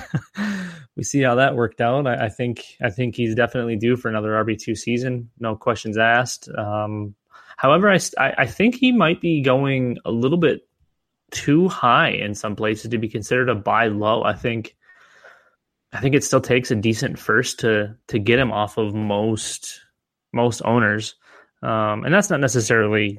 we 0.97 1.03
see 1.03 1.23
how 1.23 1.37
that 1.37 1.55
worked 1.55 1.81
out. 1.81 2.07
I, 2.07 2.27
I, 2.27 2.29
think 2.29 2.65
I 2.83 2.91
think 2.91 3.15
he's 3.15 3.35
definitely 3.35 3.77
due 3.77 3.97
for 3.97 4.09
another 4.09 4.31
RB 4.31 4.59
two 4.59 4.75
season. 4.75 5.31
No 5.39 5.57
questions 5.57 5.99
asked. 5.99 6.49
Um, 6.57 7.15
However, 7.59 7.91
I, 7.91 7.99
I 8.19 8.47
think 8.47 8.77
he 8.77 8.93
might 8.93 9.21
be 9.21 9.43
going 9.43 9.99
a 10.05 10.13
little 10.13 10.39
bit 10.39 10.69
too 11.33 11.69
high 11.69 12.11
in 12.11 12.37
some 12.37 12.55
places 12.55 12.93
to 12.93 12.99
be 12.99 13.09
considered 13.09 13.49
a 13.49 13.57
buy 13.57 13.89
low. 13.89 14.23
I 14.23 14.33
think 14.33 14.77
I 15.93 16.01
think 16.01 16.15
it 16.15 16.23
still 16.23 16.41
takes 16.41 16.71
a 16.71 16.77
decent 16.77 17.19
first 17.19 17.59
to 17.61 17.97
to 18.07 18.19
get 18.21 18.39
him 18.39 18.53
off 18.53 18.79
of 18.79 18.95
most 18.95 19.81
most 20.33 20.63
owners, 20.65 21.17
um, 21.61 22.05
and 22.05 22.15
that's 22.15 22.31
not 22.31 22.39
necessarily 22.39 23.19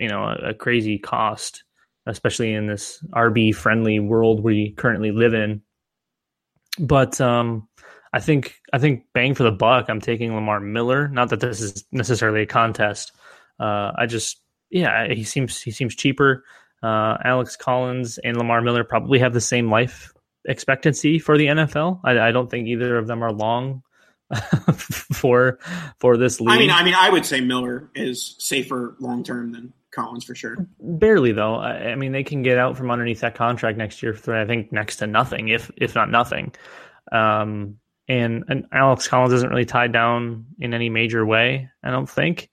you 0.00 0.08
know 0.08 0.22
a, 0.22 0.48
a 0.48 0.54
crazy 0.54 0.98
cost, 0.98 1.64
especially 2.06 2.52
in 2.52 2.66
this 2.66 3.02
RB 3.12 3.54
friendly 3.54 3.98
world 3.98 4.42
we 4.42 4.72
currently 4.72 5.10
live 5.10 5.34
in. 5.34 5.62
But 6.78 7.20
um, 7.20 7.68
I 8.12 8.20
think 8.20 8.60
I 8.72 8.78
think 8.78 9.04
bang 9.12 9.34
for 9.34 9.44
the 9.44 9.52
buck, 9.52 9.88
I'm 9.88 10.00
taking 10.00 10.34
Lamar 10.34 10.60
Miller. 10.60 11.08
Not 11.08 11.30
that 11.30 11.40
this 11.40 11.60
is 11.60 11.84
necessarily 11.92 12.42
a 12.42 12.46
contest, 12.46 13.12
uh, 13.58 13.92
I 13.96 14.06
just 14.06 14.40
yeah, 14.70 15.12
he 15.12 15.24
seems 15.24 15.62
he 15.62 15.70
seems 15.70 15.94
cheaper. 15.94 16.44
Uh, 16.82 17.16
Alex 17.24 17.56
Collins 17.56 18.18
and 18.18 18.36
Lamar 18.36 18.60
Miller 18.60 18.84
probably 18.84 19.18
have 19.20 19.32
the 19.32 19.40
same 19.40 19.70
life 19.70 20.12
expectancy 20.44 21.18
for 21.18 21.38
the 21.38 21.46
NFL. 21.46 22.00
I, 22.04 22.18
I 22.18 22.32
don't 22.32 22.50
think 22.50 22.68
either 22.68 22.98
of 22.98 23.06
them 23.06 23.22
are 23.22 23.32
long 23.32 23.82
for 24.74 25.58
for 26.00 26.16
this 26.16 26.40
league. 26.40 26.50
I 26.50 26.58
mean, 26.58 26.70
I 26.70 26.82
mean, 26.82 26.94
I 26.94 27.08
would 27.10 27.24
say 27.24 27.40
Miller 27.40 27.88
is 27.94 28.36
safer 28.38 28.96
long 28.98 29.22
term 29.22 29.52
than 29.52 29.72
Collins 29.94 30.24
for 30.24 30.34
sure. 30.34 30.66
Barely 30.80 31.32
though. 31.32 31.56
I, 31.56 31.94
mean, 31.94 32.12
they 32.12 32.24
can 32.24 32.42
get 32.42 32.58
out 32.58 32.76
from 32.76 32.90
underneath 32.90 33.20
that 33.20 33.34
contract 33.34 33.78
next 33.78 34.02
year 34.02 34.14
for 34.14 34.34
I 34.34 34.46
think 34.46 34.72
next 34.72 34.96
to 34.96 35.06
nothing, 35.06 35.48
if 35.48 35.70
if 35.76 35.94
not 35.94 36.10
nothing. 36.10 36.52
Um, 37.12 37.78
and 38.08 38.44
and 38.48 38.66
Alex 38.72 39.08
Collins 39.08 39.32
isn't 39.32 39.48
really 39.48 39.64
tied 39.64 39.92
down 39.92 40.46
in 40.58 40.74
any 40.74 40.90
major 40.90 41.24
way. 41.24 41.70
I 41.82 41.90
don't 41.90 42.08
think. 42.08 42.50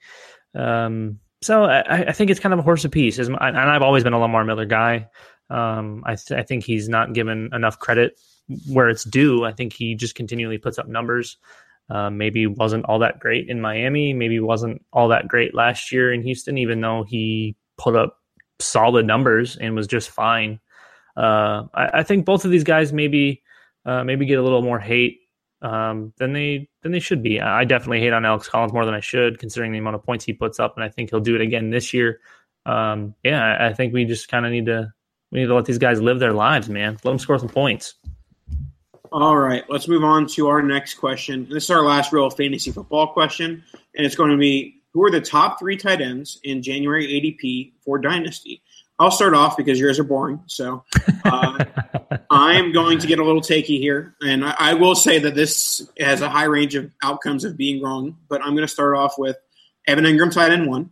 Um, 0.55 1.19
so 1.41 1.63
I, 1.63 2.09
I, 2.09 2.11
think 2.11 2.29
it's 2.29 2.39
kind 2.39 2.53
of 2.53 2.59
a 2.59 2.63
horse 2.63 2.85
apiece. 2.85 3.17
And 3.17 3.35
I've 3.37 3.81
always 3.81 4.03
been 4.03 4.13
a 4.13 4.19
Lamar 4.19 4.43
Miller 4.43 4.65
guy. 4.65 5.07
Um, 5.49 6.03
I, 6.05 6.15
th- 6.15 6.39
I, 6.39 6.43
think 6.43 6.63
he's 6.63 6.87
not 6.87 7.13
given 7.13 7.49
enough 7.51 7.79
credit 7.79 8.19
where 8.67 8.89
it's 8.89 9.03
due. 9.03 9.43
I 9.43 9.51
think 9.51 9.73
he 9.73 9.95
just 9.95 10.15
continually 10.15 10.57
puts 10.57 10.77
up 10.77 10.87
numbers. 10.87 11.37
Uh, 11.91 12.09
maybe 12.09 12.47
wasn't 12.47 12.85
all 12.85 12.99
that 12.99 13.19
great 13.19 13.49
in 13.49 13.59
Miami. 13.59 14.13
Maybe 14.13 14.39
wasn't 14.39 14.81
all 14.93 15.09
that 15.09 15.27
great 15.27 15.53
last 15.53 15.91
year 15.91 16.13
in 16.13 16.21
Houston, 16.21 16.57
even 16.57 16.79
though 16.79 17.03
he 17.03 17.57
put 17.77 17.97
up 17.97 18.17
solid 18.59 19.05
numbers 19.05 19.57
and 19.57 19.75
was 19.75 19.87
just 19.87 20.09
fine. 20.09 20.61
Uh, 21.17 21.63
I, 21.73 21.89
I, 21.95 22.03
think 22.03 22.25
both 22.25 22.45
of 22.45 22.51
these 22.51 22.63
guys 22.63 22.93
maybe 22.93 23.43
uh, 23.85 24.05
maybe 24.05 24.25
get 24.25 24.39
a 24.39 24.41
little 24.41 24.61
more 24.61 24.79
hate 24.79 25.19
um, 25.61 26.13
than 26.17 26.31
they 26.31 26.69
than 26.81 26.93
they 26.93 27.01
should 27.01 27.21
be. 27.21 27.41
I 27.41 27.65
definitely 27.65 27.99
hate 27.99 28.13
on 28.13 28.23
Alex 28.23 28.47
Collins 28.47 28.71
more 28.71 28.85
than 28.85 28.93
I 28.93 29.01
should, 29.01 29.37
considering 29.37 29.73
the 29.73 29.79
amount 29.79 29.97
of 29.97 30.03
points 30.03 30.23
he 30.23 30.31
puts 30.31 30.61
up, 30.61 30.77
and 30.77 30.85
I 30.85 30.89
think 30.89 31.09
he'll 31.09 31.19
do 31.19 31.35
it 31.35 31.41
again 31.41 31.71
this 31.71 31.93
year. 31.93 32.21
Um, 32.65 33.15
yeah, 33.23 33.57
I 33.59 33.73
think 33.73 33.93
we 33.93 34.05
just 34.05 34.29
kind 34.29 34.45
of 34.45 34.53
need 34.53 34.67
to 34.67 34.93
we 35.31 35.41
need 35.41 35.47
to 35.47 35.55
let 35.55 35.65
these 35.65 35.77
guys 35.77 36.01
live 36.01 36.19
their 36.19 36.33
lives, 36.33 36.69
man. 36.69 36.93
Let 36.93 37.03
them 37.03 37.19
score 37.19 37.37
some 37.37 37.49
points. 37.49 37.95
All 39.13 39.37
right, 39.37 39.65
let's 39.69 39.89
move 39.89 40.05
on 40.05 40.25
to 40.27 40.47
our 40.47 40.61
next 40.61 40.93
question. 40.95 41.45
This 41.49 41.65
is 41.65 41.69
our 41.69 41.83
last 41.83 42.13
real 42.13 42.29
fantasy 42.29 42.71
football 42.71 43.11
question, 43.11 43.61
and 43.93 44.05
it's 44.05 44.15
going 44.15 44.31
to 44.31 44.37
be: 44.37 44.81
Who 44.93 45.03
are 45.03 45.11
the 45.11 45.19
top 45.19 45.59
three 45.59 45.75
tight 45.75 45.99
ends 45.99 46.39
in 46.43 46.63
January 46.63 47.07
ADP 47.07 47.73
for 47.83 47.99
Dynasty? 47.99 48.61
I'll 48.97 49.11
start 49.11 49.33
off 49.33 49.57
because 49.57 49.77
yours 49.77 49.99
are 49.99 50.05
boring. 50.05 50.41
So 50.47 50.85
uh, 51.25 51.65
I'm 52.31 52.71
going 52.71 52.99
to 52.99 53.07
get 53.07 53.19
a 53.19 53.23
little 53.25 53.41
takey 53.41 53.79
here, 53.79 54.15
and 54.21 54.45
I, 54.45 54.55
I, 54.57 54.73
will 54.75 54.95
say 54.95 55.19
that 55.19 55.35
this 55.35 55.85
has 55.99 56.21
a 56.21 56.29
high 56.29 56.45
range 56.45 56.75
of 56.75 56.89
outcomes 57.03 57.43
of 57.43 57.57
being 57.57 57.83
wrong. 57.83 58.15
But 58.29 58.41
I'm 58.41 58.51
going 58.51 58.65
to 58.65 58.71
start 58.71 58.95
off 58.95 59.15
with 59.17 59.35
Evan 59.87 60.05
Engram 60.05 60.31
tight 60.31 60.53
end 60.53 60.69
one, 60.69 60.91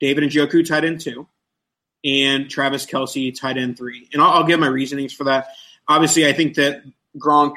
David 0.00 0.24
Njoku 0.24 0.66
tight 0.66 0.84
end 0.84 1.02
two, 1.02 1.28
and 2.04 2.50
Travis 2.50 2.84
Kelce, 2.84 3.38
tight 3.38 3.58
end 3.58 3.78
three. 3.78 4.08
And 4.12 4.20
I'll, 4.20 4.38
I'll 4.38 4.44
give 4.44 4.58
my 4.58 4.66
reasonings 4.66 5.12
for 5.12 5.22
that. 5.24 5.50
Obviously, 5.86 6.26
I 6.26 6.32
think 6.32 6.54
that 6.56 6.82
Gronk, 7.18 7.54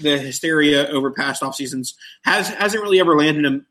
the 0.00 0.18
hysteria 0.18 0.88
over 0.88 1.10
past 1.10 1.42
off 1.42 1.56
seasons 1.56 1.94
has 2.24 2.48
hasn't 2.48 2.82
really 2.82 3.00
ever 3.00 3.16
landed 3.16 3.44
him 3.44 3.66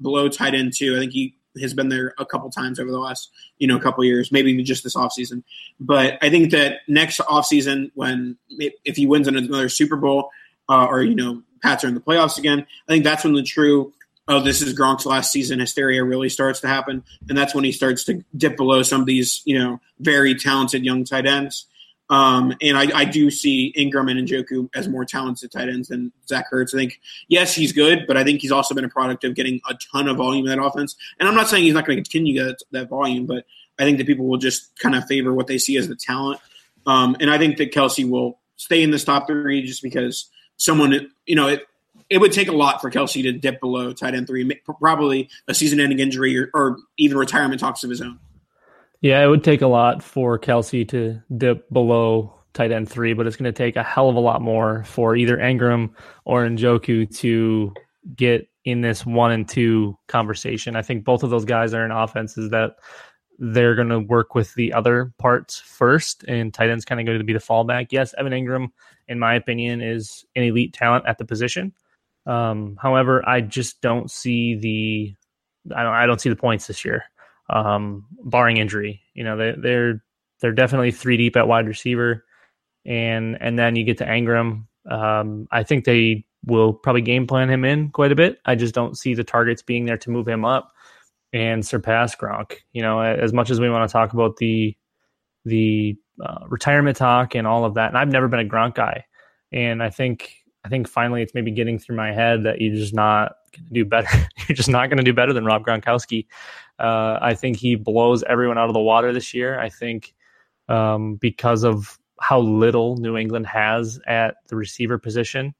below 0.00 0.28
tight 0.28 0.54
end 0.54 0.72
two. 0.76 0.96
I 0.96 1.00
think 1.00 1.12
he 1.12 1.34
has 1.60 1.74
been 1.74 1.88
there 1.88 2.14
a 2.18 2.24
couple 2.24 2.48
times 2.50 2.78
over 2.78 2.90
the 2.90 2.98
last 2.98 3.30
you 3.58 3.66
know 3.66 3.78
couple 3.78 4.04
years, 4.04 4.30
maybe 4.30 4.60
just 4.62 4.84
this 4.84 4.94
offseason. 4.94 5.42
But 5.78 6.18
I 6.22 6.30
think 6.30 6.52
that 6.52 6.78
next 6.86 7.20
offseason, 7.20 7.90
when 7.94 8.36
if 8.48 8.96
he 8.96 9.06
wins 9.06 9.28
another 9.28 9.68
Super 9.68 9.96
Bowl 9.96 10.30
uh, 10.68 10.86
or 10.86 11.02
you 11.02 11.14
know 11.14 11.42
Pats 11.62 11.84
are 11.84 11.88
in 11.88 11.94
the 11.94 12.00
playoffs 12.00 12.38
again, 12.38 12.66
I 12.88 12.92
think 12.92 13.04
that's 13.04 13.24
when 13.24 13.34
the 13.34 13.42
true 13.42 13.92
oh 14.28 14.40
this 14.40 14.62
is 14.62 14.78
Gronk's 14.78 15.06
last 15.06 15.32
season 15.32 15.58
hysteria 15.58 16.04
really 16.04 16.28
starts 16.28 16.60
to 16.60 16.68
happen, 16.68 17.02
and 17.28 17.36
that's 17.36 17.54
when 17.54 17.64
he 17.64 17.72
starts 17.72 18.04
to 18.04 18.24
dip 18.36 18.56
below 18.56 18.82
some 18.82 19.00
of 19.00 19.06
these 19.06 19.42
you 19.44 19.58
know 19.58 19.80
very 19.98 20.34
talented 20.34 20.84
young 20.84 21.04
tight 21.04 21.26
ends. 21.26 21.66
Um, 22.10 22.52
and 22.60 22.76
I, 22.76 22.90
I, 22.92 23.04
do 23.04 23.30
see 23.30 23.72
Engram 23.78 24.10
and 24.10 24.28
Njoku 24.28 24.68
as 24.74 24.88
more 24.88 25.04
talented 25.04 25.52
tight 25.52 25.68
ends 25.68 25.88
than 25.88 26.10
Zach 26.26 26.46
Ertz. 26.52 26.74
I 26.74 26.78
think, 26.78 27.00
yes, 27.28 27.54
he's 27.54 27.70
good, 27.70 28.04
but 28.08 28.16
I 28.16 28.24
think 28.24 28.40
he's 28.40 28.50
also 28.50 28.74
been 28.74 28.84
a 28.84 28.88
product 28.88 29.22
of 29.22 29.36
getting 29.36 29.60
a 29.70 29.74
ton 29.92 30.08
of 30.08 30.16
volume 30.16 30.44
in 30.44 30.50
that 30.50 30.60
offense. 30.60 30.96
And 31.20 31.28
I'm 31.28 31.36
not 31.36 31.48
saying 31.48 31.62
he's 31.62 31.74
not 31.74 31.86
going 31.86 31.96
to 31.96 32.02
continue 32.02 32.42
that, 32.44 32.58
that 32.72 32.88
volume, 32.88 33.26
but 33.26 33.44
I 33.78 33.84
think 33.84 33.98
that 33.98 34.08
people 34.08 34.26
will 34.26 34.38
just 34.38 34.76
kind 34.80 34.96
of 34.96 35.06
favor 35.06 35.32
what 35.32 35.46
they 35.46 35.56
see 35.56 35.76
as 35.76 35.86
the 35.86 35.94
talent. 35.94 36.40
Um, 36.84 37.16
and 37.20 37.30
I 37.30 37.38
think 37.38 37.58
that 37.58 37.72
Kelce 37.72 38.08
will 38.08 38.40
stay 38.56 38.82
in 38.82 38.90
this 38.90 39.04
top 39.04 39.28
three 39.28 39.62
just 39.62 39.80
because 39.80 40.28
someone, 40.56 41.12
you 41.26 41.36
know, 41.36 41.46
it, 41.46 41.64
it 42.08 42.18
would 42.18 42.32
take 42.32 42.48
a 42.48 42.52
lot 42.52 42.80
for 42.80 42.90
Kelce 42.90 43.22
to 43.22 43.30
dip 43.30 43.60
below 43.60 43.92
tight 43.92 44.16
end 44.16 44.26
three, 44.26 44.60
probably 44.80 45.28
a 45.46 45.54
season 45.54 45.78
ending 45.78 46.00
injury 46.00 46.36
or, 46.36 46.50
or 46.54 46.78
even 46.96 47.16
retirement 47.16 47.60
talks 47.60 47.84
of 47.84 47.90
his 47.90 48.00
own. 48.00 48.18
Yeah, 49.00 49.24
it 49.24 49.28
would 49.28 49.44
take 49.44 49.62
a 49.62 49.66
lot 49.66 50.02
for 50.02 50.38
Kelce 50.38 50.86
to 50.88 51.20
dip 51.36 51.68
below 51.70 52.34
tight 52.52 52.70
end 52.70 52.88
three, 52.88 53.14
but 53.14 53.26
it's 53.26 53.36
going 53.36 53.52
to 53.52 53.56
take 53.56 53.76
a 53.76 53.82
hell 53.82 54.10
of 54.10 54.16
a 54.16 54.20
lot 54.20 54.42
more 54.42 54.84
for 54.84 55.16
either 55.16 55.38
Engram 55.38 55.90
or 56.24 56.44
Njoku 56.44 57.14
to 57.18 57.72
get 58.14 58.48
in 58.64 58.82
this 58.82 59.06
one 59.06 59.32
and 59.32 59.48
two 59.48 59.96
conversation. 60.06 60.76
I 60.76 60.82
think 60.82 61.04
both 61.04 61.22
of 61.22 61.30
those 61.30 61.46
guys 61.46 61.72
are 61.72 61.84
in 61.84 61.90
offenses 61.90 62.50
that 62.50 62.72
they're 63.38 63.74
going 63.74 63.88
to 63.88 64.00
work 64.00 64.34
with 64.34 64.52
the 64.54 64.70
other 64.74 65.14
parts 65.16 65.58
first, 65.58 66.24
and 66.24 66.52
tight 66.52 66.68
end's 66.68 66.84
kind 66.84 67.00
of 67.00 67.06
going 67.06 67.18
to 67.18 67.24
be 67.24 67.32
the 67.32 67.38
fallback. 67.38 67.86
Yes, 67.90 68.12
Evan 68.18 68.34
Engram, 68.34 68.68
in 69.08 69.18
my 69.18 69.34
opinion, 69.34 69.80
is 69.80 70.26
an 70.36 70.42
elite 70.42 70.74
talent 70.74 71.06
at 71.06 71.16
the 71.16 71.24
position. 71.24 71.72
Um, 72.26 72.76
however, 72.78 73.26
I 73.26 73.40
just 73.40 73.80
don't 73.80 74.10
see 74.10 74.56
the 74.56 75.74
I 75.74 75.82
don't 75.82 75.94
I 75.94 76.04
don't 76.04 76.20
see 76.20 76.28
the 76.28 76.36
points 76.36 76.66
this 76.66 76.84
year 76.84 77.04
um, 77.50 78.06
barring 78.24 78.56
injury. 78.56 79.02
You 79.14 79.24
know, 79.24 79.36
they, 79.36 79.54
they're 79.56 80.02
they're 80.40 80.52
definitely 80.52 80.92
three 80.92 81.16
deep 81.16 81.36
at 81.36 81.48
wide 81.48 81.66
receiver, 81.66 82.24
and 82.84 83.36
and 83.40 83.58
then 83.58 83.76
you 83.76 83.84
get 83.84 83.98
to 83.98 84.06
Engram. 84.06 84.66
Um, 84.90 85.46
I 85.50 85.62
think 85.62 85.84
they 85.84 86.24
will 86.46 86.72
probably 86.72 87.02
game 87.02 87.26
plan 87.26 87.50
him 87.50 87.64
in 87.64 87.90
quite 87.90 88.12
a 88.12 88.16
bit. 88.16 88.38
I 88.46 88.54
just 88.54 88.74
don't 88.74 88.96
see 88.96 89.14
the 89.14 89.24
targets 89.24 89.62
being 89.62 89.84
there 89.84 89.98
to 89.98 90.10
move 90.10 90.26
him 90.26 90.44
up 90.44 90.72
and 91.32 91.64
surpass 91.64 92.16
Gronk. 92.16 92.54
You 92.72 92.82
know, 92.82 93.00
as 93.00 93.32
much 93.32 93.50
as 93.50 93.60
we 93.60 93.70
want 93.70 93.88
to 93.88 93.92
talk 93.92 94.12
about 94.12 94.36
the 94.38 94.76
the 95.44 95.96
uh, 96.24 96.46
retirement 96.48 96.96
talk 96.96 97.34
and 97.34 97.46
all 97.46 97.64
of 97.64 97.74
that, 97.74 97.88
and 97.88 97.98
I've 97.98 98.08
never 98.08 98.28
been 98.28 98.40
a 98.40 98.44
Gronk 98.44 98.74
guy, 98.74 99.04
and 99.52 99.82
I 99.82 99.90
think 99.90 100.34
I 100.64 100.68
think 100.68 100.88
finally 100.88 101.22
it's 101.22 101.34
maybe 101.34 101.50
getting 101.50 101.78
through 101.78 101.96
my 101.96 102.12
head 102.12 102.44
that 102.44 102.60
you're 102.60 102.74
just 102.74 102.94
not 102.94 103.32
going 103.52 103.66
to 103.66 103.74
do 103.74 103.84
better. 103.84 104.08
you're 104.48 104.56
just 104.56 104.68
not 104.68 104.88
going 104.88 104.98
to 104.98 105.02
do 105.02 105.12
better 105.12 105.32
than 105.32 105.44
Rob 105.44 105.64
Gronkowski. 105.64 106.26
Uh, 106.78 107.18
I 107.20 107.34
think 107.34 107.56
he 107.56 107.74
blows 107.74 108.22
everyone 108.24 108.58
out 108.58 108.68
of 108.68 108.74
the 108.74 108.80
water 108.80 109.12
this 109.12 109.34
year. 109.34 109.58
I 109.58 109.68
think 109.68 110.14
um, 110.68 111.16
because 111.16 111.62
of 111.62 111.98
how 112.20 112.40
little 112.40 112.96
New 112.96 113.16
England 113.16 113.46
has 113.46 114.00
at 114.06 114.36
the 114.48 114.56
receiver 114.56 114.98
position, 114.98 115.54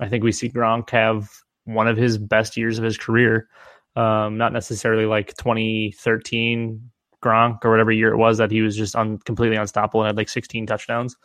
I 0.00 0.08
think 0.08 0.24
we 0.24 0.32
see 0.32 0.48
Gronk 0.48 0.90
have 0.90 1.30
one 1.64 1.88
of 1.88 1.96
his 1.96 2.18
best 2.18 2.56
years 2.56 2.78
of 2.78 2.84
his 2.84 2.96
career. 2.96 3.48
Um, 3.96 4.36
not 4.36 4.52
necessarily 4.52 5.06
like 5.06 5.34
2013 5.36 6.90
Gronk 7.22 7.64
or 7.64 7.70
whatever 7.70 7.90
year 7.90 8.12
it 8.12 8.18
was 8.18 8.38
that 8.38 8.50
he 8.50 8.60
was 8.60 8.76
just 8.76 8.94
un- 8.94 9.18
completely 9.18 9.56
unstoppable 9.56 10.02
and 10.02 10.08
had 10.08 10.16
like 10.16 10.28
16 10.28 10.66
touchdowns. 10.66 11.16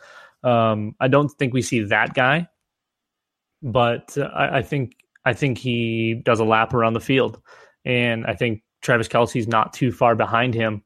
Um, 0.42 0.94
I 0.98 1.08
don't 1.08 1.28
think 1.28 1.52
we 1.52 1.62
see 1.62 1.84
that 1.84 2.14
guy, 2.14 2.48
but 3.62 4.16
uh, 4.16 4.22
I, 4.22 4.58
I 4.58 4.62
think 4.62 4.96
I 5.24 5.32
think 5.32 5.58
he 5.58 6.20
does 6.24 6.40
a 6.40 6.44
lap 6.44 6.74
around 6.74 6.94
the 6.94 7.00
field, 7.00 7.40
and 7.84 8.26
I 8.26 8.34
think 8.34 8.62
Travis 8.80 9.08
Kelce's 9.08 9.46
not 9.46 9.72
too 9.72 9.92
far 9.92 10.14
behind 10.14 10.54
him. 10.54 10.82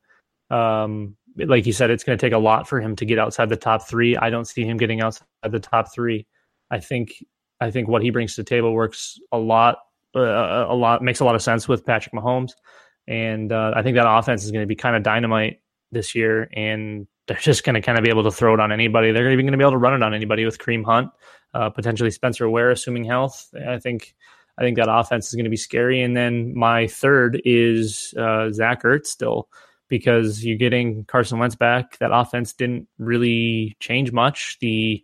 Um, 0.50 1.16
like 1.36 1.66
you 1.66 1.72
said, 1.72 1.90
it's 1.90 2.04
going 2.04 2.18
to 2.18 2.24
take 2.24 2.32
a 2.32 2.38
lot 2.38 2.68
for 2.68 2.80
him 2.80 2.96
to 2.96 3.04
get 3.04 3.18
outside 3.18 3.48
the 3.48 3.56
top 3.56 3.86
three. 3.86 4.16
I 4.16 4.30
don't 4.30 4.46
see 4.46 4.64
him 4.64 4.76
getting 4.76 5.00
outside 5.00 5.26
the 5.50 5.60
top 5.60 5.92
three. 5.92 6.26
I 6.70 6.80
think 6.80 7.12
I 7.60 7.70
think 7.70 7.88
what 7.88 8.02
he 8.02 8.10
brings 8.10 8.34
to 8.34 8.42
the 8.42 8.48
table 8.48 8.72
works 8.72 9.18
a 9.32 9.38
lot, 9.38 9.78
uh, 10.14 10.66
a 10.68 10.74
lot 10.74 11.02
makes 11.02 11.20
a 11.20 11.24
lot 11.24 11.34
of 11.34 11.42
sense 11.42 11.68
with 11.68 11.86
Patrick 11.86 12.14
Mahomes, 12.14 12.52
and 13.06 13.52
uh, 13.52 13.72
I 13.74 13.82
think 13.82 13.96
that 13.96 14.08
offense 14.08 14.44
is 14.44 14.50
going 14.50 14.62
to 14.62 14.66
be 14.66 14.76
kind 14.76 14.96
of 14.96 15.02
dynamite 15.02 15.60
this 15.92 16.14
year. 16.14 16.48
And 16.52 17.06
they're 17.26 17.36
just 17.36 17.64
going 17.64 17.74
to 17.74 17.80
kind 17.80 17.98
of 17.98 18.04
be 18.04 18.10
able 18.10 18.24
to 18.24 18.30
throw 18.30 18.54
it 18.54 18.60
on 18.60 18.72
anybody. 18.72 19.12
They're 19.12 19.30
even 19.30 19.46
going 19.46 19.52
to 19.52 19.58
be 19.58 19.64
able 19.64 19.72
to 19.72 19.78
run 19.78 19.94
it 19.94 20.02
on 20.02 20.14
anybody 20.14 20.44
with 20.44 20.58
Kareem 20.58 20.84
Hunt, 20.84 21.10
uh, 21.56 21.70
potentially 21.70 22.10
Spencer 22.10 22.48
Ware, 22.50 22.70
assuming 22.70 23.04
health. 23.04 23.48
I 23.66 23.78
think 23.78 24.14
I 24.58 24.62
think 24.62 24.76
that 24.76 24.90
offense 24.90 25.28
is 25.28 25.34
going 25.34 25.44
to 25.44 25.50
be 25.50 25.56
scary. 25.56 26.02
And 26.02 26.16
then 26.16 26.56
my 26.56 26.86
third 26.86 27.40
is 27.44 28.14
uh, 28.18 28.50
Zach 28.52 28.82
Ertz 28.82 29.06
still 29.06 29.48
because 29.88 30.44
you're 30.44 30.58
getting 30.58 31.04
Carson 31.04 31.38
Wentz 31.38 31.56
back. 31.56 31.98
That 31.98 32.10
offense 32.12 32.52
didn't 32.52 32.88
really 32.98 33.76
change 33.80 34.12
much. 34.12 34.58
The 34.60 35.02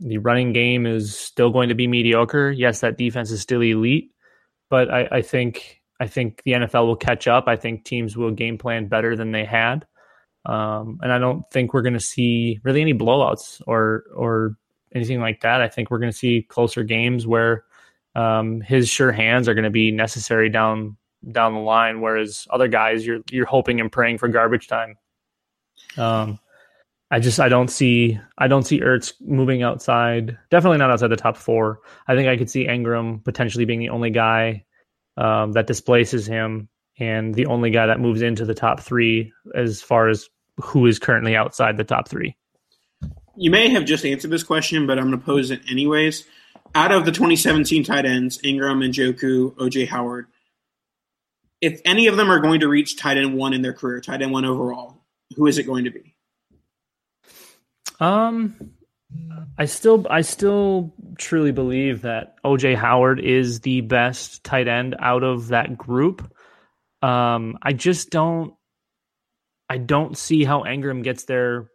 the 0.00 0.18
running 0.18 0.52
game 0.52 0.86
is 0.86 1.18
still 1.18 1.50
going 1.50 1.68
to 1.68 1.74
be 1.74 1.86
mediocre. 1.86 2.50
Yes, 2.50 2.80
that 2.80 2.98
defense 2.98 3.30
is 3.30 3.40
still 3.40 3.60
elite, 3.60 4.10
but 4.68 4.92
I, 4.92 5.08
I 5.10 5.22
think 5.22 5.80
I 6.00 6.06
think 6.06 6.42
the 6.44 6.52
NFL 6.52 6.86
will 6.86 6.96
catch 6.96 7.28
up. 7.28 7.44
I 7.46 7.56
think 7.56 7.84
teams 7.84 8.16
will 8.16 8.32
game 8.32 8.58
plan 8.58 8.88
better 8.88 9.16
than 9.16 9.32
they 9.32 9.44
had, 9.44 9.86
um, 10.44 10.98
and 11.02 11.12
I 11.12 11.18
don't 11.18 11.44
think 11.50 11.72
we're 11.72 11.82
going 11.82 11.92
to 11.92 12.00
see 12.00 12.58
really 12.64 12.80
any 12.80 12.94
blowouts 12.94 13.62
or 13.66 14.04
or 14.14 14.56
anything 14.94 15.20
like 15.20 15.40
that. 15.40 15.60
I 15.60 15.68
think 15.68 15.90
we're 15.90 15.98
going 15.98 16.12
to 16.12 16.16
see 16.16 16.42
closer 16.42 16.84
games 16.84 17.26
where 17.26 17.64
um, 18.14 18.60
his 18.60 18.88
sure 18.88 19.12
hands 19.12 19.48
are 19.48 19.54
going 19.54 19.64
to 19.64 19.70
be 19.70 19.90
necessary 19.90 20.48
down 20.48 20.96
down 21.30 21.54
the 21.54 21.60
line, 21.60 22.00
whereas 22.00 22.46
other 22.50 22.68
guys 22.68 23.06
you're 23.06 23.20
you're 23.30 23.46
hoping 23.46 23.80
and 23.80 23.90
praying 23.90 24.18
for 24.18 24.28
garbage 24.28 24.68
time. 24.68 24.96
Um, 25.96 26.38
I 27.10 27.20
just 27.20 27.38
I 27.38 27.48
don't 27.48 27.68
see 27.68 28.18
I 28.38 28.48
don't 28.48 28.64
see 28.64 28.80
Ertz 28.80 29.12
moving 29.20 29.62
outside. 29.62 30.36
Definitely 30.50 30.78
not 30.78 30.90
outside 30.90 31.08
the 31.08 31.16
top 31.16 31.36
four. 31.36 31.80
I 32.08 32.14
think 32.14 32.28
I 32.28 32.36
could 32.36 32.50
see 32.50 32.66
Engram 32.66 33.22
potentially 33.24 33.64
being 33.64 33.80
the 33.80 33.90
only 33.90 34.10
guy 34.10 34.64
um, 35.16 35.52
that 35.52 35.66
displaces 35.66 36.26
him, 36.26 36.68
and 36.98 37.34
the 37.34 37.46
only 37.46 37.70
guy 37.70 37.86
that 37.86 38.00
moves 38.00 38.22
into 38.22 38.44
the 38.44 38.54
top 38.54 38.80
three 38.80 39.32
as 39.54 39.82
far 39.82 40.08
as 40.08 40.28
who 40.56 40.86
is 40.86 40.98
currently 40.98 41.36
outside 41.36 41.76
the 41.76 41.84
top 41.84 42.08
three. 42.08 42.36
You 43.36 43.50
may 43.50 43.70
have 43.70 43.84
just 43.84 44.04
answered 44.04 44.30
this 44.30 44.42
question, 44.42 44.86
but 44.86 44.98
I'm 44.98 45.08
going 45.08 45.18
to 45.18 45.24
pose 45.24 45.50
it 45.50 45.60
anyways 45.70 46.24
out 46.74 46.92
of 46.92 47.04
the 47.04 47.12
2017 47.12 47.84
tight 47.84 48.06
ends, 48.06 48.38
Engram, 48.38 48.84
and 48.84 48.94
Njoku, 48.94 49.54
OJ 49.56 49.88
Howard, 49.88 50.26
if 51.60 51.80
any 51.84 52.06
of 52.08 52.16
them 52.16 52.30
are 52.30 52.40
going 52.40 52.60
to 52.60 52.68
reach 52.68 52.96
tight 52.96 53.18
end 53.18 53.34
one 53.34 53.52
in 53.52 53.62
their 53.62 53.72
career, 53.72 54.00
tight 54.00 54.22
end 54.22 54.32
one 54.32 54.44
overall, 54.44 55.04
who 55.36 55.46
is 55.46 55.58
it 55.58 55.64
going 55.64 55.84
to 55.84 55.90
be? 55.90 56.16
Um, 58.00 58.72
I 59.56 59.66
still, 59.66 60.06
I 60.10 60.22
still 60.22 60.92
truly 61.18 61.52
believe 61.52 62.02
that 62.02 62.36
OJ 62.44 62.74
Howard 62.74 63.20
is 63.20 63.60
the 63.60 63.82
best 63.82 64.42
tight 64.42 64.66
end 64.66 64.96
out 64.98 65.22
of 65.22 65.48
that 65.48 65.76
group. 65.76 66.34
Um, 67.00 67.58
I 67.62 67.72
just 67.72 68.10
don't, 68.10 68.54
I 69.68 69.78
don't 69.78 70.18
see 70.18 70.44
how 70.44 70.64
Engram 70.64 71.04
gets 71.04 71.24
there 71.24 71.68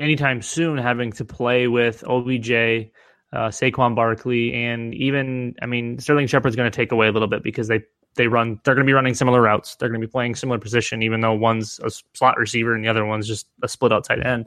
anytime 0.00 0.42
soon, 0.42 0.78
having 0.78 1.12
to 1.12 1.24
play 1.24 1.68
with 1.68 2.02
OBJ 2.06 2.50
uh, 3.32 3.48
Saquon 3.48 3.94
Barkley, 3.94 4.52
and 4.54 4.94
even 4.94 5.54
I 5.62 5.66
mean 5.66 5.98
Sterling 5.98 6.26
Shepard's 6.26 6.56
going 6.56 6.70
to 6.70 6.74
take 6.74 6.92
away 6.92 7.08
a 7.08 7.12
little 7.12 7.28
bit 7.28 7.42
because 7.42 7.68
they 7.68 7.82
they 8.16 8.26
run 8.26 8.60
they're 8.64 8.74
going 8.74 8.86
to 8.86 8.90
be 8.90 8.94
running 8.94 9.14
similar 9.14 9.40
routes. 9.40 9.76
They're 9.76 9.88
going 9.88 10.00
to 10.00 10.06
be 10.06 10.10
playing 10.10 10.34
similar 10.34 10.58
position, 10.58 11.02
even 11.02 11.20
though 11.20 11.34
one's 11.34 11.78
a 11.80 11.90
slot 12.14 12.38
receiver 12.38 12.74
and 12.74 12.84
the 12.84 12.88
other 12.88 13.04
one's 13.04 13.28
just 13.28 13.46
a 13.62 13.68
split 13.68 13.92
outside 13.92 14.26
end. 14.26 14.46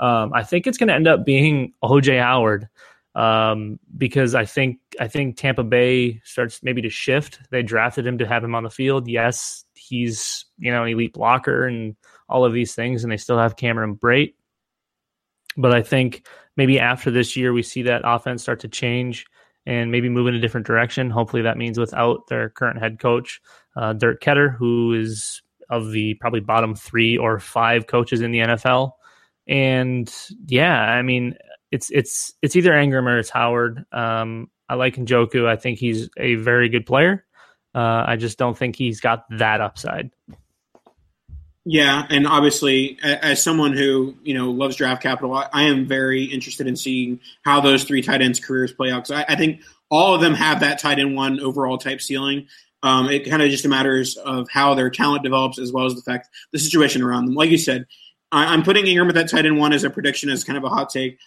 Um, 0.00 0.32
I 0.32 0.42
think 0.42 0.66
it's 0.66 0.78
going 0.78 0.88
to 0.88 0.94
end 0.94 1.08
up 1.08 1.24
being 1.24 1.72
OJ 1.82 2.20
Howard 2.20 2.68
um, 3.14 3.78
because 3.96 4.34
I 4.34 4.44
think 4.44 4.78
I 5.00 5.08
think 5.08 5.36
Tampa 5.36 5.64
Bay 5.64 6.20
starts 6.24 6.62
maybe 6.62 6.82
to 6.82 6.90
shift. 6.90 7.40
They 7.50 7.62
drafted 7.62 8.06
him 8.06 8.18
to 8.18 8.26
have 8.26 8.42
him 8.42 8.54
on 8.54 8.64
the 8.64 8.70
field. 8.70 9.08
Yes, 9.08 9.64
he's 9.74 10.46
you 10.58 10.72
know 10.72 10.82
an 10.84 10.90
elite 10.90 11.12
blocker 11.12 11.66
and 11.66 11.96
all 12.28 12.44
of 12.44 12.52
these 12.52 12.74
things, 12.74 13.04
and 13.04 13.12
they 13.12 13.16
still 13.16 13.38
have 13.38 13.56
Cameron 13.56 13.96
Brate. 13.96 14.34
But 15.58 15.74
I 15.74 15.82
think 15.82 16.26
maybe 16.56 16.78
after 16.78 17.10
this 17.10 17.36
year, 17.36 17.52
we 17.52 17.62
see 17.62 17.82
that 17.82 18.02
offense 18.04 18.42
start 18.42 18.60
to 18.60 18.68
change 18.68 19.26
and 19.66 19.90
maybe 19.92 20.08
move 20.08 20.28
in 20.28 20.34
a 20.34 20.40
different 20.40 20.66
direction. 20.66 21.10
Hopefully, 21.10 21.42
that 21.42 21.58
means 21.58 21.78
without 21.78 22.26
their 22.28 22.48
current 22.48 22.78
head 22.78 22.98
coach, 22.98 23.42
uh, 23.76 23.92
Dirk 23.92 24.22
Koetter, 24.22 24.56
who 24.56 24.94
is 24.94 25.42
of 25.68 25.90
the 25.90 26.14
probably 26.14 26.40
bottom 26.40 26.74
three 26.74 27.18
or 27.18 27.38
five 27.38 27.86
coaches 27.86 28.22
in 28.22 28.30
the 28.30 28.38
NFL. 28.38 28.92
And 29.46 30.12
yeah, 30.46 30.80
I 30.80 31.02
mean, 31.02 31.36
it's 31.70 31.90
it's 31.90 32.32
it's 32.40 32.56
either 32.56 32.72
Engram 32.72 33.06
or 33.06 33.18
it's 33.18 33.30
Howard. 33.30 33.84
Um, 33.92 34.50
I 34.68 34.74
like 34.74 34.96
Njoku. 34.96 35.46
I 35.46 35.56
think 35.56 35.78
he's 35.78 36.08
a 36.16 36.36
very 36.36 36.68
good 36.68 36.86
player. 36.86 37.26
Uh, 37.74 38.04
I 38.06 38.16
just 38.16 38.38
don't 38.38 38.56
think 38.56 38.76
he's 38.76 39.00
got 39.00 39.24
that 39.30 39.60
upside. 39.60 40.10
Yeah, 41.70 42.06
and 42.08 42.26
obviously, 42.26 42.98
as 43.02 43.42
someone 43.42 43.74
who 43.74 44.14
you 44.22 44.32
know 44.32 44.50
loves 44.50 44.76
draft 44.76 45.02
capital, 45.02 45.34
I, 45.34 45.64
am 45.64 45.86
very 45.86 46.24
interested 46.24 46.66
in 46.66 46.76
seeing 46.76 47.20
how 47.44 47.60
those 47.60 47.84
three 47.84 48.00
tight 48.00 48.22
ends' 48.22 48.40
careers 48.40 48.72
play 48.72 48.90
out. 48.90 49.06
Because 49.06 49.22
I, 49.28 49.34
I, 49.34 49.36
think 49.36 49.60
all 49.90 50.14
of 50.14 50.22
them 50.22 50.32
have 50.32 50.60
that 50.60 50.78
tight 50.78 50.98
end 50.98 51.14
one 51.14 51.40
overall 51.40 51.76
type 51.76 52.00
ceiling. 52.00 52.46
Um, 52.82 53.10
it 53.10 53.28
kind 53.28 53.42
of 53.42 53.50
just 53.50 53.68
matters 53.68 54.16
of 54.16 54.48
how 54.48 54.72
their 54.76 54.88
talent 54.88 55.24
develops, 55.24 55.58
as 55.58 55.70
well 55.70 55.84
as 55.84 55.94
the 55.94 56.00
fact 56.00 56.30
the 56.52 56.58
situation 56.58 57.02
around 57.02 57.26
them. 57.26 57.34
Like 57.34 57.50
you 57.50 57.58
said, 57.58 57.84
I, 58.32 58.54
am 58.54 58.62
putting 58.62 58.86
Engram 58.86 59.10
at 59.10 59.16
that 59.16 59.28
tight 59.28 59.44
end 59.44 59.58
one 59.58 59.74
as 59.74 59.84
a 59.84 59.90
prediction, 59.90 60.30
as 60.30 60.44
kind 60.44 60.56
of 60.56 60.64
a 60.64 60.70
hot 60.70 60.88
take. 60.88 61.18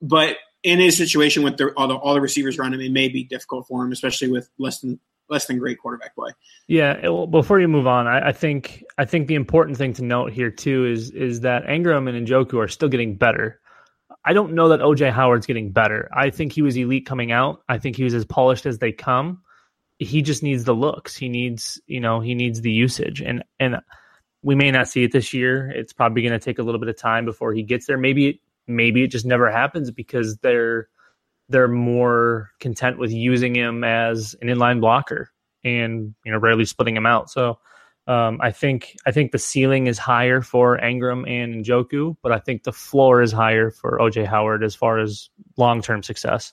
But 0.00 0.38
in 0.62 0.78
his 0.78 0.96
situation 0.96 1.42
with 1.42 1.58
the, 1.58 1.68
all 1.72 1.88
the 1.88 1.96
all 1.96 2.14
the 2.14 2.22
receivers 2.22 2.58
around 2.58 2.72
him, 2.72 2.80
it 2.80 2.92
may 2.92 3.08
be 3.08 3.24
difficult 3.24 3.66
for 3.66 3.84
him, 3.84 3.92
especially 3.92 4.30
with 4.30 4.48
less 4.58 4.80
than 4.80 5.00
less 5.28 5.46
than 5.46 5.58
great 5.58 5.78
quarterback 5.78 6.14
play. 6.14 6.32
Yeah. 6.68 7.08
Well, 7.08 7.26
before 7.26 7.60
you 7.60 7.68
move 7.68 7.86
on, 7.86 8.06
I, 8.06 8.28
I, 8.28 8.32
think 8.32 8.84
I 8.98 9.04
think 9.04 9.28
the 9.28 9.34
important 9.34 9.76
thing 9.76 9.92
to 9.94 10.04
note 10.04 10.32
here 10.32 10.50
too 10.50 10.86
is 10.86 11.10
is 11.10 11.40
that 11.40 11.66
Engram 11.66 12.08
and 12.08 12.26
Njoku 12.26 12.62
are 12.62 12.68
still 12.68 12.88
getting 12.88 13.16
better. 13.16 13.60
I 14.24 14.32
don't 14.32 14.54
know 14.54 14.68
that 14.70 14.80
OJ 14.80 15.12
Howard's 15.12 15.46
getting 15.46 15.70
better. 15.70 16.08
I 16.12 16.30
think 16.30 16.52
he 16.52 16.62
was 16.62 16.76
elite 16.76 17.06
coming 17.06 17.30
out. 17.30 17.62
I 17.68 17.78
think 17.78 17.96
he 17.96 18.04
was 18.04 18.14
as 18.14 18.24
polished 18.24 18.66
as 18.66 18.78
they 18.78 18.90
come. 18.90 19.42
He 19.98 20.20
just 20.20 20.42
needs 20.42 20.64
the 20.64 20.74
looks. 20.74 21.16
He 21.16 21.28
needs, 21.28 21.80
you 21.86 22.00
know, 22.00 22.20
he 22.20 22.34
needs 22.34 22.60
the 22.60 22.72
usage. 22.72 23.22
And 23.22 23.44
and 23.60 23.76
we 24.42 24.54
may 24.54 24.70
not 24.70 24.88
see 24.88 25.04
it 25.04 25.12
this 25.12 25.32
year. 25.32 25.70
It's 25.70 25.92
probably 25.92 26.22
going 26.22 26.38
to 26.38 26.44
take 26.44 26.58
a 26.58 26.62
little 26.62 26.80
bit 26.80 26.88
of 26.88 26.98
time 26.98 27.24
before 27.24 27.52
he 27.52 27.62
gets 27.62 27.86
there. 27.86 27.98
Maybe 27.98 28.40
maybe 28.66 29.04
it 29.04 29.08
just 29.08 29.26
never 29.26 29.50
happens 29.50 29.90
because 29.90 30.36
they're 30.38 30.88
they're 31.48 31.68
more 31.68 32.50
content 32.60 32.98
with 32.98 33.12
using 33.12 33.54
him 33.54 33.84
as 33.84 34.34
an 34.42 34.48
inline 34.48 34.80
blocker 34.80 35.30
and 35.64 36.14
you 36.24 36.32
know 36.32 36.38
rarely 36.38 36.64
splitting 36.64 36.96
him 36.96 37.06
out. 37.06 37.30
So 37.30 37.58
um, 38.06 38.38
I 38.40 38.52
think 38.52 38.96
I 39.04 39.10
think 39.10 39.32
the 39.32 39.38
ceiling 39.38 39.86
is 39.88 39.98
higher 39.98 40.40
for 40.40 40.78
Engram 40.78 41.28
and 41.28 41.64
Njoku, 41.64 42.16
but 42.22 42.32
I 42.32 42.38
think 42.38 42.62
the 42.62 42.72
floor 42.72 43.20
is 43.20 43.32
higher 43.32 43.70
for 43.70 43.98
OJ 43.98 44.26
Howard 44.26 44.62
as 44.62 44.74
far 44.74 44.98
as 44.98 45.28
long 45.56 45.82
term 45.82 46.02
success. 46.02 46.52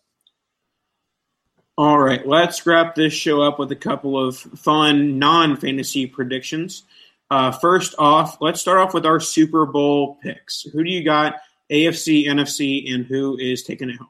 All 1.78 1.98
right, 1.98 2.26
let's 2.28 2.66
wrap 2.68 2.94
this 2.94 3.14
show 3.14 3.42
up 3.42 3.58
with 3.58 3.72
a 3.72 3.76
couple 3.76 4.18
of 4.18 4.38
fun 4.38 5.20
non 5.20 5.58
fantasy 5.58 6.06
predictions. 6.06 6.84
Uh, 7.32 7.52
first 7.52 7.96
off, 7.98 8.38
let's 8.42 8.62
start 8.62 8.78
off 8.78 8.94
with 8.94 9.06
our 9.06 9.20
Super 9.20 9.66
Bowl 9.66 10.20
picks. 10.22 10.62
Who 10.62 10.84
do 10.84 10.92
you 10.92 11.04
got? 11.04 11.36
AFC, 11.72 12.26
NFC, 12.28 12.94
and 12.94 13.06
who 13.06 13.38
is 13.38 13.64
taking 13.64 13.90
it 13.90 13.96
home? 13.96 14.10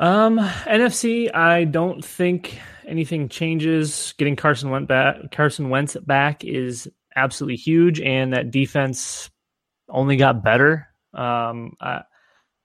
Um, 0.00 0.38
NFC, 0.38 1.32
I 1.32 1.64
don't 1.64 2.02
think 2.02 2.58
anything 2.86 3.28
changes. 3.28 4.14
Getting 4.16 4.34
Carson 4.34 4.70
Wentz 4.70 4.88
back, 4.88 5.30
Carson 5.30 5.68
Wentz 5.68 5.94
back 5.94 6.42
is 6.42 6.90
absolutely 7.14 7.56
huge, 7.56 8.00
and 8.00 8.32
that 8.32 8.50
defense 8.50 9.30
only 9.90 10.16
got 10.16 10.42
better. 10.42 10.88
Um, 11.12 11.76
I, 11.82 12.00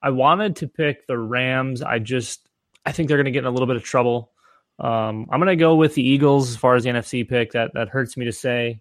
I 0.02 0.10
wanted 0.10 0.56
to 0.56 0.68
pick 0.68 1.06
the 1.06 1.18
Rams. 1.18 1.82
I 1.82 1.98
just 1.98 2.48
I 2.86 2.92
think 2.92 3.08
they're 3.08 3.18
going 3.18 3.26
to 3.26 3.32
get 3.32 3.40
in 3.40 3.46
a 3.46 3.50
little 3.50 3.66
bit 3.66 3.76
of 3.76 3.84
trouble. 3.84 4.32
Um, 4.78 5.26
I'm 5.30 5.38
going 5.38 5.48
to 5.48 5.56
go 5.56 5.74
with 5.74 5.94
the 5.94 6.08
Eagles 6.08 6.48
as 6.48 6.56
far 6.56 6.74
as 6.74 6.84
the 6.84 6.90
NFC 6.90 7.28
pick. 7.28 7.52
That 7.52 7.72
that 7.74 7.90
hurts 7.90 8.16
me 8.16 8.24
to 8.24 8.32
say. 8.32 8.80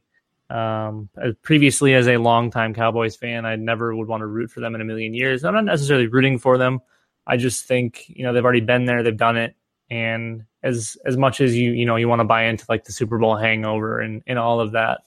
Um, 0.50 1.10
previously, 1.42 1.94
as 1.94 2.08
a 2.08 2.18
longtime 2.18 2.74
Cowboys 2.74 3.18
fan, 3.18 3.46
I 3.46 3.58
never 3.58 3.94
would 3.94 4.08
want 4.08 4.22
to 4.22 4.28
root 4.28 4.50
for 4.50 4.62
them 4.62 4.76
in 4.76 4.82
a 4.82 4.86
million 4.86 5.14
years. 5.14 5.44
I'm 5.44 5.56
not 5.56 5.66
necessarily 5.66 6.08
rooting 6.08 6.40
for 6.40 6.58
them. 6.58 6.80
I 7.28 7.38
just 7.38 7.66
think 7.66 8.06
you 8.08 8.24
know 8.24 8.34
they've 8.34 8.44
already 8.44 8.62
been 8.62 8.86
there, 8.86 9.04
they've 9.04 9.16
done 9.16 9.38
it, 9.38 9.56
and 9.90 10.44
as 10.64 10.98
as 11.06 11.18
much 11.18 11.42
as 11.42 11.56
you 11.56 11.72
you 11.72 11.86
know 11.86 11.96
you 11.96 12.08
want 12.08 12.20
to 12.20 12.26
buy 12.26 12.46
into 12.46 12.66
like 12.70 12.86
the 12.86 12.92
Super 12.92 13.18
Bowl 13.18 13.36
hangover 13.36 14.00
and 14.00 14.24
and 14.28 14.40
all 14.40 14.60
of 14.60 14.74
that, 14.74 15.02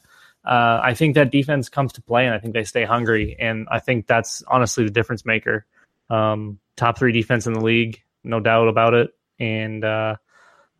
uh, 0.44 0.80
I 0.82 0.94
think 0.94 1.14
that 1.14 1.30
defense 1.30 1.68
comes 1.68 1.92
to 1.94 2.02
play, 2.02 2.26
and 2.26 2.34
I 2.34 2.38
think 2.38 2.54
they 2.54 2.64
stay 2.64 2.84
hungry, 2.84 3.36
and 3.38 3.68
I 3.70 3.80
think 3.80 4.06
that's 4.06 4.42
honestly 4.48 4.84
the 4.84 4.90
difference 4.90 5.24
maker. 5.26 5.66
Um, 6.10 6.58
top 6.76 6.98
three 6.98 7.12
defense 7.12 7.46
in 7.46 7.52
the 7.52 7.60
league, 7.60 8.02
no 8.24 8.40
doubt 8.40 8.68
about 8.68 8.94
it, 8.94 9.10
and 9.38 9.84
uh, 9.84 10.16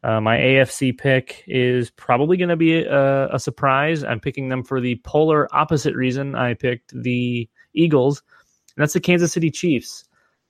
uh, 0.03 0.21
my 0.21 0.39
AFC 0.39 0.97
pick 0.97 1.45
is 1.47 1.91
probably 1.91 2.37
going 2.37 2.49
to 2.49 2.57
be 2.57 2.83
a, 2.83 3.29
a, 3.35 3.39
surprise. 3.39 4.05
I'm 4.05 4.21
picking 4.21 4.49
them 4.49 4.63
for 4.63 4.81
the 4.81 5.01
polar 5.05 5.49
opposite 5.55 5.95
reason. 5.95 6.37
I 6.37 6.55
picked 6.55 6.95
the 6.95 7.49
Eagles, 7.75 8.23
and 8.77 8.83
that's 8.83 8.93
the 8.93 9.01
Kansas 9.01 9.33
City 9.33 9.51
Chiefs. 9.51 10.05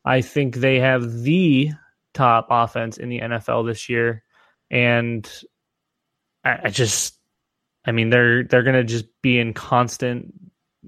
I 0.05 0.21
think 0.21 0.57
they 0.57 0.81
have 0.81 1.23
the 1.23 1.71
top 2.15 2.49
offense 2.51 2.99
in 2.99 3.09
the 3.09 3.21
NFL 3.21 3.67
this 3.67 3.89
year, 3.89 4.23
and 4.71 5.29
I, 6.45 6.59
I 6.65 6.71
just, 6.71 7.19
I 7.85 7.93
mean, 7.93 8.11
they're 8.11 8.45
they're 8.45 8.63
gonna 8.63 8.85
just 8.85 9.07
be 9.23 9.39
in 9.39 9.55
constant 9.55 10.33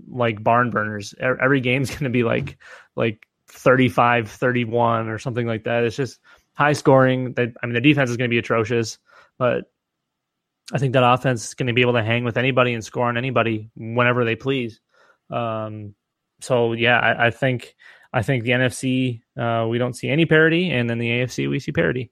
like 0.09 0.43
barn 0.43 0.71
burners. 0.71 1.15
Every 1.21 1.61
game's 1.61 1.91
gonna 1.95 2.11
be 2.11 2.23
like 2.23 2.59
like 2.97 3.27
35, 3.49 4.31
31 4.31 5.09
or 5.09 5.19
something 5.19 5.47
like 5.47 5.65
that. 5.65 5.85
It's 5.85 5.97
just 5.97 6.19
high 6.55 6.73
scoring. 6.73 7.33
They, 7.35 7.53
I 7.63 7.67
mean, 7.67 7.75
the 7.75 7.81
defense 7.81 8.11
is 8.11 8.17
going 8.17 8.29
to 8.29 8.35
be 8.35 8.39
atrocious, 8.39 8.99
but 9.39 9.65
I 10.73 10.79
think 10.79 10.93
that 10.93 11.03
offense 11.03 11.49
is 11.49 11.55
going 11.55 11.67
to 11.67 11.73
be 11.73 11.81
able 11.81 11.95
to 11.95 12.03
hang 12.03 12.25
with 12.25 12.37
anybody 12.37 12.75
and 12.75 12.85
score 12.85 13.07
on 13.07 13.17
anybody 13.17 13.71
whenever 13.75 14.25
they 14.25 14.37
please. 14.37 14.81
Um, 15.31 15.95
so 16.41 16.73
yeah, 16.73 16.99
I, 16.99 17.27
I 17.27 17.31
think 17.31 17.75
I 18.13 18.23
think 18.23 18.45
the 18.45 18.51
NFC 18.51 19.23
uh, 19.39 19.67
we 19.69 19.79
don't 19.79 19.95
see 19.95 20.09
any 20.09 20.27
parity, 20.27 20.71
and 20.71 20.89
then 20.89 20.99
the 20.99 21.09
AFC 21.09 21.49
we 21.49 21.61
see 21.61 21.73
parity. 21.73 22.11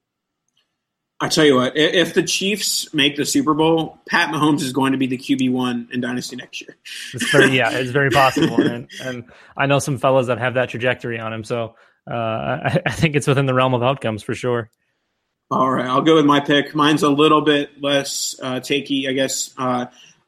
I 1.21 1.29
tell 1.29 1.45
you 1.45 1.57
what, 1.57 1.77
if 1.77 2.15
the 2.15 2.23
Chiefs 2.23 2.95
make 2.95 3.17
the 3.17 3.27
Super 3.27 3.53
Bowl, 3.53 3.99
Pat 4.09 4.33
Mahomes 4.33 4.63
is 4.63 4.73
going 4.73 4.93
to 4.93 4.99
be 4.99 5.09
the 5.09 5.19
QB 5.19 5.51
one 5.51 5.89
in 5.93 6.01
Dynasty 6.01 6.37
next 6.37 6.61
year. 6.61 6.77
it's 7.13 7.29
very, 7.31 7.57
yeah, 7.57 7.71
it's 7.73 7.91
very 7.91 8.11
possible, 8.11 8.61
and, 8.61 8.89
and 9.03 9.25
I 9.57 9.67
know 9.67 9.81
some 9.81 9.99
fellas 9.99 10.29
that 10.29 10.39
have 10.39 10.55
that 10.55 10.69
trajectory 10.69 11.19
on 11.19 11.33
him. 11.33 11.43
So 11.43 11.75
uh, 12.09 12.15
I, 12.15 12.83
I, 12.87 12.93
think 12.93 13.17
it's 13.17 13.27
within 13.27 13.47
the 13.47 13.55
realm 13.55 13.75
of 13.75 13.83
outcomes 13.83 14.23
for 14.23 14.35
sure. 14.35 14.71
All 15.51 15.69
right, 15.69 15.87
I'll 15.87 16.03
go 16.03 16.15
with 16.15 16.25
my 16.25 16.39
pick. 16.39 16.73
Mine's 16.75 17.03
a 17.03 17.11
little 17.11 17.41
bit 17.41 17.83
less 17.83 18.39
uh, 18.41 18.61
takey, 18.61 19.09
I 19.09 19.13
guess. 19.13 19.53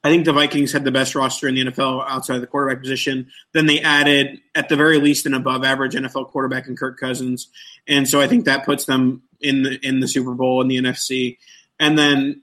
I 0.03 0.09
think 0.09 0.25
the 0.25 0.33
Vikings 0.33 0.73
had 0.73 0.85
the 0.85 0.91
best 0.91 1.15
roster 1.15 1.47
in 1.47 1.55
the 1.55 1.67
NFL 1.67 2.05
outside 2.09 2.37
of 2.37 2.41
the 2.41 2.47
quarterback 2.47 2.81
position. 2.81 3.31
Then 3.53 3.67
they 3.67 3.81
added, 3.81 4.41
at 4.55 4.71
the 4.71 4.77
very 4.77 4.99
least, 4.99 5.27
an 5.27 5.35
above 5.35 5.63
average 5.63 5.95
NFL 5.95 6.29
quarterback 6.29 6.69
in 6.69 6.77
Kirk 6.77 6.99
Cousins, 6.99 7.49
and 7.87 8.09
so 8.09 8.21
I 8.21 8.27
think 8.27 8.47
that 8.47 8.65
puts 8.65 8.87
them 8.87 9.23
in 9.41 9.63
the 9.63 9.79
in 9.87 10.01
the 10.01 10.09
Super 10.09 10.33
Bowl 10.33 10.61
in 10.63 10.69
the 10.69 10.79
NFC. 10.79 11.39
And 11.79 11.99
then 11.99 12.43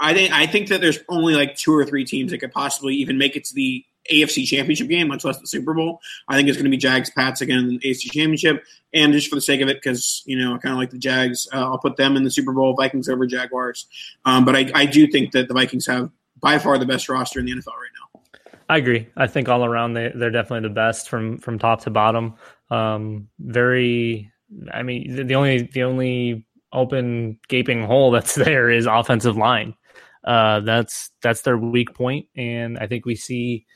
I 0.00 0.14
think 0.14 0.32
I 0.32 0.46
think 0.46 0.68
that 0.68 0.80
there's 0.80 0.98
only 1.08 1.34
like 1.34 1.56
two 1.56 1.74
or 1.74 1.84
three 1.84 2.04
teams 2.04 2.32
that 2.32 2.38
could 2.38 2.52
possibly 2.52 2.94
even 2.96 3.18
make 3.18 3.36
it 3.36 3.44
to 3.44 3.54
the 3.54 3.84
AFC 4.10 4.44
Championship 4.44 4.88
game, 4.88 5.08
much 5.08 5.24
less 5.24 5.38
the 5.38 5.46
Super 5.46 5.74
Bowl. 5.74 6.00
I 6.28 6.36
think 6.36 6.48
it's 6.48 6.56
going 6.56 6.64
to 6.64 6.70
be 6.70 6.76
Jags 6.76 7.10
Pats 7.10 7.40
again 7.40 7.58
in 7.60 7.68
the 7.68 7.78
AFC 7.78 8.10
Championship, 8.10 8.64
and 8.92 9.12
just 9.12 9.28
for 9.28 9.36
the 9.36 9.40
sake 9.40 9.60
of 9.60 9.68
it, 9.68 9.76
because 9.76 10.22
you 10.26 10.38
know 10.38 10.54
I 10.54 10.58
kind 10.58 10.72
of 10.72 10.78
like 10.78 10.90
the 10.90 10.98
Jags, 10.98 11.48
uh, 11.52 11.58
I'll 11.58 11.78
put 11.78 11.96
them 11.96 12.16
in 12.16 12.24
the 12.24 12.30
Super 12.30 12.52
Bowl. 12.52 12.74
Vikings 12.74 13.08
over 13.08 13.26
Jaguars, 13.26 13.86
um, 14.24 14.44
but 14.44 14.56
I, 14.56 14.70
I 14.74 14.86
do 14.86 15.06
think 15.06 15.32
that 15.32 15.48
the 15.48 15.54
Vikings 15.54 15.86
have 15.86 16.10
by 16.44 16.58
far 16.58 16.76
the 16.76 16.84
best 16.84 17.08
roster 17.08 17.40
in 17.40 17.46
the 17.46 17.52
NFL 17.52 17.68
right 17.68 17.90
now. 17.98 18.20
I 18.68 18.76
agree. 18.76 19.08
I 19.16 19.26
think 19.26 19.48
all 19.48 19.64
around 19.64 19.94
they 19.94 20.12
they're 20.14 20.30
definitely 20.30 20.68
the 20.68 20.74
best 20.74 21.08
from 21.08 21.38
from 21.38 21.58
top 21.58 21.80
to 21.82 21.90
bottom. 21.90 22.34
Um, 22.70 23.28
very. 23.40 24.30
I 24.72 24.82
mean, 24.82 25.16
the, 25.16 25.24
the 25.24 25.34
only 25.34 25.62
the 25.62 25.82
only 25.82 26.46
open 26.72 27.38
gaping 27.48 27.82
hole 27.82 28.10
that's 28.12 28.34
there 28.34 28.70
is 28.70 28.86
offensive 28.86 29.36
line. 29.36 29.74
Uh, 30.22 30.60
that's 30.60 31.10
that's 31.22 31.42
their 31.42 31.56
weak 31.56 31.94
point, 31.94 32.26
and 32.36 32.78
I 32.78 32.86
think 32.86 33.06
we 33.06 33.16
see 33.16 33.66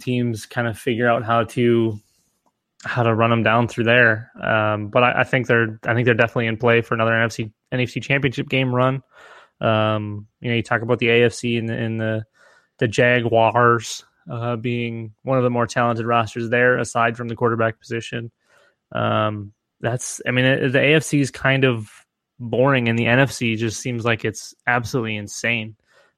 teams 0.00 0.46
kind 0.46 0.66
of 0.66 0.78
figure 0.78 1.08
out 1.08 1.24
how 1.24 1.44
to 1.44 1.98
how 2.84 3.02
to 3.02 3.14
run 3.14 3.30
them 3.30 3.42
down 3.42 3.68
through 3.68 3.84
there. 3.84 4.30
Um, 4.42 4.88
but 4.88 5.02
I, 5.02 5.20
I, 5.20 5.24
think 5.24 5.46
they're 5.46 5.78
I 5.84 5.92
think 5.92 6.06
they're 6.06 6.14
definitely 6.14 6.46
in 6.46 6.56
play 6.56 6.80
for 6.80 6.94
another 6.94 7.12
NFC 7.12 7.52
NFC 7.72 8.02
Championship 8.02 8.48
game 8.48 8.74
run. 8.74 9.02
Um, 9.60 10.26
you 10.40 10.50
know, 10.50 10.56
you 10.56 10.62
talk 10.62 10.82
about 10.82 10.98
the 10.98 11.08
AFC 11.08 11.58
and 11.58 11.68
the, 11.68 11.74
and 11.74 12.00
the 12.00 12.24
the 12.78 12.88
Jaguars 12.88 14.04
uh, 14.30 14.56
being 14.56 15.14
one 15.22 15.38
of 15.38 15.44
the 15.44 15.50
more 15.50 15.66
talented 15.66 16.06
rosters 16.06 16.50
there, 16.50 16.78
aside 16.78 17.16
from 17.16 17.28
the 17.28 17.36
quarterback 17.36 17.78
position. 17.78 18.30
Um, 18.92 19.52
that's, 19.80 20.20
I 20.26 20.30
mean, 20.30 20.44
it, 20.44 20.72
the 20.72 20.78
AFC 20.78 21.20
is 21.20 21.30
kind 21.30 21.64
of 21.64 21.90
boring, 22.38 22.88
and 22.88 22.98
the 22.98 23.04
NFC 23.04 23.56
just 23.56 23.80
seems 23.80 24.04
like 24.04 24.24
it's 24.24 24.54
absolutely 24.66 25.16
insane. 25.16 25.76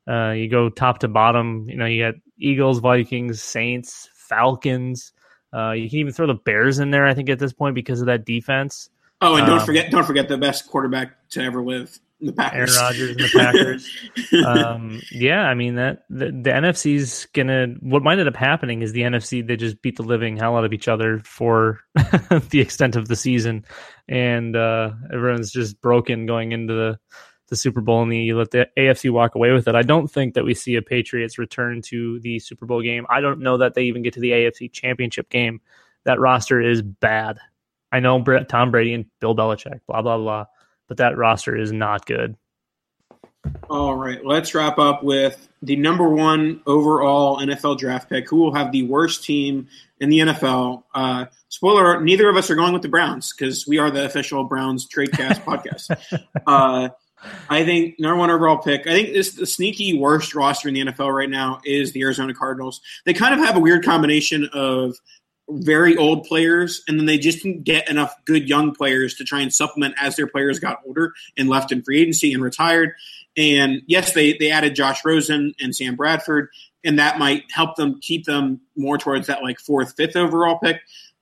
Uh, 0.08 0.30
you 0.30 0.48
go 0.48 0.68
top 0.70 1.00
to 1.00 1.08
bottom, 1.08 1.68
you 1.68 1.76
know, 1.76 1.84
you 1.84 2.02
got 2.02 2.14
Eagles, 2.38 2.78
Vikings, 2.78 3.42
Saints, 3.42 4.08
Falcons. 4.14 5.12
Uh, 5.52 5.72
you 5.72 5.88
can 5.88 5.98
even 5.98 6.12
throw 6.12 6.26
the 6.26 6.34
Bears 6.34 6.78
in 6.78 6.90
there, 6.90 7.06
I 7.06 7.14
think, 7.14 7.28
at 7.28 7.38
this 7.38 7.52
point 7.52 7.74
because 7.74 8.00
of 8.00 8.06
that 8.06 8.24
defense. 8.24 8.90
Oh, 9.20 9.34
and 9.34 9.46
don't 9.46 9.58
um, 9.58 9.66
forget, 9.66 9.90
don't 9.90 10.04
forget 10.04 10.28
the 10.28 10.38
best 10.38 10.68
quarterback 10.68 11.28
to 11.30 11.42
ever 11.42 11.62
live. 11.62 11.98
Aaron 12.20 12.70
Rodgers 12.76 13.10
and 13.10 13.20
the 13.20 13.30
Packers. 13.32 13.88
um, 14.46 15.00
yeah, 15.12 15.42
I 15.42 15.54
mean 15.54 15.76
that 15.76 16.04
the, 16.10 16.26
the 16.26 16.50
NFC's 16.50 17.26
gonna. 17.26 17.68
What 17.80 18.02
might 18.02 18.18
end 18.18 18.28
up 18.28 18.36
happening 18.36 18.82
is 18.82 18.92
the 18.92 19.02
NFC 19.02 19.46
they 19.46 19.56
just 19.56 19.80
beat 19.82 19.96
the 19.96 20.02
living 20.02 20.36
hell 20.36 20.56
out 20.56 20.64
of 20.64 20.72
each 20.72 20.88
other 20.88 21.20
for 21.20 21.80
the 21.94 22.60
extent 22.60 22.96
of 22.96 23.06
the 23.08 23.14
season, 23.14 23.64
and 24.08 24.56
uh, 24.56 24.90
everyone's 25.12 25.52
just 25.52 25.80
broken 25.80 26.26
going 26.26 26.52
into 26.52 26.74
the 26.74 26.98
the 27.48 27.56
Super 27.56 27.80
Bowl 27.80 28.02
and 28.02 28.12
the, 28.12 28.18
you 28.18 28.36
let 28.36 28.50
the 28.50 28.68
AFC 28.76 29.10
walk 29.10 29.34
away 29.34 29.52
with 29.52 29.68
it. 29.68 29.74
I 29.74 29.82
don't 29.82 30.08
think 30.08 30.34
that 30.34 30.44
we 30.44 30.52
see 30.52 30.74
a 30.74 30.82
Patriots 30.82 31.38
return 31.38 31.80
to 31.82 32.20
the 32.20 32.38
Super 32.40 32.66
Bowl 32.66 32.82
game. 32.82 33.06
I 33.08 33.20
don't 33.20 33.40
know 33.40 33.56
that 33.56 33.74
they 33.74 33.84
even 33.84 34.02
get 34.02 34.12
to 34.14 34.20
the 34.20 34.32
AFC 34.32 34.70
Championship 34.70 35.30
game. 35.30 35.62
That 36.04 36.20
roster 36.20 36.60
is 36.60 36.82
bad. 36.82 37.38
I 37.90 38.00
know 38.00 38.22
Tom 38.50 38.70
Brady 38.70 38.92
and 38.92 39.06
Bill 39.18 39.34
Belichick, 39.34 39.80
blah 39.86 40.02
blah 40.02 40.18
blah 40.18 40.46
but 40.88 40.96
that 40.96 41.16
roster 41.16 41.56
is 41.56 41.70
not 41.72 42.06
good. 42.06 42.36
All 43.70 43.94
right, 43.94 44.24
let's 44.24 44.54
wrap 44.54 44.78
up 44.78 45.02
with 45.02 45.48
the 45.62 45.76
number 45.76 46.08
one 46.08 46.60
overall 46.66 47.38
NFL 47.38 47.78
draft 47.78 48.08
pick. 48.08 48.28
Who 48.28 48.36
will 48.36 48.54
have 48.54 48.72
the 48.72 48.82
worst 48.84 49.24
team 49.24 49.68
in 50.00 50.10
the 50.10 50.18
NFL? 50.18 50.82
Uh, 50.94 51.26
spoiler: 51.48 52.00
neither 52.00 52.28
of 52.28 52.36
us 52.36 52.50
are 52.50 52.56
going 52.56 52.72
with 52.72 52.82
the 52.82 52.88
Browns 52.88 53.32
because 53.32 53.66
we 53.66 53.78
are 53.78 53.90
the 53.90 54.04
official 54.04 54.44
Browns 54.44 54.88
Tradecast 54.88 55.44
podcast. 55.44 56.22
Uh, 56.46 56.88
I 57.48 57.64
think 57.64 57.98
number 57.98 58.16
one 58.16 58.30
overall 58.30 58.58
pick. 58.58 58.86
I 58.86 58.90
think 58.90 59.12
this 59.12 59.32
the 59.32 59.46
sneaky 59.46 59.98
worst 59.98 60.34
roster 60.34 60.68
in 60.68 60.74
the 60.74 60.84
NFL 60.86 61.12
right 61.12 61.30
now 61.30 61.60
is 61.64 61.92
the 61.92 62.02
Arizona 62.02 62.34
Cardinals. 62.34 62.80
They 63.04 63.14
kind 63.14 63.34
of 63.34 63.40
have 63.40 63.56
a 63.56 63.60
weird 63.60 63.84
combination 63.84 64.48
of 64.52 64.96
very 65.48 65.96
old 65.96 66.24
players, 66.24 66.82
and 66.86 66.98
then 66.98 67.06
they 67.06 67.18
just 67.18 67.42
didn't 67.42 67.64
get 67.64 67.88
enough 67.88 68.14
good 68.24 68.48
young 68.48 68.74
players 68.74 69.14
to 69.14 69.24
try 69.24 69.40
and 69.40 69.52
supplement 69.52 69.94
as 70.00 70.16
their 70.16 70.26
players 70.26 70.58
got 70.58 70.80
older 70.86 71.12
and 71.36 71.48
left 71.48 71.72
in 71.72 71.82
free 71.82 72.00
agency 72.00 72.32
and 72.32 72.42
retired. 72.42 72.92
And 73.36 73.82
yes, 73.86 74.12
they 74.12 74.34
they 74.34 74.50
added 74.50 74.74
Josh 74.74 75.04
Rosen 75.04 75.54
and 75.60 75.74
Sam 75.74 75.96
Bradford, 75.96 76.48
and 76.84 76.98
that 76.98 77.18
might 77.18 77.44
help 77.50 77.76
them 77.76 78.00
keep 78.00 78.24
them 78.24 78.60
more 78.76 78.98
towards 78.98 79.26
that 79.28 79.42
like 79.42 79.58
fourth, 79.60 79.94
fifth 79.96 80.16
overall 80.16 80.58
pick. 80.58 80.80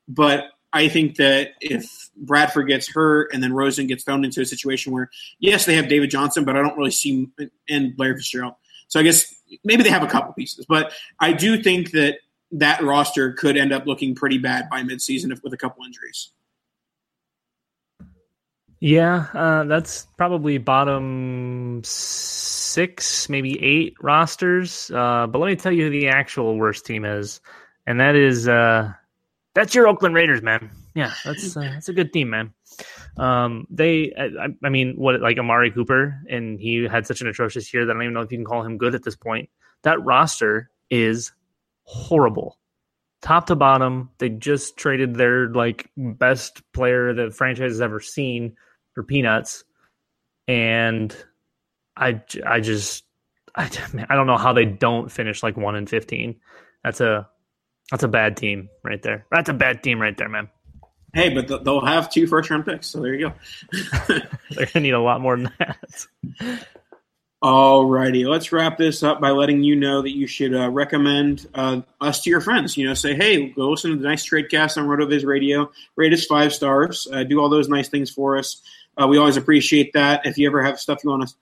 But 0.08 0.44
I 0.72 0.88
think 0.88 1.16
that 1.16 1.52
if 1.60 2.10
Bradford 2.16 2.68
gets 2.68 2.88
hurt 2.88 3.32
and 3.32 3.42
then 3.42 3.52
Rosen 3.52 3.86
gets 3.86 4.04
thrown 4.04 4.24
into 4.24 4.40
a 4.40 4.46
situation 4.46 4.92
where 4.92 5.10
yes, 5.38 5.66
they 5.66 5.74
have 5.76 5.88
David 5.88 6.10
Johnson, 6.10 6.44
but 6.44 6.56
I 6.56 6.62
don't 6.62 6.76
really 6.76 6.90
see 6.90 7.28
and 7.68 7.94
Larry 7.96 8.16
Fitzgerald. 8.16 8.54
So 8.88 9.00
I 9.00 9.02
guess 9.02 9.34
maybe 9.64 9.82
they 9.82 9.90
have 9.90 10.02
a 10.02 10.08
couple 10.08 10.32
pieces, 10.34 10.66
but 10.68 10.92
I 11.18 11.32
do 11.32 11.62
think 11.62 11.92
that 11.92 12.18
that 12.52 12.82
roster 12.82 13.32
could 13.32 13.56
end 13.56 13.72
up 13.72 13.86
looking 13.86 14.14
pretty 14.14 14.38
bad 14.38 14.68
by 14.70 14.82
midseason 14.82 15.32
if 15.32 15.42
with 15.42 15.52
a 15.52 15.56
couple 15.56 15.84
injuries. 15.84 16.30
Yeah, 18.78 19.26
uh, 19.32 19.64
that's 19.64 20.06
probably 20.18 20.58
bottom 20.58 21.80
six, 21.84 23.28
maybe 23.28 23.62
eight 23.62 23.96
rosters. 24.02 24.90
Uh, 24.90 25.26
but 25.26 25.38
let 25.38 25.46
me 25.46 25.56
tell 25.56 25.72
you 25.72 25.84
who 25.84 25.90
the 25.90 26.08
actual 26.08 26.56
worst 26.56 26.84
team 26.84 27.04
is, 27.04 27.40
and 27.86 28.00
that 28.00 28.14
is 28.14 28.46
uh, 28.46 28.92
that's 29.54 29.74
your 29.74 29.88
Oakland 29.88 30.14
Raiders, 30.14 30.42
man. 30.42 30.70
Yeah, 30.94 31.14
that's 31.24 31.56
uh, 31.56 31.60
that's 31.60 31.88
a 31.88 31.94
good 31.94 32.12
team, 32.12 32.30
man. 32.30 32.52
Um, 33.16 33.66
they, 33.70 34.12
I, 34.18 34.48
I, 34.62 34.68
mean, 34.68 34.94
what 34.96 35.20
like 35.22 35.38
Amari 35.38 35.70
Cooper, 35.70 36.20
and 36.28 36.60
he 36.60 36.84
had 36.84 37.06
such 37.06 37.22
an 37.22 37.28
atrocious 37.28 37.72
year 37.72 37.86
that 37.86 37.92
I 37.92 37.94
don't 37.94 38.02
even 38.02 38.14
know 38.14 38.20
if 38.20 38.30
you 38.30 38.36
can 38.36 38.44
call 38.44 38.62
him 38.62 38.76
good 38.76 38.94
at 38.94 39.02
this 39.02 39.16
point. 39.16 39.48
That 39.82 40.02
roster 40.04 40.70
is 40.90 41.32
horrible 41.86 42.58
top 43.22 43.46
to 43.46 43.56
bottom. 43.56 44.10
They 44.18 44.28
just 44.28 44.76
traded 44.76 45.16
their 45.16 45.48
like 45.48 45.90
best 45.96 46.62
player 46.72 47.12
the 47.12 47.30
franchise 47.30 47.72
has 47.72 47.80
ever 47.80 48.00
seen 48.00 48.56
for 48.94 49.02
peanuts, 49.02 49.64
and 50.46 51.14
I 51.96 52.22
I 52.46 52.60
just 52.60 53.04
I 53.54 53.70
I 54.08 54.14
don't 54.14 54.26
know 54.26 54.36
how 54.36 54.52
they 54.52 54.64
don't 54.64 55.10
finish 55.10 55.42
like 55.42 55.56
one 55.56 55.76
in 55.76 55.86
fifteen. 55.86 56.36
That's 56.84 57.00
a 57.00 57.28
that's 57.90 58.04
a 58.04 58.08
bad 58.08 58.36
team 58.36 58.68
right 58.84 59.02
there. 59.02 59.26
That's 59.30 59.48
a 59.48 59.54
bad 59.54 59.82
team 59.82 60.00
right 60.00 60.16
there, 60.16 60.28
man. 60.28 60.48
Hey, 61.14 61.30
but 61.30 61.64
they'll 61.64 61.84
have 61.84 62.10
two 62.10 62.26
first 62.26 62.50
round 62.50 62.66
picks, 62.66 62.88
so 62.88 63.00
there 63.00 63.14
you 63.14 63.30
go. 63.30 63.34
They're 64.50 64.66
gonna 64.66 64.80
need 64.80 64.90
a 64.90 65.00
lot 65.00 65.20
more 65.20 65.36
than 65.36 65.50
that. 65.58 66.06
Alrighty, 67.42 68.26
let's 68.26 68.50
wrap 68.50 68.78
this 68.78 69.02
up 69.02 69.20
by 69.20 69.30
letting 69.30 69.62
you 69.62 69.76
know 69.76 70.00
that 70.00 70.16
you 70.16 70.26
should 70.26 70.54
uh, 70.54 70.70
recommend 70.70 71.46
uh, 71.54 71.82
us 72.00 72.22
to 72.22 72.30
your 72.30 72.40
friends. 72.40 72.78
You 72.78 72.88
know, 72.88 72.94
say, 72.94 73.14
hey, 73.14 73.50
go 73.50 73.68
listen 73.70 73.90
to 73.90 73.96
the 73.98 74.08
nice 74.08 74.24
trade 74.24 74.48
cast 74.50 74.78
on 74.78 74.86
RotoViz 74.86 75.24
Radio. 75.24 75.70
Rate 75.96 76.14
us 76.14 76.24
five 76.24 76.54
stars. 76.54 77.06
Uh, 77.12 77.24
do 77.24 77.38
all 77.38 77.50
those 77.50 77.68
nice 77.68 77.88
things 77.88 78.10
for 78.10 78.38
us. 78.38 78.62
Uh, 79.00 79.06
we 79.06 79.18
always 79.18 79.36
appreciate 79.36 79.92
that. 79.92 80.24
If 80.24 80.38
you 80.38 80.48
ever 80.48 80.62
have 80.62 80.80
stuff 80.80 81.04
you 81.04 81.10
want 81.10 81.28
to, 81.28 81.34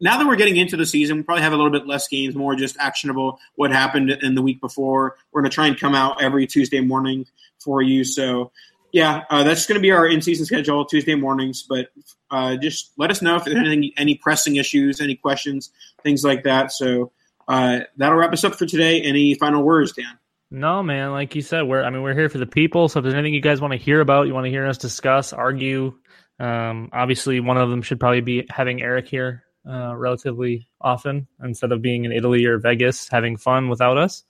now 0.00 0.16
that 0.16 0.26
we're 0.26 0.36
getting 0.36 0.56
into 0.56 0.76
the 0.76 0.86
season, 0.86 1.18
we 1.18 1.22
probably 1.22 1.42
have 1.42 1.52
a 1.52 1.56
little 1.56 1.70
bit 1.70 1.86
less 1.86 2.08
games, 2.08 2.34
more 2.34 2.54
just 2.56 2.78
actionable. 2.78 3.38
What 3.56 3.70
happened 3.70 4.10
in 4.10 4.34
the 4.34 4.42
week 4.42 4.60
before? 4.62 5.16
We're 5.32 5.42
going 5.42 5.50
to 5.50 5.54
try 5.54 5.66
and 5.66 5.78
come 5.78 5.94
out 5.94 6.22
every 6.22 6.46
Tuesday 6.46 6.80
morning 6.80 7.26
for 7.58 7.82
you. 7.82 8.04
So, 8.04 8.52
yeah, 8.96 9.24
uh, 9.28 9.44
that's 9.44 9.66
going 9.66 9.74
to 9.74 9.82
be 9.82 9.90
our 9.90 10.06
in-season 10.08 10.46
schedule, 10.46 10.86
Tuesday 10.86 11.14
mornings. 11.14 11.62
But 11.68 11.88
uh, 12.30 12.56
just 12.56 12.92
let 12.96 13.10
us 13.10 13.20
know 13.20 13.36
if 13.36 13.44
there's 13.44 13.58
anything, 13.58 13.92
any 13.98 14.14
pressing 14.14 14.56
issues, 14.56 15.02
any 15.02 15.16
questions, 15.16 15.70
things 16.02 16.24
like 16.24 16.44
that. 16.44 16.72
So 16.72 17.12
uh, 17.46 17.80
that'll 17.98 18.16
wrap 18.16 18.32
us 18.32 18.42
up 18.42 18.54
for 18.54 18.64
today. 18.64 19.02
Any 19.02 19.34
final 19.34 19.62
words, 19.62 19.92
Dan? 19.92 20.18
No, 20.50 20.82
man. 20.82 21.10
Like 21.10 21.34
you 21.34 21.42
said, 21.42 21.64
we're 21.64 21.84
I 21.84 21.90
mean 21.90 22.00
we're 22.00 22.14
here 22.14 22.30
for 22.30 22.38
the 22.38 22.46
people. 22.46 22.88
So 22.88 23.00
if 23.00 23.02
there's 23.02 23.14
anything 23.14 23.34
you 23.34 23.42
guys 23.42 23.60
want 23.60 23.72
to 23.72 23.78
hear 23.78 24.00
about, 24.00 24.28
you 24.28 24.32
want 24.32 24.46
to 24.46 24.50
hear 24.50 24.64
us 24.64 24.78
discuss, 24.78 25.34
argue, 25.34 25.92
um, 26.40 26.88
obviously, 26.94 27.38
one 27.40 27.58
of 27.58 27.68
them 27.68 27.82
should 27.82 28.00
probably 28.00 28.22
be 28.22 28.46
having 28.48 28.80
Eric 28.80 29.08
here 29.08 29.44
uh, 29.68 29.94
relatively 29.94 30.68
often 30.80 31.26
instead 31.44 31.70
of 31.70 31.82
being 31.82 32.06
in 32.06 32.12
Italy 32.12 32.46
or 32.46 32.56
Vegas 32.56 33.10
having 33.10 33.36
fun 33.36 33.68
without 33.68 33.98
us. 33.98 34.24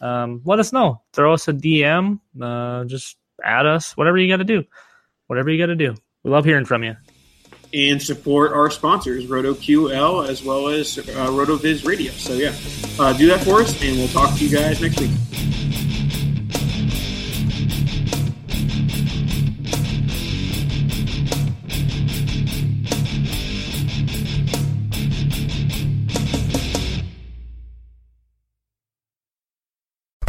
Um, 0.00 0.40
let 0.46 0.58
us 0.58 0.72
know. 0.72 1.02
Throw 1.12 1.34
us 1.34 1.48
a 1.48 1.52
DM. 1.52 2.20
Uh, 2.40 2.84
just 2.84 3.18
add 3.42 3.66
us. 3.66 3.96
Whatever 3.96 4.18
you 4.18 4.28
got 4.28 4.38
to 4.38 4.44
do. 4.44 4.64
Whatever 5.26 5.50
you 5.50 5.58
got 5.58 5.66
to 5.66 5.76
do. 5.76 5.94
We 6.22 6.30
love 6.30 6.44
hearing 6.44 6.64
from 6.64 6.82
you. 6.84 6.96
And 7.74 8.00
support 8.00 8.52
our 8.52 8.70
sponsors, 8.70 9.26
RotoQL, 9.26 10.28
as 10.28 10.42
well 10.42 10.68
as 10.68 10.98
uh, 10.98 11.02
RotoViz 11.02 11.84
Radio. 11.84 12.12
So, 12.12 12.34
yeah, 12.34 12.54
uh, 12.98 13.12
do 13.12 13.26
that 13.28 13.42
for 13.42 13.60
us, 13.60 13.80
and 13.82 13.96
we'll 13.96 14.08
talk 14.08 14.36
to 14.38 14.44
you 14.44 14.56
guys 14.56 14.80
next 14.80 15.00
week. 15.00 15.10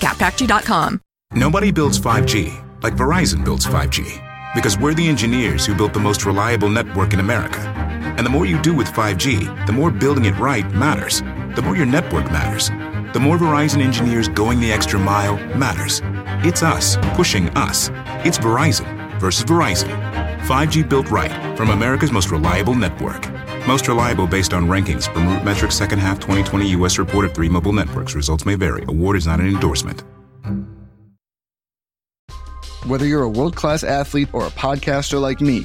at. 0.00 1.00
Nobody 1.32 1.70
builds 1.72 1.98
5G 1.98 2.66
like 2.82 2.94
Verizon 2.94 3.44
builds 3.44 3.66
5G 3.66 4.22
because 4.54 4.78
we're 4.78 4.94
the 4.94 5.08
engineers 5.08 5.66
who 5.66 5.74
built 5.74 5.92
the 5.92 6.00
most 6.00 6.24
reliable 6.24 6.68
network 6.68 7.12
in 7.12 7.20
America. 7.20 7.60
And 8.16 8.24
the 8.24 8.30
more 8.30 8.46
you 8.46 8.60
do 8.62 8.74
with 8.74 8.88
5G, 8.88 9.66
the 9.66 9.72
more 9.72 9.90
building 9.90 10.24
it 10.24 10.38
right 10.38 10.70
matters. 10.72 11.20
The 11.56 11.62
more 11.62 11.76
your 11.76 11.86
network 11.86 12.30
matters. 12.30 12.68
The 13.12 13.20
more 13.20 13.38
Verizon 13.38 13.82
engineers 13.82 14.28
going 14.28 14.60
the 14.60 14.72
extra 14.72 14.98
mile 14.98 15.36
matters. 15.56 16.00
It's 16.44 16.62
us 16.62 16.96
pushing 17.14 17.48
us. 17.50 17.90
It's 18.24 18.38
Verizon 18.38 19.18
versus 19.18 19.44
Verizon. 19.44 19.90
5G 20.46 20.88
built 20.88 21.10
right 21.10 21.56
from 21.56 21.70
America's 21.70 22.12
most 22.12 22.30
reliable 22.30 22.74
network. 22.74 23.26
Most 23.66 23.88
reliable 23.88 24.28
based 24.28 24.52
on 24.52 24.66
rankings 24.66 25.12
from 25.12 25.26
RootMetrics 25.26 25.72
second 25.72 25.98
half 25.98 26.20
2020 26.20 26.70
U.S. 26.70 26.98
report 26.98 27.24
of 27.24 27.34
three 27.34 27.48
mobile 27.48 27.72
networks. 27.72 28.14
Results 28.14 28.46
may 28.46 28.54
vary. 28.54 28.84
Award 28.86 29.16
is 29.16 29.26
not 29.26 29.40
an 29.40 29.48
endorsement. 29.48 30.04
Whether 32.86 33.06
you're 33.06 33.24
a 33.24 33.28
world 33.28 33.56
class 33.56 33.82
athlete 33.82 34.28
or 34.32 34.46
a 34.46 34.50
podcaster 34.50 35.20
like 35.20 35.40
me, 35.40 35.64